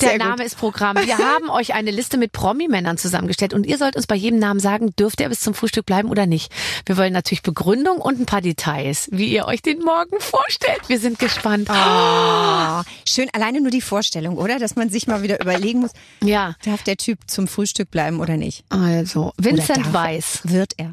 Der 0.00 0.08
Sehr 0.10 0.18
gut. 0.18 0.28
Name 0.28 0.44
ist 0.44 0.56
Programm. 0.58 0.96
Wir 0.96 1.18
haben 1.18 1.50
euch 1.50 1.74
eine 1.74 1.90
Liste 1.90 2.16
mit 2.18 2.32
Promi-Männern 2.32 2.98
zusammengestellt 2.98 3.54
und 3.54 3.66
ihr 3.66 3.78
sollt 3.78 3.96
uns 3.96 4.06
bei 4.06 4.14
jedem 4.14 4.38
Namen 4.38 4.60
sagen, 4.60 4.94
dürft 4.96 5.20
ihr 5.20 5.28
bis 5.28 5.40
zum 5.40 5.54
Frühstück 5.54 5.86
bleiben 5.86 6.08
oder 6.10 6.26
nicht. 6.26 6.52
Wir 6.86 6.96
wollen 6.96 7.12
natürlich 7.12 7.42
Begründung 7.42 7.98
und 7.98 8.20
ein 8.20 8.26
paar 8.26 8.40
Details, 8.40 9.08
wie 9.12 9.26
ihr 9.32 9.46
euch 9.46 9.62
den 9.62 9.80
Morgen 9.80 10.20
vorstellt. 10.20 10.80
Wir 10.88 10.98
sind 10.98 11.18
gespannt. 11.18 11.68
Ah, 11.70 12.84
schön, 13.06 13.28
alleine 13.32 13.60
nur 13.60 13.70
die 13.70 13.80
Vorstellung, 13.80 14.36
oder? 14.38 14.58
Dass 14.58 14.76
man 14.76 14.90
sich 14.90 15.06
mal 15.06 15.22
wieder 15.22 15.40
überlegen 15.40 15.80
muss, 15.80 15.90
Ja, 16.22 16.54
darf 16.64 16.82
der 16.82 16.96
Typ 16.96 17.18
zum 17.26 17.48
Frühstück 17.48 17.90
bleiben 17.90 18.20
oder 18.20 18.36
nicht? 18.36 18.64
also 18.70 19.32
Vincent 19.36 19.92
Weiss. 19.92 20.40
Wird 20.44 20.74
er. 20.76 20.92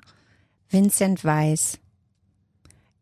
Vincent 0.69 1.23
Weiss. 1.23 1.77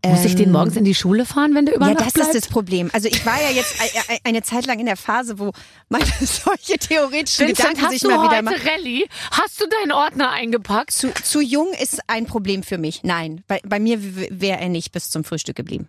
Muss 0.05 0.25
ich 0.25 0.35
den 0.35 0.47
Ähm, 0.47 0.51
morgens 0.51 0.75
in 0.75 0.83
die 0.83 0.95
Schule 0.95 1.25
fahren, 1.25 1.55
wenn 1.55 1.65
der 1.65 1.75
über 1.75 1.87
Ja, 1.87 1.93
das 1.93 2.11
bleibt? 2.13 2.35
ist 2.35 2.43
das 2.43 2.49
Problem. 2.51 2.89
Also 2.93 3.07
ich 3.07 3.25
war 3.25 3.41
ja 3.41 3.49
jetzt 3.55 3.75
eine 4.25 4.41
Zeit 4.41 4.65
lang 4.65 4.79
in 4.79 4.85
der 4.85 4.97
Phase, 4.97 5.39
wo 5.39 5.51
man 5.87 6.01
solche 6.21 6.77
theoretischen 6.77 7.47
Vincent, 7.47 7.69
Gedanken 7.75 7.89
sich 7.91 8.01
du 8.01 8.09
mal 8.09 8.29
wieder 8.29 8.41
macht. 8.41 8.55
Rallye? 8.67 9.07
Hast 9.31 9.61
du 9.61 9.65
deinen 9.67 9.93
Ordner 9.93 10.29
eingepackt? 10.31 10.91
Zu, 10.91 11.13
zu 11.13 11.39
jung 11.39 11.67
ist 11.81 12.01
ein 12.07 12.25
Problem 12.25 12.63
für 12.63 12.77
mich. 12.77 13.03
Nein, 13.03 13.43
bei, 13.47 13.61
bei 13.65 13.79
mir 13.79 13.99
wäre 14.01 14.59
er 14.59 14.69
nicht 14.69 14.91
bis 14.91 15.09
zum 15.09 15.23
Frühstück 15.23 15.55
geblieben. 15.55 15.87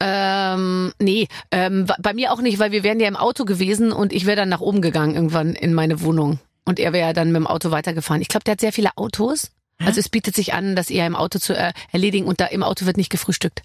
Ähm, 0.00 0.92
nee, 1.00 1.26
ähm, 1.50 1.86
bei 2.00 2.14
mir 2.14 2.32
auch 2.32 2.40
nicht, 2.40 2.58
weil 2.58 2.70
wir 2.70 2.82
wären 2.84 3.00
ja 3.00 3.08
im 3.08 3.16
Auto 3.16 3.44
gewesen 3.44 3.90
und 3.92 4.12
ich 4.12 4.26
wäre 4.26 4.36
dann 4.36 4.48
nach 4.48 4.60
oben 4.60 4.80
gegangen 4.80 5.14
irgendwann 5.14 5.54
in 5.54 5.74
meine 5.74 6.00
Wohnung. 6.02 6.38
Und 6.64 6.78
er 6.78 6.92
wäre 6.92 7.08
ja 7.08 7.12
dann 7.12 7.28
mit 7.32 7.36
dem 7.36 7.46
Auto 7.46 7.70
weitergefahren. 7.70 8.22
Ich 8.22 8.28
glaube, 8.28 8.44
der 8.44 8.52
hat 8.52 8.60
sehr 8.60 8.72
viele 8.72 8.90
Autos. 8.96 9.50
Also 9.78 10.00
es 10.00 10.08
bietet 10.08 10.34
sich 10.34 10.54
an, 10.54 10.74
das 10.76 10.90
eher 10.90 11.06
im 11.06 11.14
Auto 11.14 11.38
zu 11.38 11.56
äh, 11.56 11.72
erledigen 11.92 12.26
und 12.26 12.40
da 12.40 12.46
im 12.46 12.62
Auto 12.62 12.86
wird 12.86 12.96
nicht 12.96 13.10
gefrühstückt. 13.10 13.62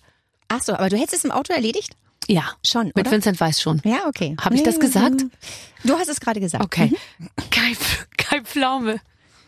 Ach 0.48 0.62
so, 0.62 0.74
aber 0.74 0.90
du 0.90 0.98
hättest 0.98 1.16
es 1.16 1.26
im 1.26 1.32
Auto 1.32 1.54
erledigt? 1.54 1.96
Ja, 2.28 2.44
Schon, 2.64 2.88
mit 2.88 3.00
oder? 3.00 3.12
Vincent 3.12 3.40
Weiß 3.40 3.62
schon. 3.62 3.82
Ja, 3.84 4.08
okay. 4.08 4.36
Hab 4.40 4.54
ich 4.54 4.64
das 4.64 4.80
gesagt? 4.80 5.26
Du 5.84 5.98
hast 5.98 6.08
es 6.08 6.20
gerade 6.22 6.40
gesagt. 6.40 6.64
Okay. 6.64 6.92
Mhm. 7.18 7.28
Kein, 7.50 7.76
kein 8.18 8.46
Pflaume. 8.46 9.00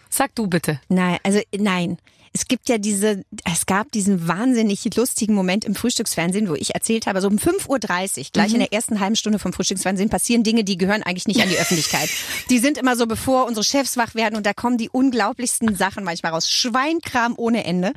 Sag 0.10 0.36
du 0.36 0.48
bitte. 0.48 0.82
Nein, 0.90 1.20
also 1.24 1.40
nein. 1.56 1.98
Es 2.36 2.50
gibt 2.50 2.68
ja 2.68 2.78
diese, 2.78 3.24
es 3.50 3.66
gab 3.66 3.94
diesen 3.94 4.28
wahnsinnig 4.28 4.94
lustigen 4.94 5.34
Moment 5.34 5.64
im 5.64 5.74
Frühstücksfernsehen, 5.74 6.50
wo 6.50 6.54
ich 6.54 6.76
erzählt 6.76 7.08
habe, 7.08 7.22
so 7.22 7.30
um 7.30 7.38
5.30 7.38 8.18
Uhr, 8.18 8.26
gleich 8.34 8.52
in 8.52 8.60
der 8.60 8.74
ersten 8.74 9.00
halben 9.00 9.16
Stunde 9.16 9.40
vom 9.40 9.54
Frühstücksfernsehen, 9.54 10.10
passieren 10.10 10.44
Dinge, 10.44 10.66
die 10.66 10.78
gehören 10.78 11.02
eigentlich 11.02 11.28
nicht 11.28 11.42
an 11.42 11.48
die 11.48 11.58
Öffentlichkeit. 11.58 12.10
Die 12.50 12.60
sind 12.60 12.78
immer 12.78 12.98
so, 12.98 13.08
bevor 13.08 13.46
unsere 13.46 13.64
Chefs 13.64 13.96
wach 13.96 14.16
werden 14.16 14.36
und 14.36 14.46
da 14.46 14.54
kommen 14.54 14.78
die 14.78 14.90
unglaublichsten 14.90 15.78
Sachen 15.78 16.04
manchmal 16.04 16.34
raus. 16.34 16.52
Schweinkram 16.52 17.36
ohne 17.38 17.64
Ende. 17.64 17.94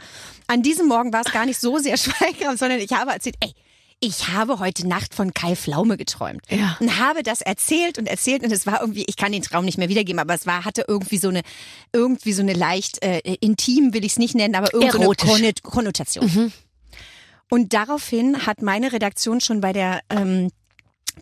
An 0.47 0.63
diesem 0.63 0.87
Morgen 0.87 1.13
war 1.13 1.23
es 1.27 1.33
gar 1.33 1.45
nicht 1.45 1.59
so 1.59 1.79
sehr 1.79 1.97
Schweinkram, 1.97 2.57
sondern 2.57 2.79
ich 2.79 2.93
habe 2.93 3.11
erzählt, 3.11 3.35
ey, 3.41 3.53
ich 4.01 4.29
habe 4.29 4.59
heute 4.61 4.87
Nacht 4.87 5.15
von 5.15 5.35
Kai 5.35 5.57
Pflaume 5.57 5.97
geträumt. 5.97 6.43
Ja. 6.51 6.77
Und 6.81 6.99
habe 6.99 7.23
das 7.23 7.41
erzählt 7.41 7.99
und 7.99 8.07
erzählt 8.07 8.43
und 8.45 8.53
es 8.53 8.65
war 8.67 8.81
irgendwie, 8.81 9.05
ich 9.09 9.17
kann 9.17 9.33
den 9.33 9.43
Traum 9.43 9.65
nicht 9.65 9.77
mehr 9.79 9.89
wiedergeben, 9.89 10.21
aber 10.21 10.35
es 10.35 10.47
war, 10.47 10.65
hatte 10.65 10.85
irgendwie 10.87 11.19
so 11.19 11.29
eine, 11.29 11.43
irgendwie 11.93 12.33
so 12.33 12.43
eine 12.43 12.53
leicht 12.53 13.03
äh, 13.03 13.19
intim 13.41 13.93
will 13.95 14.05
ich 14.05 14.13
es 14.13 14.19
nicht 14.19 14.35
nennen, 14.35 14.55
aber 14.55 14.73
irgendwie 14.73 14.93
so 14.93 15.03
Erotisch. 15.03 15.29
eine 15.31 15.49
Konnot- 15.51 15.63
Konnotation. 15.63 16.53
Und 17.51 17.73
daraufhin 17.73 18.47
hat 18.47 18.63
meine 18.63 18.93
Redaktion 18.93 19.41
schon 19.41 19.61
bei 19.61 19.73
der 19.73 20.01
ähm, 20.11 20.51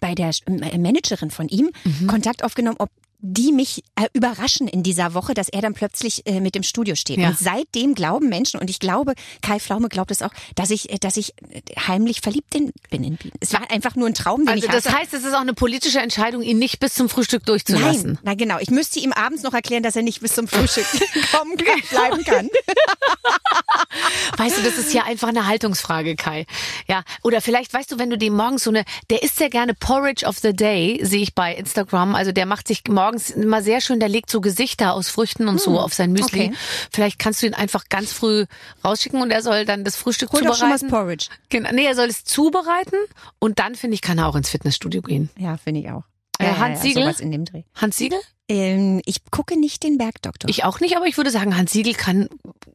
bei 0.00 0.14
der 0.14 0.30
Managerin 0.46 1.30
von 1.30 1.48
ihm 1.48 1.70
Kontakt 2.06 2.44
aufgenommen, 2.44 2.76
ob 2.78 2.90
die 3.18 3.52
mich 3.52 3.82
äh, 3.96 4.06
überraschen 4.12 4.68
in 4.68 4.82
dieser 4.82 5.14
Woche, 5.14 5.34
dass 5.34 5.48
er 5.48 5.62
dann 5.62 5.74
plötzlich 5.74 6.26
äh, 6.26 6.40
mit 6.40 6.54
dem 6.54 6.62
Studio 6.62 6.94
steht. 6.94 7.18
Ja. 7.18 7.28
Und 7.28 7.38
seitdem 7.38 7.94
glauben 7.94 8.28
Menschen, 8.28 8.60
und 8.60 8.70
ich 8.70 8.78
glaube, 8.78 9.14
Kai 9.42 9.58
Pflaume 9.58 9.88
glaubt 9.88 10.10
es 10.10 10.22
auch, 10.22 10.30
dass 10.54 10.70
ich, 10.70 10.90
äh, 10.92 10.98
dass 10.98 11.16
ich 11.16 11.34
äh, 11.50 11.60
heimlich 11.86 12.20
verliebt 12.20 12.54
in, 12.54 12.72
bin 12.90 13.04
in 13.04 13.16
Bienen. 13.16 13.34
Es 13.40 13.52
war 13.52 13.70
einfach 13.70 13.96
nur 13.96 14.06
ein 14.06 14.14
Traum, 14.14 14.40
den 14.44 14.48
Also 14.48 14.66
ich 14.66 14.70
das 14.72 14.86
hatte. 14.86 14.98
heißt, 14.98 15.14
es 15.14 15.24
ist 15.24 15.34
auch 15.34 15.40
eine 15.40 15.54
politische 15.54 16.00
Entscheidung, 16.00 16.42
ihn 16.42 16.58
nicht 16.58 16.78
bis 16.78 16.94
zum 16.94 17.08
Frühstück 17.08 17.44
durchzulassen. 17.46 18.12
Nein, 18.12 18.18
na 18.22 18.34
genau. 18.34 18.58
Ich 18.60 18.70
müsste 18.70 18.98
ihm 19.00 19.12
abends 19.12 19.42
noch 19.42 19.54
erklären, 19.54 19.82
dass 19.82 19.96
er 19.96 20.02
nicht 20.02 20.20
bis 20.20 20.34
zum 20.34 20.48
Frühstück 20.48 20.86
kommen 21.32 21.56
kann, 21.56 21.80
bleiben 21.90 22.24
kann. 22.24 22.48
Weißt 24.36 24.58
du, 24.58 24.62
das 24.62 24.76
ist 24.78 24.92
ja 24.92 25.04
einfach 25.04 25.28
eine 25.28 25.46
Haltungsfrage, 25.46 26.16
Kai. 26.16 26.46
Ja, 26.88 27.02
oder 27.22 27.40
vielleicht 27.40 27.72
weißt 27.72 27.90
du, 27.92 27.98
wenn 27.98 28.10
du 28.10 28.18
dem 28.18 28.34
morgens 28.34 28.64
so 28.64 28.70
eine, 28.70 28.84
der 29.10 29.22
isst 29.22 29.36
sehr 29.36 29.50
gerne 29.50 29.74
Porridge 29.74 30.26
of 30.26 30.38
the 30.38 30.52
Day, 30.52 31.00
sehe 31.02 31.22
ich 31.22 31.34
bei 31.34 31.54
Instagram. 31.54 32.14
Also 32.14 32.32
der 32.32 32.46
macht 32.46 32.68
sich 32.68 32.82
morgens 32.88 33.05
immer 33.12 33.62
sehr 33.62 33.80
schön, 33.80 34.00
der 34.00 34.08
legt 34.08 34.30
so 34.30 34.40
Gesichter 34.40 34.94
aus 34.94 35.08
Früchten 35.08 35.48
und 35.48 35.60
so 35.60 35.78
auf 35.78 35.94
sein 35.94 36.12
Müsli. 36.12 36.46
okay. 36.46 36.54
Vielleicht 36.90 37.18
kannst 37.18 37.42
du 37.42 37.46
ihn 37.46 37.54
einfach 37.54 37.88
ganz 37.88 38.12
früh 38.12 38.46
rausschicken 38.84 39.20
und 39.20 39.30
er 39.30 39.42
soll 39.42 39.64
dann 39.64 39.84
das 39.84 39.96
Frühstück 39.96 40.32
Hol 40.32 40.42
doch 40.42 40.56
schon 40.56 40.68
mal 40.68 40.78
zubereiten. 40.78 41.06
Porridge. 41.06 41.26
Genau, 41.48 41.70
nee, 41.72 41.84
er 41.84 41.94
soll 41.94 42.08
es 42.08 42.24
zubereiten 42.24 42.96
und 43.38 43.58
dann 43.58 43.74
finde 43.74 43.94
ich, 43.94 44.02
kann 44.02 44.18
er 44.18 44.28
auch 44.28 44.36
ins 44.36 44.50
Fitnessstudio 44.50 45.02
gehen. 45.02 45.30
Ja, 45.36 45.56
finde 45.56 45.80
ich 45.80 45.90
auch. 45.90 46.04
Äh, 46.38 46.52
Hans 46.54 46.82
Siegel? 46.82 47.02
Sowas 47.04 47.20
in 47.20 47.30
dem 47.32 47.44
Dreh. 47.44 47.62
Hans 47.74 47.96
Siegel? 47.96 48.18
Ähm, 48.48 49.00
ich 49.06 49.24
gucke 49.30 49.58
nicht 49.58 49.82
den 49.82 49.98
Bergdoktor. 49.98 50.48
Ich 50.48 50.62
auch 50.64 50.78
nicht, 50.80 50.96
aber 50.96 51.06
ich 51.06 51.16
würde 51.16 51.30
sagen, 51.30 51.56
Hans 51.56 51.72
Siegel 51.72 51.94
kann, 51.94 52.28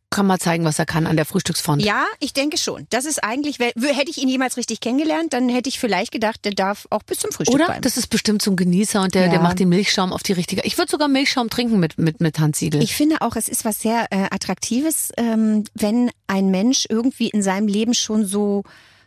kann 0.09 0.27
mal 0.27 0.37
zeigen, 0.37 0.65
was 0.65 0.77
er 0.79 0.85
kann 0.85 1.07
an 1.07 1.15
der 1.15 1.23
Frühstücksfront. 1.25 1.81
Ja, 1.81 2.03
ich 2.19 2.33
denke 2.33 2.57
schon. 2.57 2.87
Das 2.89 3.05
ist 3.05 3.23
eigentlich, 3.23 3.57
hätte 3.59 4.09
ich 4.09 4.17
ihn 4.17 4.27
jemals 4.27 4.57
richtig 4.57 4.81
kennengelernt, 4.81 5.31
dann 5.31 5.47
hätte 5.47 5.69
ich 5.69 5.79
vielleicht 5.79 6.11
gedacht, 6.11 6.43
der 6.43 6.51
darf 6.51 6.87
auch 6.89 7.03
bis 7.03 7.19
zum 7.19 7.31
Frühstück 7.31 7.55
Oder? 7.55 7.65
bleiben. 7.67 7.81
Das 7.83 7.95
ist 7.95 8.07
bestimmt 8.07 8.41
so 8.41 8.51
ein 8.51 8.57
Genießer 8.57 9.01
und 9.01 9.15
der, 9.15 9.27
der 9.29 9.35
Ja. 9.35 9.41
macht 9.41 9.59
den 9.59 9.69
Milchschaum 9.69 10.11
auf 10.11 10.23
die 10.23 10.33
richtige. 10.33 10.61
Ich 10.63 10.77
würde 10.77 10.91
sogar 10.91 11.07
Milchschaum 11.07 11.49
trinken 11.49 11.79
mit, 11.79 11.97
mit, 11.97 12.19
mit 12.19 12.37
Hans 12.39 12.59
Siegel. 12.59 12.83
Ich 12.83 12.93
finde 12.93 13.21
auch, 13.21 13.37
es 13.37 13.47
ist 13.47 13.63
was 13.63 13.79
sehr 13.79 14.07
äh, 14.11 14.27
Attraktives, 14.29 15.13
ähm, 15.15 15.63
wenn 15.73 16.11
ein 16.27 16.51
Mensch 16.51 16.85
irgendwie 16.89 17.29
in 17.29 17.41
seinem 17.41 17.67
Leben 17.67 17.93
schon 17.93 18.25
so 18.25 18.63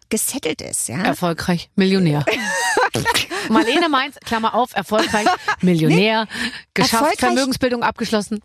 gesettelt 0.08 0.62
ist. 0.62 0.88
Ja? 0.88 1.02
Erfolgreich, 1.02 1.68
Millionär. 1.76 2.24
Marlene 3.48 3.88
Mainz, 3.88 4.16
Klammer 4.24 4.54
auf, 4.54 4.74
erfolgreich, 4.74 5.26
Millionär, 5.60 6.26
geschafft, 6.74 6.92
Erfolgreich- 6.94 7.18
Vermögensbildung 7.18 7.82
abgeschlossen. 7.82 8.40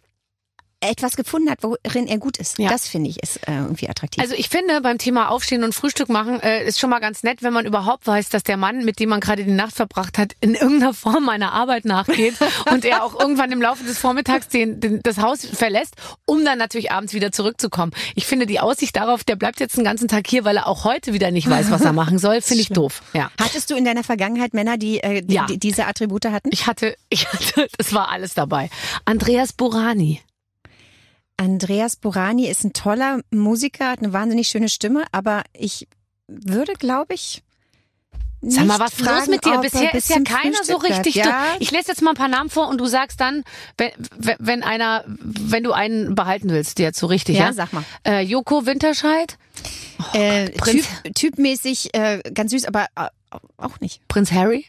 Etwas 0.81 1.15
gefunden 1.17 1.49
hat, 1.49 1.59
worin 1.61 2.07
er 2.07 2.17
gut 2.19 2.37
ist. 2.37 2.57
Ja. 2.57 2.69
Das 2.69 2.87
finde 2.87 3.09
ich 3.09 3.21
ist 3.21 3.37
äh, 3.47 3.55
irgendwie 3.57 3.89
attraktiv. 3.89 4.23
Also 4.23 4.35
ich 4.35 4.47
finde, 4.49 4.79
beim 4.81 4.97
Thema 4.97 5.29
Aufstehen 5.29 5.63
und 5.63 5.75
Frühstück 5.75 6.07
machen 6.09 6.39
äh, 6.41 6.63
ist 6.65 6.79
schon 6.79 6.89
mal 6.89 6.99
ganz 6.99 7.21
nett, 7.23 7.43
wenn 7.43 7.51
man 7.53 7.65
überhaupt 7.65 8.07
weiß, 8.07 8.29
dass 8.29 8.43
der 8.43 8.55
Mann, 8.57 8.85
mit 8.85 8.99
dem 8.99 9.09
man 9.09 9.19
gerade 9.19 9.43
die 9.43 9.51
Nacht 9.51 9.75
verbracht 9.75 10.17
hat, 10.17 10.33
in 10.39 10.55
irgendeiner 10.55 10.93
Form 10.93 11.27
einer 11.27 11.51
Arbeit 11.51 11.83
nachgeht 11.85 12.35
und 12.71 12.85
er 12.85 13.03
auch 13.03 13.19
irgendwann 13.19 13.51
im 13.51 13.61
Laufe 13.61 13.83
des 13.83 13.97
Vormittags 13.97 14.47
den, 14.47 14.79
den, 14.79 15.01
das 15.03 15.17
Haus 15.17 15.45
verlässt, 15.45 15.95
um 16.25 16.45
dann 16.45 16.57
natürlich 16.57 16.91
abends 16.91 17.13
wieder 17.13 17.31
zurückzukommen. 17.31 17.91
Ich 18.15 18.25
finde 18.25 18.45
die 18.45 18.59
Aussicht 18.59 18.95
darauf, 18.95 19.23
der 19.23 19.35
bleibt 19.35 19.59
jetzt 19.59 19.75
den 19.77 19.83
ganzen 19.83 20.07
Tag 20.07 20.27
hier, 20.27 20.45
weil 20.45 20.57
er 20.57 20.67
auch 20.67 20.85
heute 20.85 21.13
wieder 21.13 21.31
nicht 21.31 21.49
weiß, 21.49 21.71
was 21.71 21.81
er 21.81 21.93
machen 21.99 22.19
soll, 22.19 22.41
finde 22.41 22.61
ich 22.61 22.69
doof. 22.69 23.01
Ja. 23.13 23.31
Hattest 23.39 23.69
du 23.69 23.75
in 23.75 23.83
deiner 23.85 24.03
Vergangenheit 24.03 24.53
Männer, 24.53 24.77
die, 24.77 25.03
äh, 25.03 25.21
die, 25.21 25.33
Ja. 25.33 25.45
die 25.45 25.57
diese 25.59 25.87
Attribute 25.87 26.25
hatten? 26.25 26.49
Ich 26.53 26.67
hatte, 26.67 26.95
ich 27.09 27.27
hatte, 27.27 27.67
das 27.77 27.93
war 27.93 28.09
alles 28.09 28.33
dabei. 28.33 28.69
Andreas 29.05 29.51
Borani. 29.53 30.21
Andreas 31.39 31.95
Borani 31.95 32.47
ist 32.47 32.63
ein 32.65 32.73
toller 32.73 33.21
Musiker, 33.31 33.89
hat 33.89 33.99
eine 33.99 34.11
wahnsinnig 34.13 34.47
schöne 34.49 34.67
Stimme, 34.69 35.05
aber 35.11 35.43
ich 35.53 35.87
würde, 36.27 36.73
glaube 36.73 37.13
ich, 37.13 37.41
Sag 38.41 38.65
mal, 38.67 38.79
was 38.79 38.93
ist 38.93 38.99
los 39.01 39.07
fragen, 39.09 39.31
mit 39.31 39.43
dir? 39.45 39.53
er 39.53 39.59
Bisher 39.61 39.89
bis 39.91 40.09
ist 40.09 40.15
ja 40.15 40.21
keiner 40.23 40.63
so 40.63 40.79
Frühstück 40.79 40.79
bleibt. 40.87 41.05
richtig. 41.07 41.15
Ja, 41.15 41.43
ich 41.59 41.71
lese 41.71 41.89
jetzt 41.89 42.01
mal 42.01 42.11
ein 42.11 42.15
paar 42.15 42.29
Namen 42.29 42.49
vor 42.49 42.69
und 42.69 42.77
du 42.77 42.85
sagst 42.85 43.19
dann, 43.19 43.43
wenn, 43.77 43.91
wenn 44.39 44.63
einer, 44.63 45.03
wenn 45.07 45.61
du 45.63 45.73
einen 45.73 46.15
behalten 46.15 46.49
willst, 46.49 46.79
jetzt 46.79 46.99
so 46.99 47.07
richtig, 47.07 47.35
ja? 47.37 47.47
Ja, 47.47 47.53
sag 47.53 47.73
mal. 47.73 47.83
Äh, 48.07 48.21
Joko 48.21 48.65
Winterscheid, 48.65 49.37
äh, 50.13 50.51
Prinz- 50.51 50.87
typ, 51.03 51.15
typmäßig 51.15 51.93
äh, 51.93 52.21
ganz 52.33 52.51
süß, 52.51 52.63
aber 52.65 52.85
äh, 52.95 53.07
auch 53.57 53.79
nicht. 53.81 54.07
Prinz 54.07 54.31
Harry. 54.31 54.65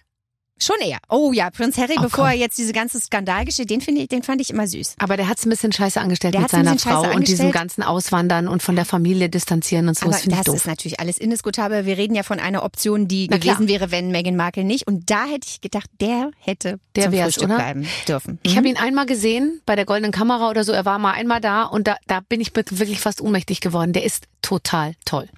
Schon 0.62 0.76
eher. 0.80 0.98
Oh 1.08 1.32
ja, 1.32 1.50
Prinz 1.50 1.78
Harry, 1.78 1.94
Oh, 1.98 2.02
bevor 2.02 2.24
komm. 2.24 2.32
er 2.32 2.36
jetzt 2.38 2.58
diese 2.58 2.72
ganze 2.72 3.00
Skandalgeschichte, 3.00 3.66
den 3.66 3.80
finde 3.80 4.02
ich, 4.02 4.08
den 4.08 4.22
fand 4.22 4.40
ich 4.42 4.50
immer 4.50 4.66
süß. 4.66 4.96
Aber 4.98 5.16
der 5.16 5.28
hat's 5.28 5.46
ein 5.46 5.50
bisschen 5.50 5.72
scheiße 5.72 6.00
angestellt 6.00 6.34
Der 6.34 6.42
mit 6.42 6.50
seiner 6.50 6.78
Frau 6.78 7.02
scheiße 7.02 7.14
und 7.16 7.26
diesem 7.28 7.46
angestellt. 7.46 7.52
ganzen 7.54 7.82
Auswandern 7.82 8.46
und 8.48 8.62
von 8.62 8.76
der 8.76 8.84
Familie 8.84 9.28
distanzieren 9.30 9.88
und 9.88 9.98
so. 9.98 10.06
Aber 10.06 10.12
das 10.16 10.26
das 10.44 10.54
ist 10.54 10.66
natürlich 10.66 11.00
alles 11.00 11.16
indiskutabel. 11.18 11.86
Wir 11.86 11.96
reden 11.96 12.14
ja 12.14 12.22
von 12.22 12.38
einer 12.40 12.62
Option, 12.62 13.08
die 13.08 13.28
Na 13.30 13.38
gewesen 13.38 13.66
klar. 13.66 13.80
wäre, 13.80 13.90
wenn 13.90 14.10
Meghan 14.10 14.36
Markle 14.36 14.64
nicht. 14.64 14.86
Und 14.86 15.10
da 15.10 15.24
hätte 15.24 15.46
ich 15.48 15.60
gedacht, 15.60 15.88
der 16.00 16.30
hätte 16.38 16.78
Der 16.94 17.04
zum 17.10 17.14
Frühstück 17.14 17.44
oder? 17.44 17.56
bleiben 17.56 17.86
dürfen. 18.06 18.38
Ich 18.42 18.52
Mhm. 18.52 18.56
habe 18.58 18.68
ihn 18.68 18.76
einmal 18.76 19.06
gesehen 19.06 19.60
bei 19.64 19.76
der 19.76 19.86
Goldenen 19.86 20.12
Kamera 20.12 20.50
oder 20.50 20.64
so. 20.64 20.72
Er 20.72 20.84
war 20.84 20.98
mal 20.98 21.12
einmal 21.12 21.40
da 21.40 21.62
und 21.64 21.86
da, 21.86 21.96
da 22.06 22.20
bin 22.20 22.40
ich 22.40 22.54
wirklich 22.54 23.00
fast 23.00 23.20
ohnmächtig 23.22 23.60
geworden. 23.60 23.92
Der 23.94 24.04
ist 24.04 24.26
total 24.42 24.94
toll. 25.04 25.28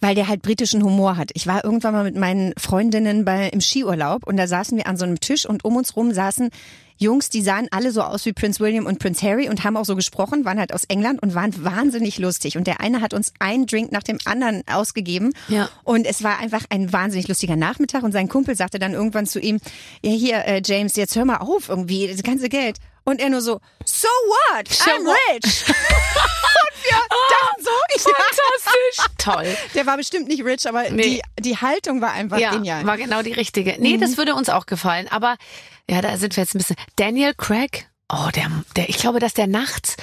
weil 0.00 0.14
der 0.14 0.28
halt 0.28 0.42
britischen 0.42 0.82
Humor 0.82 1.16
hat. 1.16 1.30
Ich 1.34 1.46
war 1.46 1.64
irgendwann 1.64 1.94
mal 1.94 2.04
mit 2.04 2.16
meinen 2.16 2.52
Freundinnen 2.58 3.24
bei, 3.24 3.48
im 3.48 3.62
Skiurlaub 3.62 4.26
und 4.26 4.36
da 4.36 4.46
saßen 4.66 4.78
wir 4.78 4.86
an 4.86 4.96
so 4.96 5.04
einem 5.04 5.20
Tisch 5.20 5.46
und 5.46 5.64
um 5.64 5.76
uns 5.76 5.96
rum 5.96 6.12
saßen 6.12 6.50
Jungs, 6.98 7.28
die 7.28 7.42
sahen 7.42 7.68
alle 7.72 7.92
so 7.92 8.00
aus 8.00 8.24
wie 8.24 8.32
Prince 8.32 8.58
William 8.58 8.86
und 8.86 8.98
Prince 8.98 9.24
Harry 9.24 9.50
und 9.50 9.64
haben 9.64 9.76
auch 9.76 9.84
so 9.84 9.96
gesprochen, 9.96 10.46
waren 10.46 10.58
halt 10.58 10.72
aus 10.72 10.84
England 10.84 11.22
und 11.22 11.34
waren 11.34 11.52
wahnsinnig 11.62 12.18
lustig. 12.18 12.56
Und 12.56 12.66
der 12.66 12.80
eine 12.80 13.02
hat 13.02 13.12
uns 13.12 13.34
einen 13.38 13.66
Drink 13.66 13.92
nach 13.92 14.02
dem 14.02 14.16
anderen 14.24 14.62
ausgegeben. 14.66 15.34
Ja. 15.48 15.68
Und 15.84 16.06
es 16.06 16.22
war 16.24 16.38
einfach 16.38 16.64
ein 16.70 16.94
wahnsinnig 16.94 17.28
lustiger 17.28 17.54
Nachmittag. 17.54 18.02
Und 18.02 18.12
sein 18.12 18.28
Kumpel 18.28 18.56
sagte 18.56 18.78
dann 18.78 18.94
irgendwann 18.94 19.26
zu 19.26 19.40
ihm, 19.40 19.58
ja 20.02 20.12
hier, 20.12 20.44
äh, 20.46 20.62
James, 20.64 20.96
jetzt 20.96 21.14
hör 21.16 21.26
mal 21.26 21.36
auf 21.36 21.68
irgendwie, 21.68 22.08
das 22.08 22.22
ganze 22.22 22.48
Geld. 22.48 22.78
Und 23.08 23.20
er 23.20 23.30
nur 23.30 23.40
so, 23.40 23.60
so 23.84 24.08
what? 24.08 24.66
I'm 24.68 25.06
rich. 25.06 25.64
und 25.68 26.82
wir 26.82 26.98
dachten 27.30 27.62
so, 27.62 27.70
ich 27.94 28.02
Fantastisch. 28.02 29.06
Toll. 29.18 29.56
der 29.74 29.86
war 29.86 29.96
bestimmt 29.96 30.28
nicht 30.28 30.44
rich, 30.44 30.68
aber 30.68 30.90
Nee. 30.90 31.22
die, 31.38 31.42
die 31.42 31.56
Haltung 31.56 32.00
war 32.00 32.12
einfach 32.12 32.38
Ja, 32.38 32.50
genial. 32.50 32.84
war 32.84 32.96
genau 32.96 33.22
die 33.22 33.32
richtige. 33.32 33.76
Nee, 33.78 33.96
Mhm. 33.96 34.00
das 34.00 34.16
würde 34.16 34.34
uns 34.34 34.48
auch 34.48 34.66
gefallen. 34.66 35.06
Aber 35.10 35.36
ja, 35.88 36.00
da 36.02 36.16
sind 36.18 36.36
wir 36.36 36.42
jetzt 36.42 36.54
ein 36.54 36.58
bisschen. 36.58 36.76
Daniel 36.96 37.32
Craig. 37.34 37.88
Oh, 38.12 38.28
der, 38.34 38.50
der, 38.76 38.88
ich 38.88 38.98
glaube, 38.98 39.18
dass 39.20 39.34
der 39.34 39.46
nachts. 39.46 39.96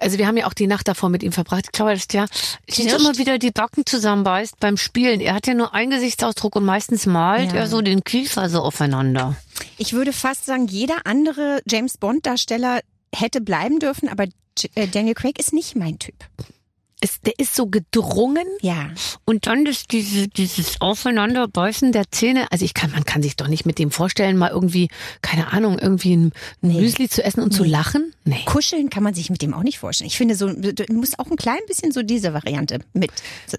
Also 0.00 0.16
wir 0.18 0.26
haben 0.28 0.36
ja 0.36 0.46
auch 0.46 0.54
die 0.54 0.68
Nacht 0.68 0.86
davor 0.86 1.08
mit 1.08 1.22
ihm 1.24 1.32
verbracht. 1.32 1.64
Ich 1.66 1.72
glaube, 1.72 1.92
dass 1.92 2.06
der 2.06 2.26
sich 2.68 2.86
immer 2.86 3.18
wieder 3.18 3.38
die 3.38 3.50
Backen 3.50 3.84
zusammenbeißt 3.84 4.60
beim 4.60 4.76
Spielen. 4.76 5.20
Er 5.20 5.34
hat 5.34 5.46
ja 5.48 5.54
nur 5.54 5.74
einen 5.74 5.90
Gesichtsausdruck 5.90 6.54
und 6.56 6.64
meistens 6.64 7.04
malt 7.06 7.52
Ja. 7.52 7.58
er 7.60 7.66
so 7.66 7.80
den 7.82 8.04
Kiefer 8.04 8.48
so 8.48 8.60
aufeinander. 8.60 9.34
Ich 9.76 9.92
würde 9.92 10.12
fast 10.12 10.46
sagen, 10.46 10.68
jeder 10.68 11.04
andere 11.04 11.60
James 11.66 11.98
Bond 11.98 12.26
Darsteller 12.26 12.80
hätte 13.12 13.40
bleiben 13.40 13.80
dürfen, 13.80 14.08
aber 14.08 14.26
äh, 14.74 14.86
Daniel 14.86 15.14
Craig 15.14 15.38
ist 15.40 15.52
nicht 15.52 15.74
mein 15.74 15.98
Typ. 15.98 16.14
Es, 17.00 17.20
der 17.20 17.34
ist 17.38 17.54
so 17.54 17.66
gedrungen 17.66 18.46
Ja. 18.60 18.90
und 19.24 19.46
dann 19.46 19.64
das, 19.64 19.86
diese, 19.86 20.26
dieses 20.28 20.80
Aufeinanderbeißen 20.80 21.92
der 21.92 22.10
Zähne. 22.10 22.50
Also 22.50 22.64
ich 22.64 22.74
kann, 22.74 22.90
man 22.90 23.04
kann 23.04 23.22
sich 23.22 23.36
doch 23.36 23.46
nicht 23.48 23.66
mit 23.66 23.78
dem 23.78 23.90
vorstellen, 23.90 24.36
mal 24.36 24.50
irgendwie, 24.50 24.88
keine 25.22 25.52
Ahnung, 25.52 25.78
irgendwie 25.78 26.16
ein, 26.16 26.32
ein 26.62 26.72
Müsli 26.72 27.08
zu 27.08 27.22
essen 27.22 27.40
und 27.42 27.52
zu 27.52 27.62
lachen. 27.64 28.12
Nee. 28.24 28.42
Kuscheln 28.46 28.90
kann 28.90 29.02
man 29.02 29.14
sich 29.14 29.30
mit 29.30 29.42
dem 29.42 29.54
auch 29.54 29.62
nicht 29.62 29.78
vorstellen. 29.78 30.08
Ich 30.08 30.16
finde 30.16 30.34
so, 30.34 30.48
du 30.48 30.84
musst 30.92 31.18
auch 31.18 31.30
ein 31.30 31.36
klein 31.36 31.60
bisschen 31.68 31.92
so 31.92 32.02
diese 32.02 32.34
Variante 32.34 32.80
mit 32.94 33.10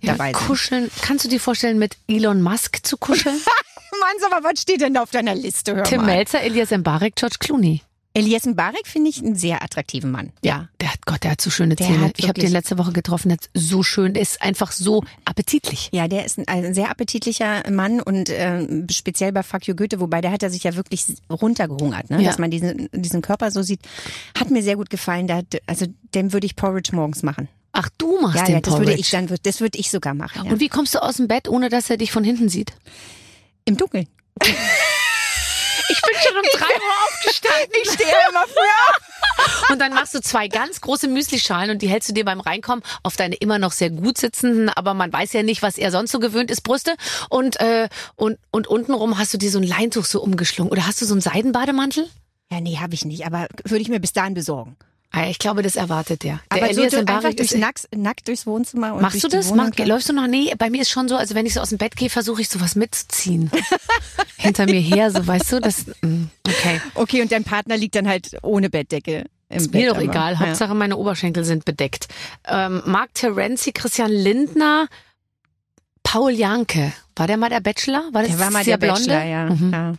Ja, 0.01 0.11
dabei 0.13 0.33
sein. 0.33 0.41
kuscheln. 0.47 0.91
Kannst 1.01 1.23
du 1.25 1.29
dir 1.29 1.39
vorstellen, 1.39 1.79
mit 1.79 1.95
Elon 2.07 2.41
Musk 2.41 2.85
zu 2.85 2.97
kuscheln? 2.97 3.35
Mann, 3.99 4.15
sag 4.21 4.31
mal, 4.31 4.43
was 4.43 4.61
steht 4.61 4.81
denn 4.81 4.93
da 4.93 5.01
auf 5.03 5.11
deiner 5.11 5.33
Liste? 5.35 5.75
Hör 5.75 5.83
Tim 5.83 6.01
mal. 6.01 6.07
Melzer, 6.17 6.41
Elias 6.41 6.69
Mbarek, 6.71 7.15
George 7.15 7.37
Clooney. 7.39 7.81
Elias 8.15 8.45
Mbarek 8.45 8.87
finde 8.87 9.09
ich 9.11 9.19
einen 9.23 9.35
sehr 9.35 9.63
attraktiven 9.63 10.09
Mann. 10.11 10.31
Ja. 10.43 10.67
Der 10.81 10.91
hat 10.93 11.05
Gott, 11.05 11.23
der 11.23 11.31
hat 11.31 11.41
so 11.41 11.49
schöne 11.51 11.75
Der 11.75 11.85
Zähne. 11.87 12.11
Ich 12.17 12.27
habe 12.27 12.41
den 12.41 12.51
letzte 12.51 12.77
Woche 12.79 12.91
getroffen, 12.91 13.29
der 13.29 13.37
hat 13.37 13.49
so 13.53 13.83
schön, 13.83 14.13
der 14.15 14.23
ist 14.23 14.41
einfach 14.41 14.71
so 14.71 15.03
appetitlich. 15.25 15.89
Ja, 15.93 16.07
der 16.07 16.25
ist 16.25 16.39
ein, 16.39 16.47
ein 16.47 16.73
sehr 16.73 16.89
appetitlicher 16.89 17.69
Mann 17.69 18.01
und 18.01 18.29
äh, 18.29 18.65
speziell 18.91 19.31
bei 19.31 19.43
Fuck 19.43 19.67
You 19.67 19.75
Goethe, 19.75 19.99
wobei 19.99 20.21
der 20.21 20.31
hat 20.31 20.41
er 20.41 20.49
sich 20.49 20.63
ja 20.63 20.75
wirklich 20.75 21.05
runtergehungert, 21.29 22.09
ne? 22.09 22.17
Ja. 22.21 22.29
dass 22.29 22.39
man 22.39 22.49
diesen, 22.49 22.89
diesen 22.93 23.21
Körper 23.21 23.51
so 23.51 23.61
sieht. 23.61 23.81
Hat 24.37 24.49
mir 24.49 24.63
sehr 24.63 24.75
gut 24.75 24.89
gefallen. 24.89 25.27
Der, 25.27 25.43
also 25.67 25.85
dem 26.15 26.33
würde 26.33 26.47
ich 26.47 26.55
Porridge 26.55 26.95
morgens 26.95 27.21
machen. 27.21 27.47
Ach, 27.73 27.89
du 27.99 28.19
machst 28.19 28.37
Ja, 28.37 28.45
den 28.45 28.53
ja, 28.55 28.61
das 28.61 28.73
Porridge. 28.73 28.89
würde 28.91 28.99
ich 29.01 29.09
dann, 29.11 29.29
das 29.43 29.61
würde 29.61 29.77
ich 29.77 29.91
sogar 29.91 30.15
machen. 30.15 30.45
Ja. 30.45 30.51
Und 30.51 30.59
wie 30.59 30.69
kommst 30.69 30.95
du 30.95 31.03
aus 31.03 31.17
dem 31.17 31.27
Bett, 31.27 31.47
ohne 31.47 31.69
dass 31.69 31.89
er 31.91 31.97
dich 31.97 32.11
von 32.11 32.23
hinten 32.23 32.49
sieht? 32.49 32.73
Im 33.65 33.77
Dunkeln. 33.77 34.07
Ich 35.89 36.01
bin 36.01 36.15
schon 36.21 36.37
um 36.37 36.43
drei 36.53 36.65
Uhr 36.65 36.95
aufgestanden. 37.07 37.71
Ich 37.83 37.91
stehe 37.91 38.15
immer 38.29 38.45
früher. 38.47 39.71
Und 39.71 39.79
dann 39.79 39.93
machst 39.93 40.13
du 40.15 40.21
zwei 40.21 40.47
ganz 40.47 40.81
große 40.81 41.07
Müslischalen 41.07 41.71
und 41.71 41.81
die 41.81 41.89
hältst 41.89 42.09
du 42.09 42.13
dir 42.13 42.25
beim 42.25 42.39
Reinkommen 42.39 42.83
auf 43.03 43.15
deine 43.15 43.35
immer 43.35 43.59
noch 43.59 43.71
sehr 43.71 43.89
gut 43.89 44.17
sitzenden, 44.17 44.69
aber 44.69 44.93
man 44.93 45.11
weiß 45.11 45.33
ja 45.33 45.43
nicht, 45.43 45.61
was 45.61 45.77
er 45.77 45.91
sonst 45.91 46.11
so 46.11 46.19
gewöhnt 46.19 46.51
ist, 46.51 46.61
Brüste. 46.61 46.95
Und, 47.29 47.59
äh, 47.59 47.89
und, 48.15 48.37
und 48.51 48.67
untenrum 48.67 49.17
hast 49.17 49.33
du 49.33 49.37
dir 49.37 49.51
so 49.51 49.59
ein 49.59 49.63
Leintuch 49.63 50.05
so 50.05 50.21
umgeschlungen. 50.21 50.71
Oder 50.71 50.87
hast 50.87 51.01
du 51.01 51.05
so 51.05 51.13
einen 51.13 51.21
Seidenbademantel? 51.21 52.09
Ja, 52.51 52.59
nee, 52.61 52.77
habe 52.77 52.95
ich 52.95 53.05
nicht, 53.05 53.25
aber 53.25 53.47
würde 53.63 53.81
ich 53.81 53.89
mir 53.89 53.99
bis 53.99 54.13
dahin 54.13 54.33
besorgen. 54.33 54.75
Ah, 55.11 55.27
ich 55.27 55.39
glaube, 55.39 55.63
das 55.63 55.75
erwartet 55.75 56.23
der. 56.23 56.39
der 56.53 56.57
Aber 56.63 56.73
so 56.73 56.81
Elias 56.81 56.93
du, 56.93 57.01
Mbarek 57.01 57.17
einfach 57.25 57.35
durchs 57.35 57.51
ist- 57.53 57.59
nackt, 57.59 57.87
nackt 57.95 58.27
durchs 58.27 58.45
Wohnzimmer 58.45 58.93
und 58.93 59.01
Machst 59.01 59.15
durch 59.23 59.31
du 59.31 59.37
das? 59.37 59.51
Mach, 59.53 59.75
läufst 59.77 60.07
du 60.07 60.13
noch? 60.13 60.27
Nee, 60.27 60.53
bei 60.57 60.69
mir 60.69 60.81
ist 60.83 60.91
schon 60.91 61.07
so, 61.09 61.15
also 61.15 61.33
wenn 61.33 61.47
ich 61.47 61.55
so 61.55 61.61
aus 61.61 61.69
dem 61.69 61.79
Bett 61.79 61.95
gehe, 61.95 62.09
versuche 62.11 62.41
ich 62.41 62.49
sowas 62.49 62.75
mitzuziehen. 62.75 63.49
Hinter 64.37 64.65
mir 64.65 64.79
her, 64.79 65.09
so 65.09 65.25
weißt 65.25 65.51
du, 65.53 65.59
das, 65.61 65.85
mm, 66.01 66.25
okay. 66.47 66.81
Okay, 66.93 67.21
und 67.23 67.31
dein 67.31 67.43
Partner 67.43 67.75
liegt 67.75 67.95
dann 67.95 68.07
halt 68.07 68.37
ohne 68.43 68.69
Bettdecke 68.69 69.25
im 69.49 69.57
Ist 69.57 69.71
Bett. 69.71 69.81
mir 69.81 69.89
doch 69.89 69.95
aber- 69.95 70.05
egal. 70.05 70.33
Ja. 70.33 70.39
Hauptsache 70.41 70.75
meine 70.75 70.95
Oberschenkel 70.95 71.43
sind 71.43 71.65
bedeckt. 71.65 72.07
Ähm, 72.47 72.83
Mark 72.85 73.11
Terenzi, 73.15 73.71
Christian 73.71 74.11
Lindner, 74.11 74.87
Paul 76.03 76.31
Janke. 76.31 76.93
War 77.15 77.27
der 77.27 77.37
mal 77.37 77.49
der 77.49 77.59
Bachelor? 77.59 78.03
War 78.13 78.21
das 78.21 78.31
Der 78.31 78.39
war 78.39 78.51
mal 78.51 78.63
der 78.63 78.77
der 78.77 78.87
Blonde? 78.87 79.09
Bachelor, 79.09 79.25
ja. 79.25 79.45
Mhm. 79.49 79.71
ja. 79.73 79.93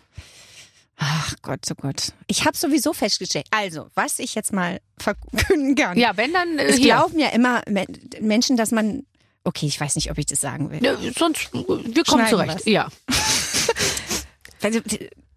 Ach 1.03 1.34
Gott, 1.40 1.61
oh 1.70 1.74
Gott. 1.80 2.12
Ich 2.26 2.44
habe 2.44 2.57
sowieso 2.57 2.92
festgestellt. 2.92 3.46
Also, 3.51 3.88
was 3.94 4.18
ich 4.18 4.34
jetzt 4.34 4.53
mal 4.53 4.80
verkünden 4.98 5.74
kann. 5.74 5.98
Ja, 5.98 6.14
wenn 6.18 6.32
dann 6.32 6.59
äh, 6.59 6.64
es 6.66 6.76
hier. 6.76 6.94
glauben 6.96 7.18
ja 7.18 7.28
immer 7.30 7.62
Men- 7.66 7.86
Menschen, 8.20 8.57
dass 8.59 8.70
man. 8.70 9.07
Okay, 9.42 9.64
ich 9.66 9.80
weiß 9.80 9.96
nicht, 9.96 10.11
ob 10.11 10.18
ich 10.18 10.26
das 10.26 10.42
sagen 10.42 10.70
will. 10.70 10.84
Ja, 10.84 10.96
sonst, 11.16 11.51
wir 11.55 11.62
kommen 12.05 12.26
Schneiden 12.26 12.28
zurecht. 12.28 12.66
wir's. 12.66 12.66
Ja. 12.66 12.88
Also, 14.62 14.80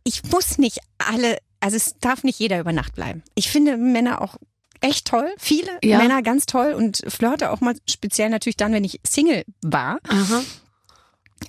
ich 0.03 0.21
muss 0.25 0.57
nicht 0.57 0.79
alle. 0.97 1.37
Also, 1.61 1.77
es 1.77 1.95
darf 2.01 2.23
nicht 2.25 2.39
jeder 2.39 2.59
über 2.59 2.73
Nacht 2.73 2.93
bleiben. 2.95 3.23
Ich 3.35 3.49
finde 3.49 3.77
Männer 3.77 4.21
auch 4.21 4.35
echt 4.81 5.07
toll. 5.07 5.33
Viele 5.37 5.71
Ja. 5.81 5.97
Männer 5.97 6.21
ganz 6.21 6.45
toll 6.45 6.73
und 6.73 7.01
flirte 7.07 7.51
auch 7.51 7.61
mal 7.61 7.73
speziell 7.89 8.29
natürlich 8.29 8.57
dann, 8.57 8.73
wenn 8.73 8.83
ich 8.83 8.99
Single 9.07 9.45
war. 9.61 9.99
Aha. 10.09 10.43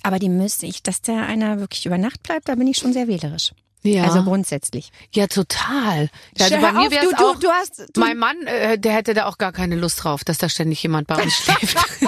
Aber 0.03 0.19
die 0.19 0.29
müsste 0.29 0.65
ich, 0.67 0.83
dass 0.83 1.01
der 1.01 1.25
einer 1.25 1.59
wirklich 1.59 1.85
über 1.85 1.97
Nacht 1.97 2.23
bleibt, 2.23 2.47
da 2.47 2.55
bin 2.55 2.67
ich 2.67 2.77
schon 2.77 2.93
sehr 2.93 3.07
wählerisch. 3.09 3.51
Ja. 3.85 4.03
Also 4.03 4.23
grundsätzlich. 4.23 4.91
ja, 5.13 5.27
total. 5.27 6.09
Ja, 6.37 6.45
also 6.45 6.57
bei 6.57 6.71
mir 6.71 6.87
auf, 6.87 6.89
du, 6.89 7.09
du, 7.09 7.25
auch. 7.25 7.39
du 7.39 7.47
hast, 7.49 7.85
du, 7.93 7.99
mein 7.99 8.17
Mann, 8.17 8.35
äh, 8.47 8.77
der 8.77 8.93
hätte 8.93 9.13
da 9.13 9.25
auch 9.25 9.37
gar 9.37 9.51
keine 9.51 9.75
Lust 9.75 10.03
drauf, 10.03 10.23
dass 10.23 10.37
da 10.37 10.49
ständig 10.49 10.81
jemand 10.83 11.07
bei 11.07 11.21
uns 11.21 11.35
schläft. 11.35 11.77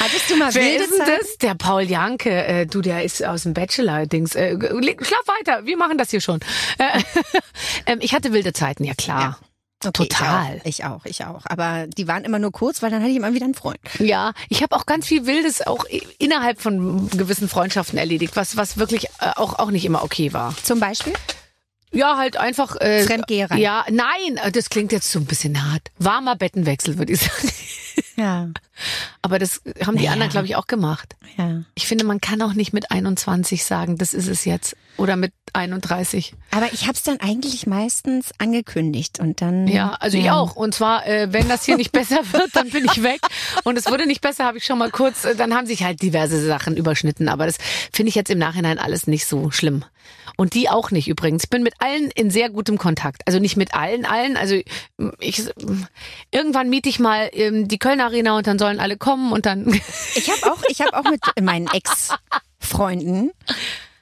hattest 0.00 0.30
du 0.30 0.36
mal 0.36 0.54
Wer 0.54 0.62
wilde 0.62 0.84
ist 0.84 0.96
Zeit? 0.98 1.20
das? 1.20 1.38
Der 1.38 1.54
Paul 1.54 1.82
Janke. 1.82 2.44
Äh, 2.44 2.66
du, 2.66 2.80
der 2.80 3.04
ist 3.04 3.24
aus 3.24 3.44
dem 3.44 3.54
Bachelor-Dings. 3.54 4.34
Äh, 4.34 4.58
schlaf 4.58 5.22
weiter, 5.26 5.64
wir 5.66 5.76
machen 5.76 5.98
das 5.98 6.10
hier 6.10 6.20
schon. 6.20 6.40
Äh, 6.78 7.02
ähm, 7.86 7.98
ich 8.00 8.14
hatte 8.14 8.32
wilde 8.32 8.52
Zeiten, 8.52 8.84
ja 8.84 8.94
klar. 8.94 9.38
Okay, 9.84 10.08
Total. 10.08 10.60
Ich 10.64 10.84
auch, 10.84 11.04
ich 11.04 11.24
auch, 11.24 11.30
ich 11.30 11.44
auch. 11.44 11.46
Aber 11.48 11.86
die 11.86 12.08
waren 12.08 12.24
immer 12.24 12.40
nur 12.40 12.50
kurz, 12.50 12.82
weil 12.82 12.90
dann 12.90 13.00
hatte 13.00 13.10
ich 13.10 13.16
immer 13.16 13.32
wieder 13.32 13.44
einen 13.44 13.54
Freund. 13.54 13.78
Ja, 14.00 14.32
ich 14.48 14.62
habe 14.62 14.74
auch 14.74 14.86
ganz 14.86 15.06
viel 15.06 15.24
Wildes 15.26 15.64
auch 15.64 15.84
innerhalb 16.18 16.60
von 16.60 17.08
gewissen 17.10 17.48
Freundschaften 17.48 17.96
erledigt, 17.96 18.34
was 18.34 18.56
was 18.56 18.76
wirklich 18.76 19.04
äh, 19.20 19.30
auch 19.36 19.58
auch 19.60 19.70
nicht 19.70 19.84
immer 19.84 20.02
okay 20.02 20.32
war. 20.32 20.54
Zum 20.64 20.80
Beispiel? 20.80 21.12
Ja, 21.92 22.16
halt 22.16 22.36
einfach 22.36 22.76
äh, 22.80 23.04
Fremdgeherei. 23.04 23.58
Ja, 23.58 23.84
nein, 23.88 24.36
äh, 24.42 24.50
das 24.50 24.68
klingt 24.68 24.90
jetzt 24.92 25.10
so 25.10 25.20
ein 25.20 25.26
bisschen 25.26 25.70
hart. 25.70 25.82
Warmer 25.98 26.34
Bettenwechsel, 26.36 26.98
würde 26.98 27.12
ich 27.12 27.20
sagen. 27.20 27.52
Ja. 28.16 28.48
Aber 29.22 29.38
das 29.38 29.60
haben 29.84 29.96
die 29.96 30.04
Naja. 30.04 30.12
anderen, 30.12 30.30
glaube 30.30 30.46
ich, 30.46 30.56
auch 30.56 30.66
gemacht. 30.66 31.16
ja. 31.36 31.62
Ich 31.74 31.86
finde, 31.86 32.04
man 32.04 32.20
kann 32.20 32.40
auch 32.42 32.54
nicht 32.54 32.72
mit 32.72 32.90
21 32.90 33.64
sagen, 33.64 33.98
das 33.98 34.14
ist 34.14 34.28
es 34.28 34.44
jetzt. 34.44 34.76
Oder 34.96 35.16
mit 35.16 35.32
31. 35.52 36.34
Aber 36.50 36.72
ich 36.72 36.82
habe 36.82 36.94
es 36.94 37.02
dann 37.04 37.20
eigentlich 37.20 37.66
meistens 37.66 38.32
angekündigt 38.38 39.20
und 39.20 39.40
dann. 39.40 39.68
Ja, 39.68 39.96
also 40.00 40.18
ich 40.18 40.30
auch. 40.30 40.56
Und 40.56 40.74
zwar, 40.74 41.06
äh, 41.06 41.32
wenn 41.32 41.48
das 41.48 41.64
hier 41.64 41.76
nicht 41.76 41.92
besser 41.92 42.20
wird, 42.32 42.50
dann 42.54 42.70
bin 42.70 42.84
ich 42.84 43.02
weg. 43.02 43.20
Und 43.64 43.78
es 43.78 43.86
wurde 43.86 44.06
nicht 44.06 44.20
besser, 44.20 44.44
habe 44.44 44.58
ich 44.58 44.64
schon 44.64 44.78
mal 44.78 44.90
kurz, 44.90 45.24
äh, 45.24 45.36
dann 45.36 45.54
haben 45.54 45.66
sich 45.66 45.84
halt 45.84 46.02
diverse 46.02 46.44
Sachen 46.44 46.76
überschnitten. 46.76 47.28
Aber 47.28 47.46
das 47.46 47.58
finde 47.92 48.08
ich 48.10 48.14
jetzt 48.16 48.30
im 48.30 48.38
Nachhinein 48.38 48.78
alles 48.78 49.06
nicht 49.06 49.26
so 49.26 49.50
schlimm. 49.50 49.84
Und 50.36 50.54
die 50.54 50.68
auch 50.68 50.92
nicht 50.92 51.08
übrigens. 51.08 51.44
Ich 51.44 51.50
bin 51.50 51.64
mit 51.64 51.74
allen 51.80 52.10
in 52.12 52.30
sehr 52.30 52.48
gutem 52.48 52.78
Kontakt. 52.78 53.22
Also 53.26 53.40
nicht 53.40 53.56
mit 53.56 53.74
allen, 53.74 54.04
allen. 54.04 54.36
Also 54.36 54.54
ich 55.18 55.42
irgendwann 56.30 56.70
miete 56.70 56.88
ich 56.88 56.98
mal 57.00 57.28
ähm, 57.32 57.66
die 57.66 57.78
Köln 57.78 58.00
Arena 58.00 58.36
und 58.36 58.46
dann 58.46 58.58
sollen 58.68 58.80
alle 58.80 58.96
kommen 58.98 59.32
und 59.32 59.46
dann. 59.46 59.66
Ich 60.14 60.30
habe 60.30 60.52
auch, 60.52 60.62
ich 60.68 60.80
habe 60.82 60.94
auch 60.98 61.10
mit 61.10 61.20
meinen 61.42 61.66
Ex 61.68 62.10
Freunden 62.60 63.30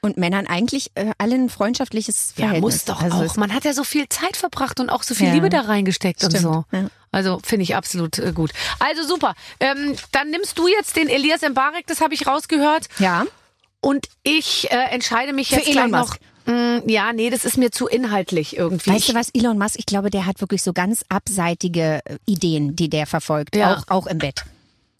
und 0.01 0.17
Männern 0.17 0.45
eigentlich 0.47 0.91
äh, 0.95 1.11
allen 1.17 1.45
ein 1.45 1.49
freundschaftliches 1.49 2.33
Ja, 2.35 2.45
Verhältnis. 2.47 2.61
muss 2.75 2.85
doch 2.85 3.01
Also 3.01 3.17
auch. 3.23 3.35
Man 3.37 3.53
hat 3.53 3.63
ja 3.65 3.73
so 3.73 3.83
viel 3.83 4.07
Zeit 4.09 4.35
verbracht 4.37 4.79
und 4.79 4.89
auch 4.89 5.03
so 5.03 5.15
viel 5.15 5.27
Ja. 5.27 5.33
Liebe 5.33 5.49
da 5.49 5.61
reingesteckt 5.61 6.23
und 6.23 6.31
Stimmt, 6.31 6.43
so. 6.43 6.65
ja. 6.71 6.89
Also 7.11 7.39
finde 7.43 7.63
ich 7.63 7.75
absolut 7.75 8.19
äh, 8.19 8.31
gut. 8.33 8.51
Also 8.79 9.03
super. 9.07 9.33
Ähm, 9.59 9.95
dann 10.11 10.29
nimmst 10.29 10.57
du 10.59 10.67
jetzt 10.67 10.95
den 10.97 11.07
Elias 11.07 11.41
Mbarek, 11.41 11.87
das 11.87 12.01
habe 12.01 12.13
ich 12.13 12.27
rausgehört. 12.27 12.87
Ja. 12.99 13.25
Und 13.79 14.07
ich 14.23 14.69
äh, 14.71 14.75
entscheide 14.91 15.31
mich 15.33 15.49
Für 15.49 15.55
jetzt 15.55 15.65
gleich 15.65 15.77
Elon 15.77 15.91
noch. 15.91 15.99
Musk. 16.09 16.19
Mm, 16.45 16.87
ja, 16.89 17.11
nee, 17.13 17.29
das 17.29 17.43
ist 17.45 17.57
mir 17.57 17.71
zu 17.71 17.87
inhaltlich 17.87 18.55
irgendwie. 18.57 18.91
Weißt 18.91 19.09
du 19.09 19.13
was, 19.15 19.29
Elon 19.33 19.57
Musk, 19.57 19.75
ich 19.79 19.85
glaube, 19.85 20.09
der 20.09 20.25
hat 20.25 20.41
wirklich 20.41 20.61
so 20.63 20.73
ganz 20.73 21.03
abseitige 21.09 22.01
äh, 22.05 22.17
Ideen, 22.25 22.75
die 22.75 22.89
der 22.89 23.07
verfolgt, 23.07 23.55
Ja. 23.55 23.77
auch, 23.77 23.83
auch 23.87 24.07
im 24.07 24.17
Bett. 24.19 24.43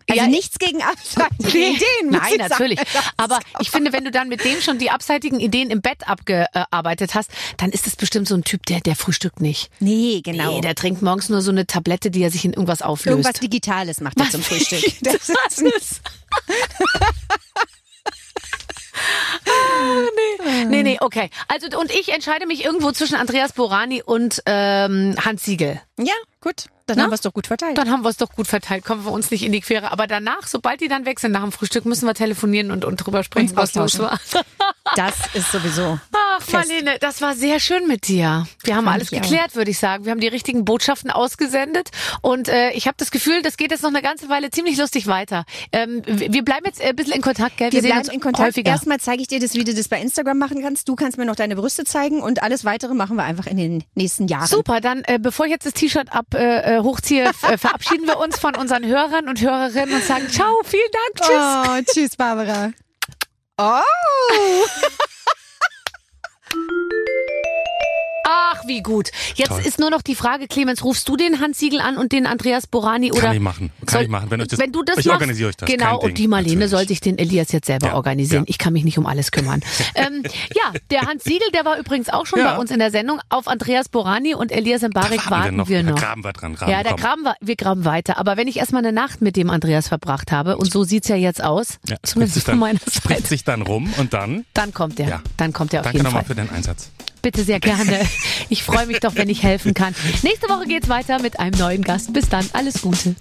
Also 0.09 0.21
Ja, 0.21 0.27
nichts 0.27 0.57
gegen 0.57 0.81
abseitige 0.81 1.57
Nee, 1.57 1.69
Ideen. 1.71 2.09
Nein, 2.11 2.21
sagen. 2.21 2.37
natürlich. 2.49 2.79
Aber 3.17 3.39
ich 3.59 3.69
finde, 3.69 3.91
wenn 3.91 4.05
du 4.05 4.11
dann 4.11 4.29
mit 4.29 4.43
dem 4.45 4.61
schon 4.61 4.77
die 4.77 4.89
abseitigen 4.89 5.39
Ideen 5.39 5.69
im 5.69 5.81
Bett 5.81 6.07
abgearbeitet 6.07 7.13
hast, 7.13 7.29
dann 7.57 7.71
ist 7.71 7.85
das 7.87 7.95
bestimmt 7.97 8.27
so 8.27 8.35
ein 8.35 8.43
Typ, 8.43 8.65
der, 8.65 8.79
der 8.79 8.95
frühstückt 8.95 9.41
nicht. 9.41 9.69
Nee, 9.79 10.21
genau. 10.23 10.55
Nee, 10.55 10.61
der 10.61 10.75
trinkt 10.75 11.01
morgens 11.01 11.27
nur 11.29 11.41
so 11.41 11.51
eine 11.51 11.67
Tablette, 11.67 12.09
die 12.09 12.23
er 12.23 12.31
sich 12.31 12.45
in 12.45 12.53
irgendwas 12.53 12.81
auflöst. 12.81 13.07
Irgendwas 13.17 13.39
Digitales 13.39 13.99
macht 14.01 14.19
er 14.19 14.29
zum 14.29 14.41
Frühstück. 14.43 14.83
Das 15.01 15.29
ist 15.29 15.61
es. 15.77 16.01
ah, 19.45 20.05
nee. 20.45 20.65
nee, 20.65 20.83
nee, 20.83 20.97
okay. 21.01 21.29
Also 21.47 21.67
und 21.79 21.91
ich 21.91 22.13
entscheide 22.13 22.45
mich 22.47 22.63
irgendwo 22.65 22.91
zwischen 22.91 23.15
Andreas 23.15 23.53
Borani 23.53 24.01
und 24.03 24.41
ähm, 24.45 25.15
Hans 25.23 25.43
Siegel. 25.43 25.81
Ja, 25.99 26.13
gut. 26.41 26.65
Dann 26.87 26.97
Na? 26.97 27.03
haben 27.03 27.11
wir 27.11 27.15
es 27.15 27.21
doch 27.21 27.33
gut 27.33 27.47
verteilt. 27.47 27.77
Dann 27.77 27.91
haben 27.91 28.03
wir 28.03 28.09
es 28.09 28.17
doch 28.17 28.31
gut 28.31 28.47
verteilt, 28.47 28.83
kommen 28.83 29.05
wir 29.05 29.11
uns 29.11 29.29
nicht 29.29 29.43
in 29.43 29.51
die 29.51 29.61
Quere. 29.61 29.91
Aber 29.91 30.07
danach, 30.07 30.47
sobald 30.47 30.81
die 30.81 30.87
dann 30.87 31.05
weg 31.05 31.19
sind 31.19 31.33
nach 31.33 31.43
dem 31.43 31.51
Frühstück, 31.51 31.85
müssen 31.85 32.05
wir 32.07 32.13
telefonieren 32.13 32.71
und, 32.71 32.85
und 32.85 32.95
drüber 32.97 33.23
sprechen, 33.23 33.49
Uns 33.49 33.55
was 33.55 33.75
los 33.75 33.99
war. 33.99 34.19
Das 34.95 35.13
ist 35.33 35.51
sowieso. 35.51 35.99
Ach, 36.13 36.41
Fest. 36.41 36.53
Marlene, 36.53 36.97
das 36.99 37.21
war 37.21 37.35
sehr 37.35 37.59
schön 37.59 37.87
mit 37.87 38.07
dir. 38.07 38.47
Wir 38.63 38.75
haben 38.77 38.85
Fand 38.85 38.95
alles 38.95 39.09
geklärt, 39.11 39.53
würde 39.55 39.69
ich 39.69 39.79
sagen. 39.79 40.05
Wir 40.05 40.11
haben 40.11 40.21
die 40.21 40.29
richtigen 40.29 40.63
Botschaften 40.63 41.11
ausgesendet 41.11 41.89
und 42.21 42.47
äh, 42.47 42.71
ich 42.71 42.87
habe 42.87 42.95
das 42.97 43.11
Gefühl, 43.11 43.41
das 43.41 43.57
geht 43.57 43.71
jetzt 43.71 43.83
noch 43.83 43.89
eine 43.89 44.01
ganze 44.01 44.29
Weile 44.29 44.49
ziemlich 44.49 44.77
lustig 44.77 45.07
weiter. 45.07 45.43
Ähm, 45.73 46.03
wir 46.05 46.31
wir 46.37 46.45
bleiben 46.45 46.65
jetzt 46.65 46.79
äh, 46.81 46.89
ein 46.89 46.95
bisschen 46.95 47.13
in 47.15 47.21
Kontakt, 47.21 47.57
gell? 47.57 47.71
Wir 47.73 47.81
sehen 47.81 47.91
bleiben 47.91 48.09
in 48.09 48.19
Kontakt. 48.21 48.47
häufiger. 48.47 48.71
Erstmal 48.71 48.99
zeige 48.99 49.21
ich 49.21 49.27
dir 49.27 49.39
das, 49.41 49.55
wie 49.55 49.63
du 49.65 49.73
das 49.73 49.87
bei 49.89 49.99
Instagram 49.99 50.37
machen 50.37 50.61
kannst. 50.61 50.87
Du 50.87 50.95
kannst 50.95 51.17
mir 51.17 51.25
noch 51.25 51.35
deine 51.35 51.55
Brüste 51.57 51.83
zeigen 51.83 52.21
und 52.21 52.41
alles 52.41 52.63
weitere 52.63 52.93
machen 52.93 53.17
wir 53.17 53.23
einfach 53.23 53.47
in 53.47 53.57
den 53.57 53.83
nächsten 53.95 54.27
Jahren. 54.27 54.47
Super, 54.47 54.79
dann 54.79 55.03
äh, 55.05 55.19
bevor 55.19 55.47
ich 55.47 55.51
jetzt 55.51 55.65
das 55.65 55.73
T-Shirt 55.73 56.13
ab 56.13 56.27
äh, 56.33 56.76
äh, 56.77 56.83
hochziehe, 56.83 57.25
äh, 57.25 57.57
verabschieden 57.57 58.07
wir 58.07 58.17
uns 58.19 58.39
von 58.39 58.55
unseren 58.55 58.85
Hörern 58.85 59.27
und 59.27 59.41
Hörerinnen 59.41 59.95
und 59.95 60.03
sagen 60.03 60.29
Ciao, 60.29 60.61
vielen 60.63 60.91
Dank, 60.91 61.27
tschüss. 61.27 61.89
Oh, 61.89 61.93
tschüss, 61.93 62.15
Barbara. 62.15 62.71
Oh. 63.59 63.81
Ach, 68.29 68.61
wie 68.67 68.81
gut. 68.81 69.09
Jetzt 69.35 69.49
Toll. 69.49 69.61
ist 69.63 69.79
nur 69.79 69.89
noch 69.89 70.01
die 70.01 70.15
Frage, 70.15 70.47
Clemens, 70.47 70.83
rufst 70.83 71.07
du 71.07 71.15
den 71.15 71.39
Hans 71.39 71.59
Siegel 71.59 71.79
an 71.79 71.97
und 71.97 72.11
den 72.11 72.25
Andreas 72.27 72.67
Borani 72.67 73.11
oder 73.11 73.21
Kann 73.21 73.35
ich 73.35 73.39
machen. 73.41 73.71
Kann 73.85 73.87
soll- 73.89 74.01
ich 74.03 74.09
machen. 74.09 74.29
Wenn 74.29 74.41
euch 74.41 74.47
das, 74.49 74.59
wenn 74.59 74.71
du 74.73 74.83
das 74.83 74.97
ich 74.97 75.05
machst, 75.05 75.15
organisiere 75.21 75.49
euch 75.49 75.55
das. 75.57 75.69
Genau, 75.69 75.99
Kein 75.99 76.09
und 76.09 76.17
die 76.17 76.27
Marlene 76.27 76.53
natürlich. 76.55 76.71
soll 76.71 76.87
sich 76.87 76.99
den 76.99 77.17
Elias 77.17 77.51
jetzt 77.53 77.67
selber 77.67 77.87
Ja, 77.87 77.93
organisieren. 77.95 78.43
ja. 78.43 78.49
Ich 78.49 78.57
kann 78.57 78.73
mich 78.73 78.83
nicht 78.83 78.97
um 78.97 79.05
alles 79.05 79.31
kümmern. 79.31 79.61
ähm, 79.95 80.23
ja, 80.55 80.73
der 80.91 81.01
Hans 81.03 81.23
Siegel, 81.23 81.47
der 81.53 81.63
war 81.65 81.77
übrigens 81.77 82.09
auch 82.09 82.25
schon 82.25 82.39
Ja. 82.39 82.55
bei 82.55 82.59
uns 82.61 82.69
in 82.71 82.79
der 82.79 82.91
Sendung. 82.91 83.19
Auf 83.29 83.47
Andreas 83.47 83.87
Borani 83.87 84.35
und 84.35 84.51
Elias 84.51 84.81
Mbarek 84.81 85.29
warten 85.31 85.67
wir 85.67 85.83
noch. 85.83 85.95
Da 85.95 86.01
graben 86.07 86.23
wir 86.23 86.33
dran. 86.33 86.55
Graben, 86.55 86.71
Ja, 86.71 86.83
da 86.83 86.91
graben 86.93 87.23
wir, 87.23 87.35
wir 87.39 87.55
graben 87.55 87.85
weiter. 87.85 88.17
Aber 88.17 88.35
wenn 88.37 88.47
ich 88.47 88.57
erstmal 88.57 88.81
eine 88.83 88.91
Nacht 88.91 89.21
mit 89.21 89.35
dem 89.37 89.49
Andreas 89.49 89.87
verbracht 89.87 90.31
habe, 90.31 90.57
und 90.57 90.69
so 90.71 90.83
sieht's 90.83 91.07
ja 91.07 91.15
jetzt 91.15 91.41
aus, 91.43 91.79
Ja, 91.87 91.95
zumindest 92.03 92.35
sich 92.35 92.43
von 92.43 92.53
dann, 92.53 92.59
meiner 92.59 92.79
Seite, 92.85 93.25
sich 93.27 93.43
dann 93.45 93.61
rum 93.61 93.93
und 93.97 94.13
dann. 94.13 94.45
dann 94.53 94.73
kommt 94.73 94.99
er. 94.99 95.07
Ja. 95.07 95.21
Dann 95.37 95.53
kommt 95.53 95.73
er 95.73 95.79
auf 95.79 95.83
Danke 95.85 95.97
jeden 95.99 96.05
nochmal 96.05 96.23
Fall. 96.25 96.35
für 96.35 96.41
den 96.41 96.49
Einsatz. 96.49 96.89
Bitte 97.21 97.43
sehr 97.43 97.59
gerne. 97.59 97.99
Ich 98.49 98.63
freue 98.63 98.85
mich 98.85 99.01
doch, 99.01 99.15
wenn 99.15 99.27
ich 99.27 99.43
helfen 99.43 99.73
kann. 99.73 99.93
Nächste 100.23 100.47
Woche 100.47 100.65
geht's 100.67 100.87
weiter 100.87 101.19
mit 101.21 101.37
einem 101.37 101.59
neuen 101.59 101.81
Gast. 101.81 102.13
Bis 102.13 102.29
dann, 102.29 102.45
alles 102.53 102.81
Gute. 102.81 103.15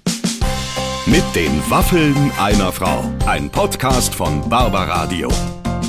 Mit 1.07 1.25
den 1.35 1.51
Waffeln 1.69 2.31
einer 2.39 2.71
Frau. 2.71 3.05
Ein 3.27 3.51
Podcast 3.51 4.15
von 4.15 4.49
Barbaradio. 4.49 5.29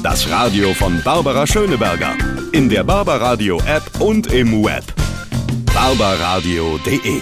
Das 0.02 0.28
Radio 0.30 0.74
von 0.74 1.02
Barbara 1.04 1.46
Schöneberger. 1.46 2.16
In 2.52 2.68
der 2.68 2.84
Barbaradio 2.84 3.62
App 3.68 4.00
und 4.00 4.28
im 4.34 4.64
Web. 4.64 4.84
barbaradio.de 5.74 7.22